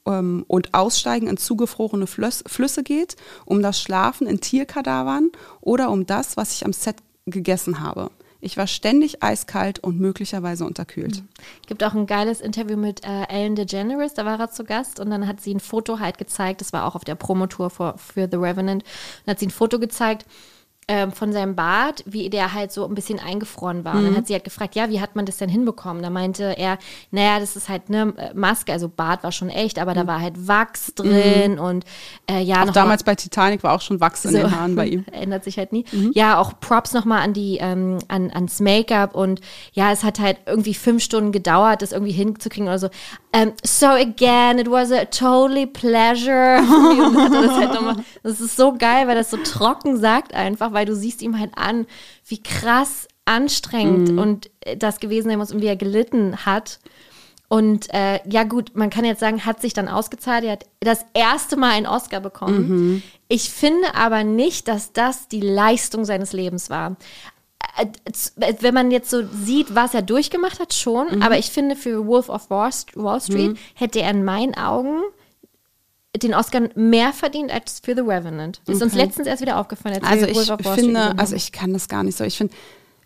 [0.05, 3.15] ähm, und Aussteigen in zugefrorene Flöss, Flüsse geht,
[3.45, 5.31] um das Schlafen in Tierkadavern
[5.61, 8.11] oder um das, was ich am Set gegessen habe.
[8.41, 11.23] Ich war ständig eiskalt und möglicherweise unterkühlt.
[11.67, 15.09] gibt auch ein geiles Interview mit äh, Ellen DeGeneres, da war er zu Gast und
[15.09, 18.29] dann hat sie ein Foto halt gezeigt, das war auch auf der Promotour für, für
[18.31, 20.25] The Revenant, und hat sie ein Foto gezeigt
[20.89, 23.93] ähm, von seinem Bart, wie der halt so ein bisschen eingefroren war.
[23.93, 24.05] Und Mhm.
[24.07, 26.01] dann hat sie halt gefragt, ja, wie hat man das denn hinbekommen?
[26.03, 26.79] Da meinte er,
[27.11, 30.47] naja, das ist halt eine Maske, also Bart war schon echt, aber da war halt
[30.47, 31.85] Wachs drin und
[32.29, 32.69] äh, ja, Mhm.
[32.69, 34.37] Auch damals bei Titanic war auch schon Wachs in so.
[34.39, 35.05] den Haaren bei ihm.
[35.11, 35.85] Ändert sich halt nie.
[35.91, 36.11] Mhm.
[36.15, 39.41] Ja, auch Props nochmal an die, ähm, an, ans Make-up und
[39.73, 42.89] ja, es hat halt irgendwie fünf Stunden gedauert, das irgendwie hinzukriegen oder so.
[43.31, 46.59] Ähm, so again, it was a totally pleasure.
[46.59, 50.73] Und das, halt noch mal, das ist so geil, weil das so trocken sagt einfach,
[50.73, 51.85] weil du siehst ihm halt an,
[52.27, 54.19] wie krass anstrengend Mhm.
[54.19, 56.79] und äh, das gewesen sein muss und wie er gelitten hat.
[57.47, 60.43] Und äh, ja gut, man kann jetzt sagen, hat sich dann ausgezahlt.
[60.43, 63.01] Er hat das erste Mal einen Oscar bekommen.
[63.27, 66.95] Ich finde aber nicht, dass das die Leistung seines Lebens war.
[67.77, 67.87] Äh,
[68.61, 71.23] Wenn man jetzt so sieht, was er durchgemacht hat, schon.
[71.23, 75.01] Aber ich finde, für Wolf of Wall St- Wall Street hätte er in meinen Augen
[76.17, 78.61] den Oscar mehr verdient als für The Revenant.
[78.65, 79.03] Das ist uns Okay.
[79.03, 79.95] letztens erst wieder aufgefallen.
[79.95, 82.23] Als Also wir ich finde, also ich kann das gar nicht so.
[82.23, 82.53] Ich finde,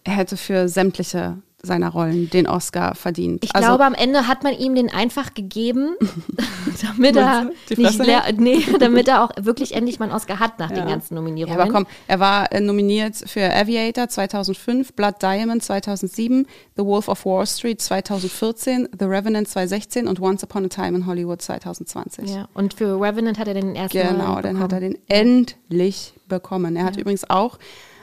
[0.04, 3.46] er hätte für sämtliche seiner Rollen den Oscar verdient.
[3.46, 5.96] Ich also, glaube, am Ende hat man ihm den einfach gegeben,
[6.86, 10.72] damit er nicht leer, nee, damit er auch wirklich endlich mal einen Oscar hat nach
[10.72, 11.58] den ganzen ja, Nominierungen.
[11.58, 17.26] aber komm, er war äh, nominiert für Aviator 2005, Blood Diamond 2007, The Wolf of
[17.26, 22.30] Wall Street 2014, The Revenant 2016 und Once Upon a Time in Hollywood 2020.
[22.30, 26.76] ja, und für Revenant hat er den ersten Genau, dann hat er den endlich bekommen.
[26.76, 27.58] Er hat übrigens auch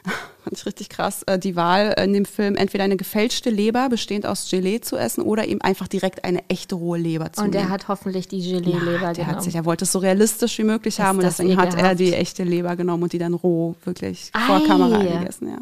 [0.45, 4.27] fand ich richtig krass, äh, die Wahl in dem Film, entweder eine gefälschte Leber bestehend
[4.27, 7.65] aus Gelee zu essen oder eben einfach direkt eine echte rohe Leber zu Und nehmen.
[7.65, 9.27] er hat hoffentlich die Gelee-Leber genommen.
[9.27, 11.95] hat sich, er wollte es so realistisch wie möglich Ist haben und deswegen hat er
[11.95, 14.67] die echte Leber genommen und die dann roh wirklich vor Ei.
[14.67, 15.59] Kamera gegessen, ja.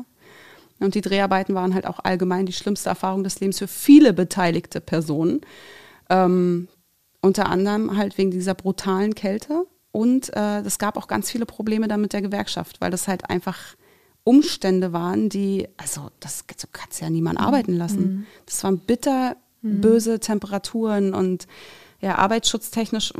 [0.81, 4.81] Und die Dreharbeiten waren halt auch allgemein die schlimmste Erfahrung des Lebens für viele beteiligte
[4.81, 5.40] Personen.
[6.09, 6.69] Ähm,
[7.20, 9.65] unter anderem halt wegen dieser brutalen Kälte.
[9.90, 13.28] Und äh, es gab auch ganz viele Probleme dann mit der Gewerkschaft, weil das halt
[13.28, 13.59] einfach
[14.28, 18.26] Umstände waren, die, also das so kannst ja niemand arbeiten lassen.
[18.44, 21.46] Das waren bitter böse Temperaturen und
[22.00, 23.12] ja, arbeitsschutztechnisch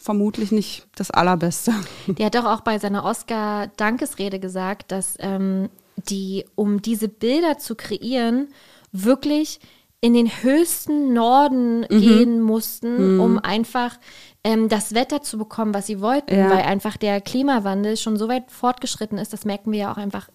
[0.00, 1.74] vermutlich nicht das Allerbeste.
[2.06, 5.68] Der hat doch auch bei seiner Oscar-Dankesrede gesagt, dass ähm,
[6.08, 8.48] die, um diese Bilder zu kreieren,
[8.92, 9.60] wirklich
[10.00, 12.00] in den höchsten Norden Mhm.
[12.00, 13.98] gehen mussten, um einfach
[14.44, 16.50] ähm, das Wetter zu bekommen, was sie wollten, Ja.
[16.50, 20.28] weil einfach der Klimawandel schon so weit fortgeschritten ist, das merken wir ja auch einfach,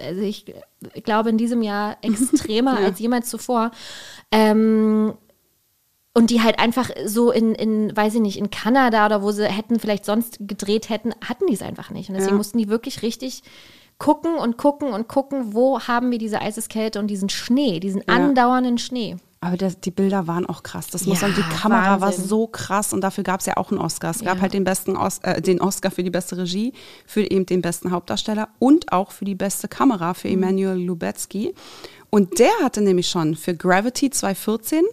[0.00, 0.44] also ich
[1.04, 3.70] glaube in diesem Jahr extremer als jemals zuvor.
[4.30, 5.14] Ähm,
[6.14, 9.46] und die halt einfach so in, in, weiß ich nicht, in Kanada oder wo sie
[9.46, 12.08] hätten vielleicht sonst gedreht hätten, hatten die es einfach nicht.
[12.08, 12.38] Und deswegen Ja.
[12.38, 13.42] mussten die wirklich richtig
[13.98, 18.78] gucken und gucken und gucken, wo haben wir diese Eiseskälte und diesen Schnee, diesen andauernden
[18.78, 19.16] Schnee.
[19.46, 20.88] Aber der, die Bilder waren auch krass.
[20.88, 22.00] Das muss Ja, sagen, die Kamera Wahnsinn.
[22.00, 24.10] war so krass und dafür gab es ja auch einen Oscar.
[24.10, 24.42] Es gab Ja.
[24.42, 26.72] halt den besten Os äh, den Oscar für die beste Regie,
[27.06, 30.42] für eben den besten Hauptdarsteller und auch für die beste Kamera für Mhm.
[30.42, 31.54] Emanuel Lubezki.
[32.08, 34.84] Und der hatte nämlich schon für Gravity 2014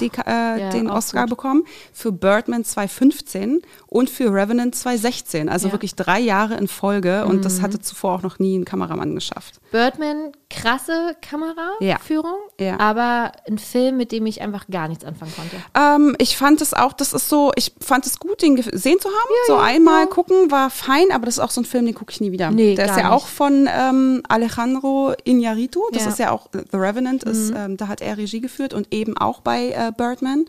[0.00, 1.30] die, Ka- äh, Ja, den Oscar gut.
[1.30, 1.62] bekommen,
[1.92, 5.48] für Birdman 2015 und für Revenant 2016.
[5.48, 5.68] Also Ja.
[5.68, 5.74] Mhm.
[5.74, 9.60] wirklich drei Jahre in Folge und das hatte zuvor auch noch nie ein Kameramann geschafft.
[9.76, 12.78] Birdman, krasse Kameraführung, Ja.
[12.80, 15.56] aber ein Film, mit dem ich einfach gar nichts anfangen konnte.
[15.74, 19.08] Ähm, ich fand es auch, das ist so, ich fand es gut, den gesehen zu
[19.08, 19.34] haben.
[19.46, 22.20] so einmal gucken war fein, aber das ist auch so ein Film, den gucke ich
[22.20, 22.50] nie wieder.
[22.50, 23.12] Nee, Der ist ja nicht.
[23.12, 25.80] auch von ähm, Alejandro Iñárritu.
[25.92, 26.06] Das Ja.
[26.06, 26.12] Mhm.
[26.12, 29.40] ist ja auch The Revenant, ist, ähm, da hat er Regie geführt und eben auch
[29.40, 30.46] bei äh, Birdman.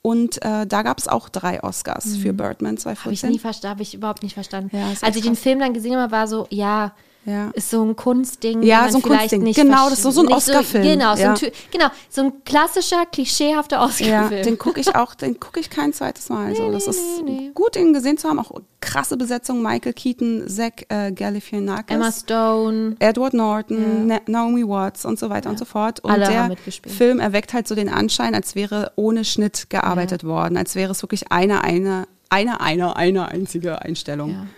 [0.00, 3.12] Und äh, da gab es auch drei Oscars für Birdman Habe Mhm.
[3.12, 3.30] ich 2014.
[3.30, 4.74] nie verstanden, habe ich überhaupt nicht verstanden.
[4.76, 5.42] Ja, Als ich den krass.
[5.42, 6.92] Film dann gesehen habe, war so, ja,
[7.24, 7.50] Ja.
[7.54, 8.62] ist so ein Kunstding.
[8.64, 9.42] Ja, so ein vielleicht Kunstding.
[9.44, 10.82] Nicht Genau, das ist so- so ein Oscar-Film.
[10.82, 11.28] Genau, so Ja.
[11.30, 14.42] ein, Ty- genau, so ein klassischer, klischeehafter Ja, Oscar-Film.
[14.44, 16.56] den gucke ich auch, den gucke ich kein zweites Mal.
[16.56, 17.50] So, das nee, ist nee, nee.
[17.54, 18.40] gut, ihn gesehen zu haben.
[18.40, 18.50] Auch
[18.80, 21.94] krasse Besetzung: Michael Keaton, Zach äh, Galifianakis.
[21.94, 22.96] Emma Stone.
[22.98, 26.00] Edward Norton, Na Naomi Watts und so weiter und so fort.
[26.00, 26.56] Und Alle der.
[26.90, 31.02] Film erweckt halt so den Anschein, als wäre ohne Schnitt gearbeitet worden, als wäre es
[31.02, 34.48] wirklich eine, eine, eine, eine, eine einzige Einstellung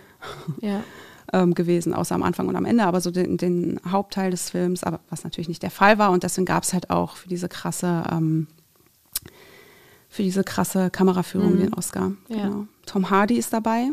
[0.61, 0.79] Ja.
[1.33, 4.83] Ähm, gewesen, außer am Anfang und am Ende, aber so den, den Hauptteil des Films,
[4.83, 6.11] aber was natürlich nicht der Fall war.
[6.11, 8.47] Und deswegen gab es halt auch für diese krasse, ähm,
[10.09, 12.09] für diese krasse Kameraführung den Oscar.
[12.09, 12.17] Mhm.
[12.29, 12.43] Ja.
[12.43, 12.67] Genau.
[12.85, 13.89] Tom Hardy ist dabei.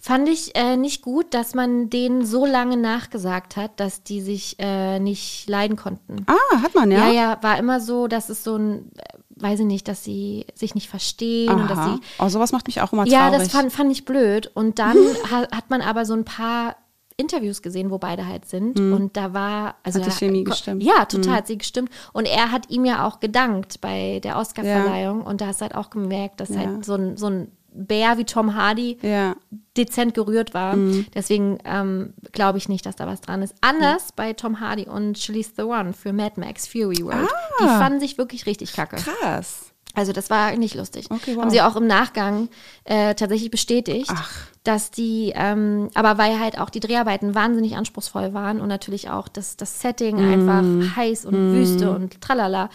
[0.00, 4.54] Fand ich äh, nicht gut, dass man denen so lange nachgesagt hat, dass die sich
[4.60, 6.24] äh, nicht leiden konnten.
[6.26, 7.08] Ah, hat man, ja?
[7.08, 8.92] Ja, ja, war immer so, dass es so ein,
[9.40, 11.94] weiß ich nicht, dass sie sich nicht verstehen und dass Aha.
[11.94, 13.38] sie Oh, sowas macht mich auch immer Ja, traurig.
[13.44, 14.50] das fand, fand ich blöd.
[14.54, 14.96] Und dann
[15.30, 16.76] ha, hat man aber so ein paar
[17.16, 18.78] Interviews gesehen, wo beide halt sind.
[18.78, 19.74] Und da war.
[19.82, 20.82] Also Hat die da- Chemie gestimmt.
[20.84, 21.90] Ja, total hat sie gestimmt.
[22.12, 25.22] Und er hat ihm ja auch gedankt bei der Oscarverleihung.
[25.22, 26.58] Und da hast du halt auch gemerkt, dass Ja.
[26.60, 29.36] halt so ein, so ein Bär wie Tom Hardy ja.
[29.76, 30.74] dezent gerührt war.
[30.76, 31.06] Mhm.
[31.14, 33.54] Deswegen ähm, glaube ich nicht, dass da was dran ist.
[33.60, 37.28] Anders bei Tom Hardy und Charlize Theron für Mad Max Fury World.
[37.60, 37.78] Die Ah.
[37.78, 38.96] fanden sich wirklich richtig kacke.
[38.96, 39.66] Krass.
[39.94, 41.06] Also das war nicht lustig.
[41.10, 41.42] Okay, wow.
[41.42, 42.48] Haben sie auch im Nachgang
[42.84, 44.30] äh, tatsächlich bestätigt, Ach.
[44.62, 49.26] dass die, ähm, aber weil halt auch die Dreharbeiten wahnsinnig anspruchsvoll waren und natürlich auch
[49.28, 50.30] das, das Setting Mm.
[50.50, 52.70] einfach heiß und Wüste und tralala.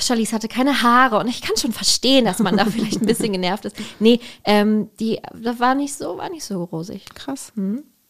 [0.00, 3.32] Charlize hatte keine Haare und ich kann schon verstehen, dass man da vielleicht ein bisschen
[3.32, 3.76] genervt ist.
[4.00, 7.04] Nee, ähm, die, das war nicht so, war nicht so rosig.
[7.14, 7.52] Krass.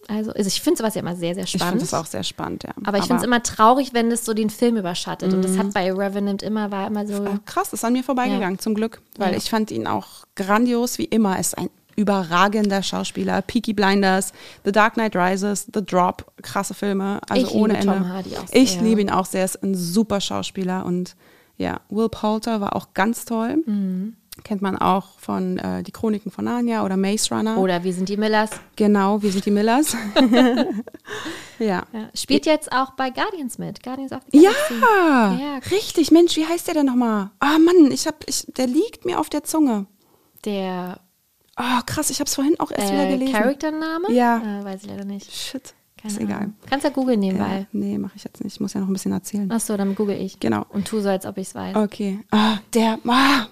[0.09, 1.69] Also, also ich finde sowas ja immer sehr, sehr Ich spannend.
[1.73, 2.71] finde das auch sehr spannend, ja.
[2.85, 5.33] aber ich finde es immer traurig, wenn das so den Film überschattet.
[5.33, 5.43] Und Mhm.
[5.43, 7.27] das hat bei Revenant immer, war immer so.
[7.45, 9.01] Krass, ist an mir vorbeigegangen, zum Glück.
[9.19, 9.39] Weil Ja.
[9.39, 11.39] ich fand ihn auch grandios, wie immer.
[11.41, 13.43] Ist ein überragender Schauspieler.
[13.43, 14.33] Peaky Blinders,
[14.65, 17.21] The Dark Knight Rises, The Drop, krasse Filme.
[17.29, 17.87] Also Ich liebe ohne Ende.
[17.95, 18.83] Tom Hardy auch Ich sehr.
[18.83, 20.85] liebe ihn auch sehr, ist ein super Schauspieler.
[20.87, 21.17] Und
[21.57, 23.63] ja, Will Poulter war auch ganz toll.
[23.67, 24.17] Mhm.
[24.45, 27.57] Kennt man auch von äh, Die Chroniken von Narnia oder Maze Runner.
[27.57, 28.51] Oder wir sind die Millers.
[28.77, 29.97] Genau, wir sind die Millers.
[31.59, 31.85] ja.
[31.93, 32.11] Ja.
[32.15, 33.83] Spielt jetzt auch bei Guardians mit.
[33.83, 35.43] Guardians of the Ja, Galaxy.
[35.43, 35.59] Ja.
[35.71, 36.11] richtig.
[36.11, 37.31] Mensch, wie heißt der denn nochmal?
[37.41, 39.87] Ah, Mann, ich hab, ich, der liegt mir auf der Zunge.
[40.45, 41.01] Der
[41.59, 43.33] Oh, krass, ich habe es vorhin auch erst wieder äh, gelesen.
[43.33, 44.13] Charaktername?
[44.13, 44.61] Ja.
[44.61, 45.33] Äh, weiß ich leider nicht.
[45.35, 45.73] Shit,
[46.07, 46.51] Keine ist egal.
[46.69, 47.67] Kannst ja googeln Ja, nebenbei.
[47.73, 48.55] nee, mache ich jetzt nicht.
[48.55, 49.51] Ich muss ja noch ein bisschen erzählen.
[49.51, 50.39] Achso, dann google ich.
[50.41, 50.65] Genau.
[50.71, 51.77] Und tu so, als ob ich es weiß.
[51.77, 52.21] Okay.
[52.31, 53.47] Ah, der, ah,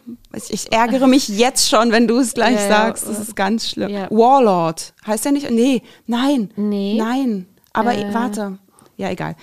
[0.49, 3.09] ich, ärgere mich jetzt schon, wenn du es gleich Ja, sagst.
[3.09, 3.91] Das äh, ist ganz schlimm.
[3.91, 4.11] ja.
[4.11, 4.95] Warlord.
[5.07, 5.51] Heißt der nicht?
[5.51, 6.51] Nee, nein.
[6.57, 6.97] Nee.
[6.99, 7.47] Nein.
[7.73, 8.59] Aber Äh, warte.
[8.97, 9.37] Ja, egal.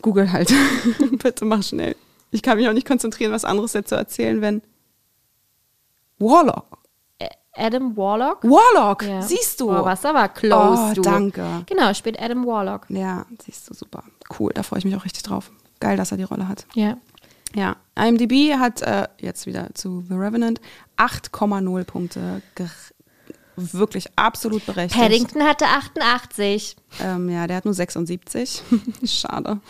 [0.00, 0.52] Google halt.
[1.22, 1.96] Bitte mach schnell.
[2.30, 4.62] Ich kann mich auch nicht konzentrieren, was anderes jetzt zu erzählen, wenn.
[6.18, 6.78] Warlock.
[7.54, 8.42] Adam Warlock.
[8.44, 9.22] Warlock, Ja.
[9.22, 9.70] siehst du.
[9.70, 11.02] Oh, was aber close, Oh, du.
[11.02, 11.46] danke.
[11.66, 12.86] Genau, spielt Adam Warlock.
[12.88, 14.04] Ja, siehst du, super.
[14.38, 15.50] Cool, da freue ich mich auch richtig drauf.
[15.80, 16.66] Geil, dass er die Rolle hat.
[16.74, 16.96] Ja.
[17.54, 20.60] Ja, IMDb hat äh, jetzt wieder zu The Revenant
[20.96, 22.40] 8,0 Punkte.
[23.56, 24.98] Wirklich absolut berechtigt.
[25.02, 26.76] Paddington hatte 88.
[27.02, 28.62] Ähm, ja, der hat nur 76.
[29.04, 29.60] Schade.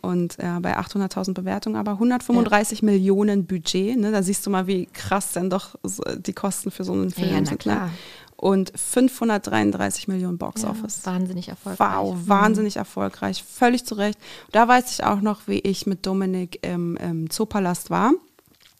[0.00, 3.96] Und ja, bei 800.000 Bewertungen, aber 135 Millionen Budget.
[3.98, 4.12] Ne?
[4.12, 7.30] Da siehst du mal, wie krass denn doch so die Kosten für so einen Film
[7.30, 7.66] Ja, sind.
[7.66, 7.90] Ne?
[8.36, 11.04] Und 533 Millionen Box Ja, Office.
[11.04, 11.88] wahnsinnig erfolgreich.
[11.98, 14.18] Wow, wahnsinnig erfolgreich, völlig zu Recht.
[14.52, 18.12] Da weiß ich auch noch, wie ich mit Dominik im, im Zoopalast war.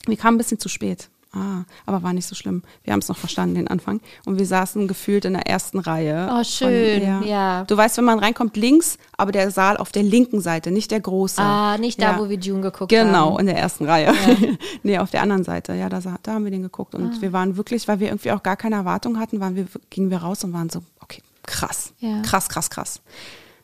[0.06, 1.08] Wir kamen ein bisschen zu spät.
[1.32, 2.62] Ah, aber war nicht so schlimm.
[2.84, 4.00] Wir haben es noch verstanden, den Anfang.
[4.24, 6.26] Und wir saßen gefühlt in der ersten Reihe.
[6.32, 7.64] Oh, schön, ja.
[7.64, 11.00] Du weißt, wenn man reinkommt, links, aber der Saal auf der linken Seite, nicht der
[11.00, 11.42] große.
[11.42, 12.18] Ah, nicht da, Ja.
[12.18, 13.06] wo wir June geguckt haben.
[13.08, 14.14] Genau, in der ersten Reihe.
[14.82, 15.74] nee, auf der anderen Seite.
[15.74, 16.94] Ja, da, da haben wir den geguckt.
[16.94, 17.20] Und Ah.
[17.20, 20.18] wir waren wirklich, weil wir irgendwie auch gar keine Erwartung hatten, waren wir, gingen wir
[20.18, 21.92] raus und waren so, okay, krass.
[21.98, 22.22] Ja.
[22.22, 23.02] Krass, krass, krass.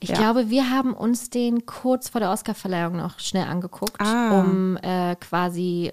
[0.01, 0.17] Ich Ja.
[0.17, 4.41] glaube, wir haben uns den kurz vor der Oscarverleihung noch schnell angeguckt, Ah.
[4.41, 5.93] um äh, quasi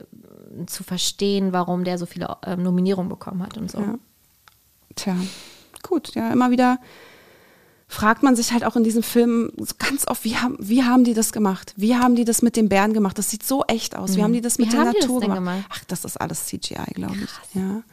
[0.68, 3.80] zu verstehen, warum der so viele äh, Nominierungen bekommen hat und so.
[3.80, 3.96] Ja.
[4.96, 5.16] Tja,
[5.84, 6.80] gut, ja, immer wieder
[7.92, 11.04] fragt man sich halt auch in diesem Film so ganz oft, wie haben, wie haben
[11.04, 11.74] die das gemacht?
[11.76, 13.18] Wie haben die das mit den Bären gemacht?
[13.18, 14.16] Das sieht so echt aus.
[14.16, 15.38] Wie haben die das Wie mit der die das Natur gemacht?
[15.38, 15.66] gemacht?
[15.70, 17.30] Ach, das ist alles CGI, glaube ich.
[17.54, 17.84] Ja.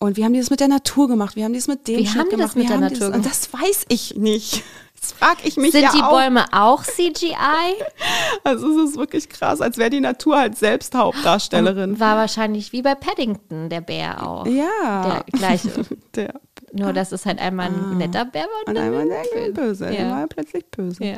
[0.00, 1.36] Und wie haben die das mit der Natur gemacht?
[1.36, 2.56] Wie haben die das mit dem Wie haben die das gemacht?
[2.56, 3.16] mit wie der Natur das, gemacht?
[3.18, 4.64] Und das weiß ich nicht.
[5.04, 6.10] Das frage ich mich Sind ja die auch.
[6.10, 7.34] Bäume auch CGI?
[8.44, 11.98] Also es ist wirklich krass, als wäre die Natur halt selbst Hauptdarstellerin.
[12.00, 14.46] War wahrscheinlich wie bei Paddington, der Bär auch.
[14.46, 15.22] ja.
[15.30, 15.70] Der gleiche.
[16.14, 16.34] Der,
[16.72, 18.68] Nur, dass es halt einmal ein netter Bär war.
[18.68, 20.00] Und einmal der böse, Ja.
[20.00, 21.04] einmal plötzlich böse.
[21.04, 21.16] Ja.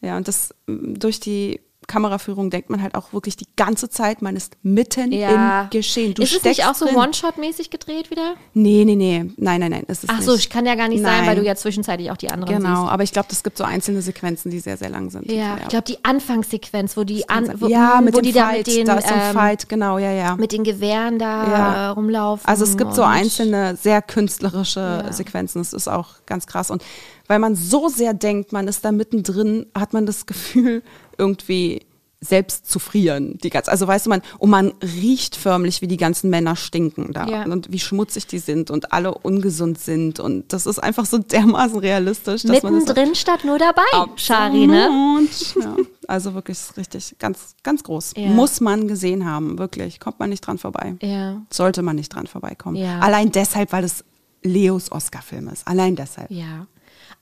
[0.00, 4.36] Ja, und das durch die Kameraführung denkt man halt auch wirklich die ganze Zeit, man
[4.36, 5.62] ist mitten Ja.
[5.62, 6.14] im Geschehen.
[6.14, 6.86] Du ist es nicht auch so.
[6.86, 8.34] One-Shot-mäßig gedreht wieder?
[8.54, 9.30] Nee, nee, nee.
[9.36, 9.84] Nein, nein, nein.
[9.88, 10.50] Es ist Ach so, nicht.
[10.50, 11.26] kann ja gar nicht sein, Nein.
[11.28, 12.92] weil du ja zwischenzeitlich auch die anderen Genau, siehst.
[12.92, 15.30] aber ich glaube, es gibt so einzelne Sequenzen, die sehr, sehr lang sind.
[15.30, 18.52] Ja, ich glaube, die Anfangssequenz, wo die, an, wo, ja, mit wo dem die Fight,
[18.52, 20.36] da mit den, da ist so ein ähm, Fight, genau, ja, ja.
[20.36, 21.90] mit den Gewehren da Ja.
[21.92, 22.46] rumlaufen.
[22.46, 25.04] Also es gibt so einzelne sehr künstlerische.
[25.10, 25.60] Sequenzen.
[25.60, 26.70] Das ist auch ganz krass.
[26.70, 26.82] Und
[27.28, 30.82] weil man so sehr denkt, man ist da mittendrin, hat man das Gefühl,
[31.18, 31.82] irgendwie
[32.18, 33.36] selbst zu frieren.
[33.42, 37.12] Die ganze, also weißt du, man, und man riecht förmlich, wie die ganzen Männer stinken
[37.12, 37.44] da Ja.
[37.44, 40.18] und wie schmutzig die sind und alle ungesund sind.
[40.18, 43.82] Und das ist einfach so dermaßen realistisch, dass man das Mittendrin statt nur dabei,
[44.16, 44.88] Shari, ne?
[45.18, 45.76] und, ja,
[46.08, 48.14] also wirklich richtig ganz, ganz groß.
[48.16, 48.28] Ja.
[48.28, 50.00] Muss man gesehen haben, wirklich.
[50.00, 50.96] Kommt man nicht dran vorbei.
[51.02, 52.76] Ja, Sollte man nicht dran vorbeikommen.
[52.76, 52.98] Ja.
[53.00, 54.02] Allein deshalb, weil es
[54.42, 55.68] Leos Oscar-Film ist.
[55.68, 56.30] Allein deshalb.
[56.30, 56.66] ja.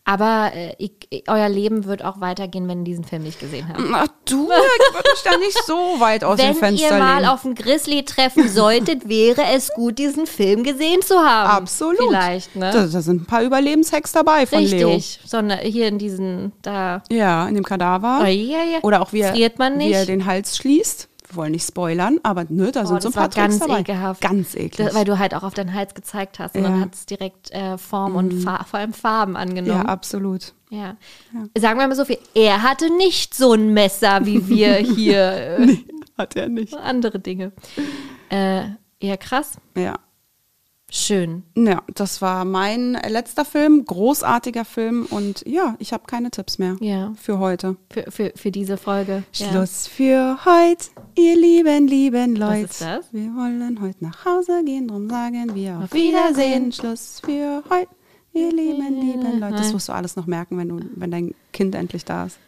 [0.06, 3.66] Aber äh, ich, ich, euer Leben wird auch weitergehen, wenn ihr diesen Film nicht gesehen
[3.68, 3.80] habt.
[3.90, 7.16] Ach du, ich würde mich da nicht so weit aus dem Wenn Fenster ihr mal
[7.20, 7.30] lehnen.
[7.30, 11.50] auf ein Grizzly treffen solltet, wäre es gut, diesen Film gesehen zu haben.
[11.50, 12.08] Absolut.
[12.08, 12.70] Vielleicht, ne?
[12.70, 14.90] Da, da sind ein paar Überlebenshacks dabei von Leo.
[14.90, 15.20] Richtig.
[15.26, 17.02] Sondern hier in diesen, da.
[17.10, 18.20] Ja, in dem Kadaver.
[18.22, 18.78] Oh, ja, ja.
[18.82, 21.08] Oder auch wie er, wie er den Hals schließt.
[21.34, 23.58] Wir wollen nicht spoilern, aber nö, da Oh, sind so ein das paar Tricks ganz
[23.58, 23.80] dabei.
[23.80, 24.20] ekelhaft.
[24.20, 24.88] Ganz eklig.
[24.88, 26.68] Da, weil du halt auch auf deinen Hals gezeigt hast und Ja.
[26.68, 26.72] Mhm.
[26.74, 29.86] dann hat es direkt äh, Form und Fa vor allem Farben ja, angenommen.
[29.86, 30.54] absolut.
[30.70, 30.96] Ja.
[31.58, 32.18] Sagen wir mal so viel.
[32.34, 35.58] Er hatte nicht so ein Messer wie wir hier.
[35.58, 35.76] Äh,
[36.16, 36.74] Hat er nicht.
[36.74, 37.52] Andere Dinge.
[38.30, 38.62] Äh,
[39.02, 39.52] ja, krass.
[39.76, 39.94] Ja.
[40.90, 41.42] Schön.
[41.56, 46.76] Ja, das war mein letzter Film, großartiger Film und ja, ich habe keine Tipps mehr
[46.80, 47.12] Ja.
[47.20, 47.76] für heute.
[47.90, 49.24] Für, für, für diese Folge.
[49.32, 49.48] Ja.
[49.50, 52.64] Schluss für heute, ihr lieben, lieben Leute.
[52.64, 53.06] ist das?
[53.12, 56.66] Wir wollen heute nach Hause gehen, drum sagen wir auf, Auf Wiedersehen.
[56.66, 56.72] Wiedersehen.
[56.72, 57.88] Schluss für heute,
[58.32, 59.56] ihr lieben, lieben Leute.
[59.56, 62.38] Das wirst du alles noch merken, wenn du, wenn dein Kind endlich da ist.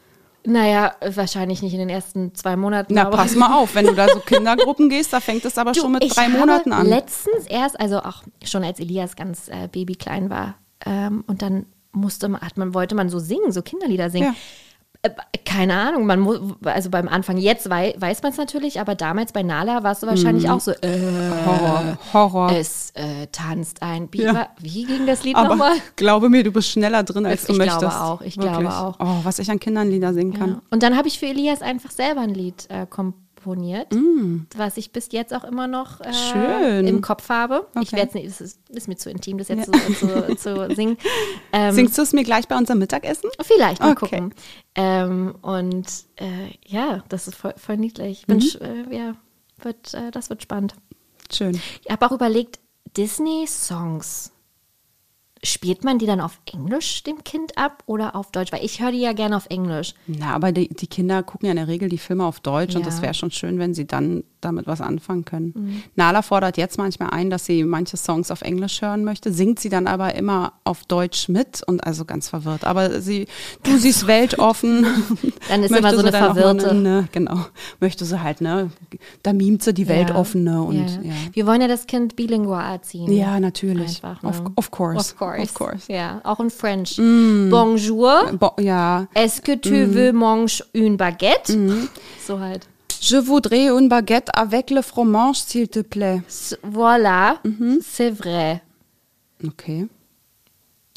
[0.45, 2.95] Naja, wahrscheinlich nicht in den ersten zwei Monaten.
[2.95, 5.81] Na, pass mal auf, wenn du da so Kindergruppen gehst, da fängt es aber Du,
[5.81, 6.87] schon mit drei Monaten an.
[6.87, 12.29] Letztens erst, also auch schon als Elias ganz äh, babyklein war, ähm, und dann musste
[12.29, 14.29] man, hat man, wollte man so singen, so Kinderlieder singen.
[14.29, 14.35] Ja.
[15.07, 18.95] Äh, keine Ahnung, man muss, also beim Anfang jetzt wei weiß man es natürlich, aber
[18.95, 20.51] damals bei Nala warst du wahrscheinlich Mhm.
[20.51, 20.99] auch so, äh,
[21.47, 22.53] Horror, Horror.
[22.53, 24.09] es äh, tanzt ein.
[24.13, 24.35] Wie, Ja.
[24.35, 25.73] war, wie ging das Lied nochmal?
[25.97, 28.01] glaube mir, du bist schneller drin, als Ich du glaube möchtest.
[28.01, 28.97] auch, ich glaube auch.
[28.99, 30.51] Oh, was ich an Kindernlieder singen kann.
[30.51, 30.63] Ja.
[30.71, 32.87] Und dann habe ich für Elias einfach selber ein Lied äh,
[33.47, 33.87] komponiert,
[34.57, 36.13] was ich bis jetzt auch immer noch äh, Mm.
[36.15, 36.87] Schön.
[36.89, 37.67] im Kopf habe.
[37.81, 37.97] Ich Okay.
[37.97, 40.97] werde es nicht, ist, ist mir zu intim, das jetzt so, zu, zu singen.
[41.53, 43.31] Ähm, Singst du es mir gleich bei unserem Mittagessen?
[43.41, 44.07] Vielleicht, mal Okay.
[44.17, 44.35] gucken.
[44.75, 45.87] Ähm, und
[46.17, 48.23] äh, ja, das ist voll, voll niedlich.
[48.23, 48.33] Ich Mhm.
[48.33, 49.15] wünsch, äh, ja,
[49.63, 50.75] wird, äh, das wird spannend.
[51.33, 51.59] Schön.
[51.85, 52.59] Ich habe auch überlegt,
[52.97, 54.33] Disney-Songs.
[55.45, 58.53] Spielt man die dann auf Englisch dem Kind ab oder auf Deutsch?
[58.53, 59.95] Weil ich höre die ja gerne auf Englisch.
[60.07, 62.83] Na, aber die, die Kinder gucken ja in der Regel die Filme auf Deutsch und
[62.83, 62.87] Ja.
[62.87, 65.53] das wäre schon schön, wenn sie dann damit was anfangen können.
[65.55, 65.83] Mhm.
[65.97, 69.69] Nala fordert jetzt manchmal ein, dass sie manche Songs auf Englisch hören möchte, singt sie
[69.69, 72.65] dann aber immer auf Deutsch mit und also ganz verwirrt.
[72.65, 73.27] Aber sie,
[73.65, 74.87] du siehst weltoffen.
[75.49, 76.75] Dann ist immer so eine Verwirrte.
[76.75, 77.47] Ne, genau.
[77.81, 78.71] Möchte sie halt, ne?
[79.23, 80.87] Da mimt sie die weltoffene und ja.
[81.03, 81.13] ja.
[81.33, 83.13] Wir wollen ja das Kind bilingual erziehen.
[83.13, 84.03] Ja, natürlich.
[84.03, 84.29] Einfach, ne?
[84.31, 84.99] of, of course.
[84.99, 85.43] Of course.
[85.43, 85.93] Of course.
[85.93, 86.97] Ja, auch in French.
[87.51, 88.33] Bonjour.
[88.39, 89.07] Bo ja.
[89.15, 89.95] Est-ce que tu Mhm.
[89.95, 91.57] veux manger une baguette?
[92.27, 92.67] So halt.
[93.01, 96.23] Je voudrais une baguette avec le fromage, s'il te plaît.
[96.63, 97.79] Voilà, Mhm.
[97.83, 98.63] c'est vrai.
[99.47, 99.87] Okay.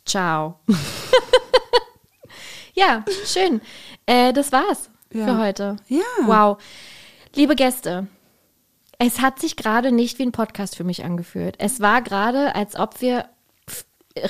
[0.05, 0.55] Ciao.
[2.75, 3.61] ja, schön.
[4.05, 5.25] Äh, das war's Ja.
[5.25, 5.75] für heute.
[5.87, 6.01] Ja.
[6.25, 6.57] Wow.
[7.35, 8.07] Liebe Gäste,
[8.97, 11.55] es hat sich gerade nicht wie ein Podcast für mich angefühlt.
[11.59, 13.25] Es war gerade, als ob wir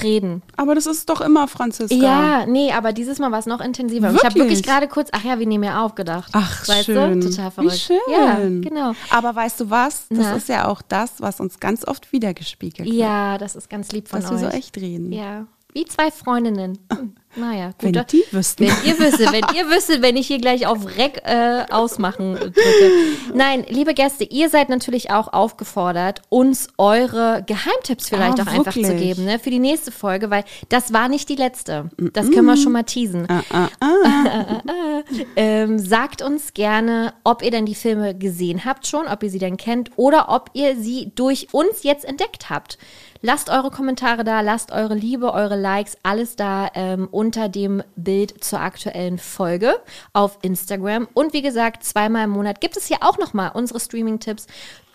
[0.04, 0.42] reden.
[0.56, 1.96] Aber das ist doch immer Franziska.
[1.96, 4.10] Ja, nee, aber dieses Mal war es noch intensiver.
[4.10, 4.58] Und Ich habe Wirklich?
[4.58, 6.30] wirklich gerade kurz, ach ja, wir nehmen ja auf gedacht.
[6.34, 7.20] Ach, weißt schön.
[7.22, 7.30] du?
[7.30, 7.74] Total verrückt.
[7.74, 7.98] Wie schön.
[8.12, 8.94] Ja, genau.
[9.10, 10.08] Aber weißt du was?
[10.10, 10.36] Das Na?
[10.36, 12.98] ist ja auch das, was uns ganz oft wiedergespiegelt wird.
[12.98, 14.42] Ja, das ist ganz lieb von Dass euch.
[14.42, 15.12] wir so echt reden.
[15.12, 16.80] Ja, wie zwei Freundinnen.
[16.92, 18.64] Hm, Naja, Wenn guter- die wüssten.
[18.68, 22.92] Wenn ihr wüsstet, wenn ihr wüsstet, wenn ich hier gleich auf Rec äh, ausmachen drücke.
[23.36, 28.74] Nein, liebe Gäste, ihr seid natürlich auch aufgefordert, uns eure Geheimtipps vielleicht Ah, auch einfach
[28.74, 31.92] zu geben, ne, für die nächste Folge, weil das war nicht die letzte.
[32.14, 33.28] Das können wir schon mal teasen.
[33.30, 33.68] Ah, ah,
[35.36, 39.40] Ähm, sagt uns gerne, ob ihr denn die Filme gesehen habt schon, ob ihr sie
[39.40, 42.78] denn kennt oder ob ihr sie durch uns jetzt entdeckt habt.
[43.22, 48.42] Lasst eure Kommentare da, lasst eure Liebe, eure Likes, alles da ähm, unter dem Bild
[48.42, 49.76] zur aktuellen Folge
[50.14, 51.08] auf Instagram.
[51.14, 54.48] Und wie gesagt, zweimal im Monat gibt es hier auch nochmal unsere Streaming-Tipps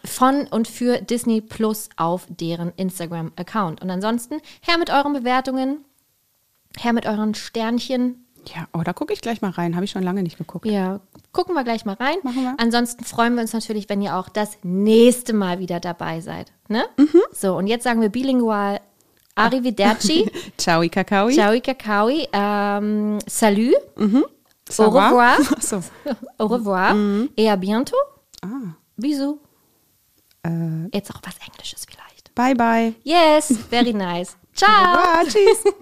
[0.06, 3.82] von und für Disney Plus auf deren Instagram-Account.
[3.82, 5.84] Und ansonsten her mit euren Bewertungen,
[6.78, 8.23] her mit euren Sternchen,
[8.54, 9.74] Ja, oh, da gucke ich gleich mal rein.
[9.74, 10.66] Habe ich schon lange nicht geguckt.
[10.66, 11.00] ja,
[11.32, 12.16] gucken wir gleich mal rein.
[12.22, 12.54] Machen wir.
[12.58, 16.52] Ansonsten freuen wir uns natürlich, wenn ihr auch das nächste Mal wieder dabei seid.
[16.68, 16.84] Ne?
[16.96, 17.20] Mhm.
[17.32, 18.80] So, und jetzt sagen wir bilingual
[19.36, 21.32] Arrivederci, Ciao, Kakaoi.
[21.34, 23.74] Ciao, Kakaoi, ähm, Salut,
[24.68, 25.36] Ça Au revoir.
[25.60, 25.80] So.
[26.38, 27.30] au revoir Mhm.
[27.36, 27.96] et à bientôt.
[28.42, 29.38] Ah, Bisous.
[30.46, 32.32] äh, Jetzt auch was Englisches vielleicht.
[32.34, 32.94] bye, bye.
[33.02, 34.36] Yes, very nice.
[34.54, 34.68] Ciao.
[34.70, 35.74] Au revoir, tschüss.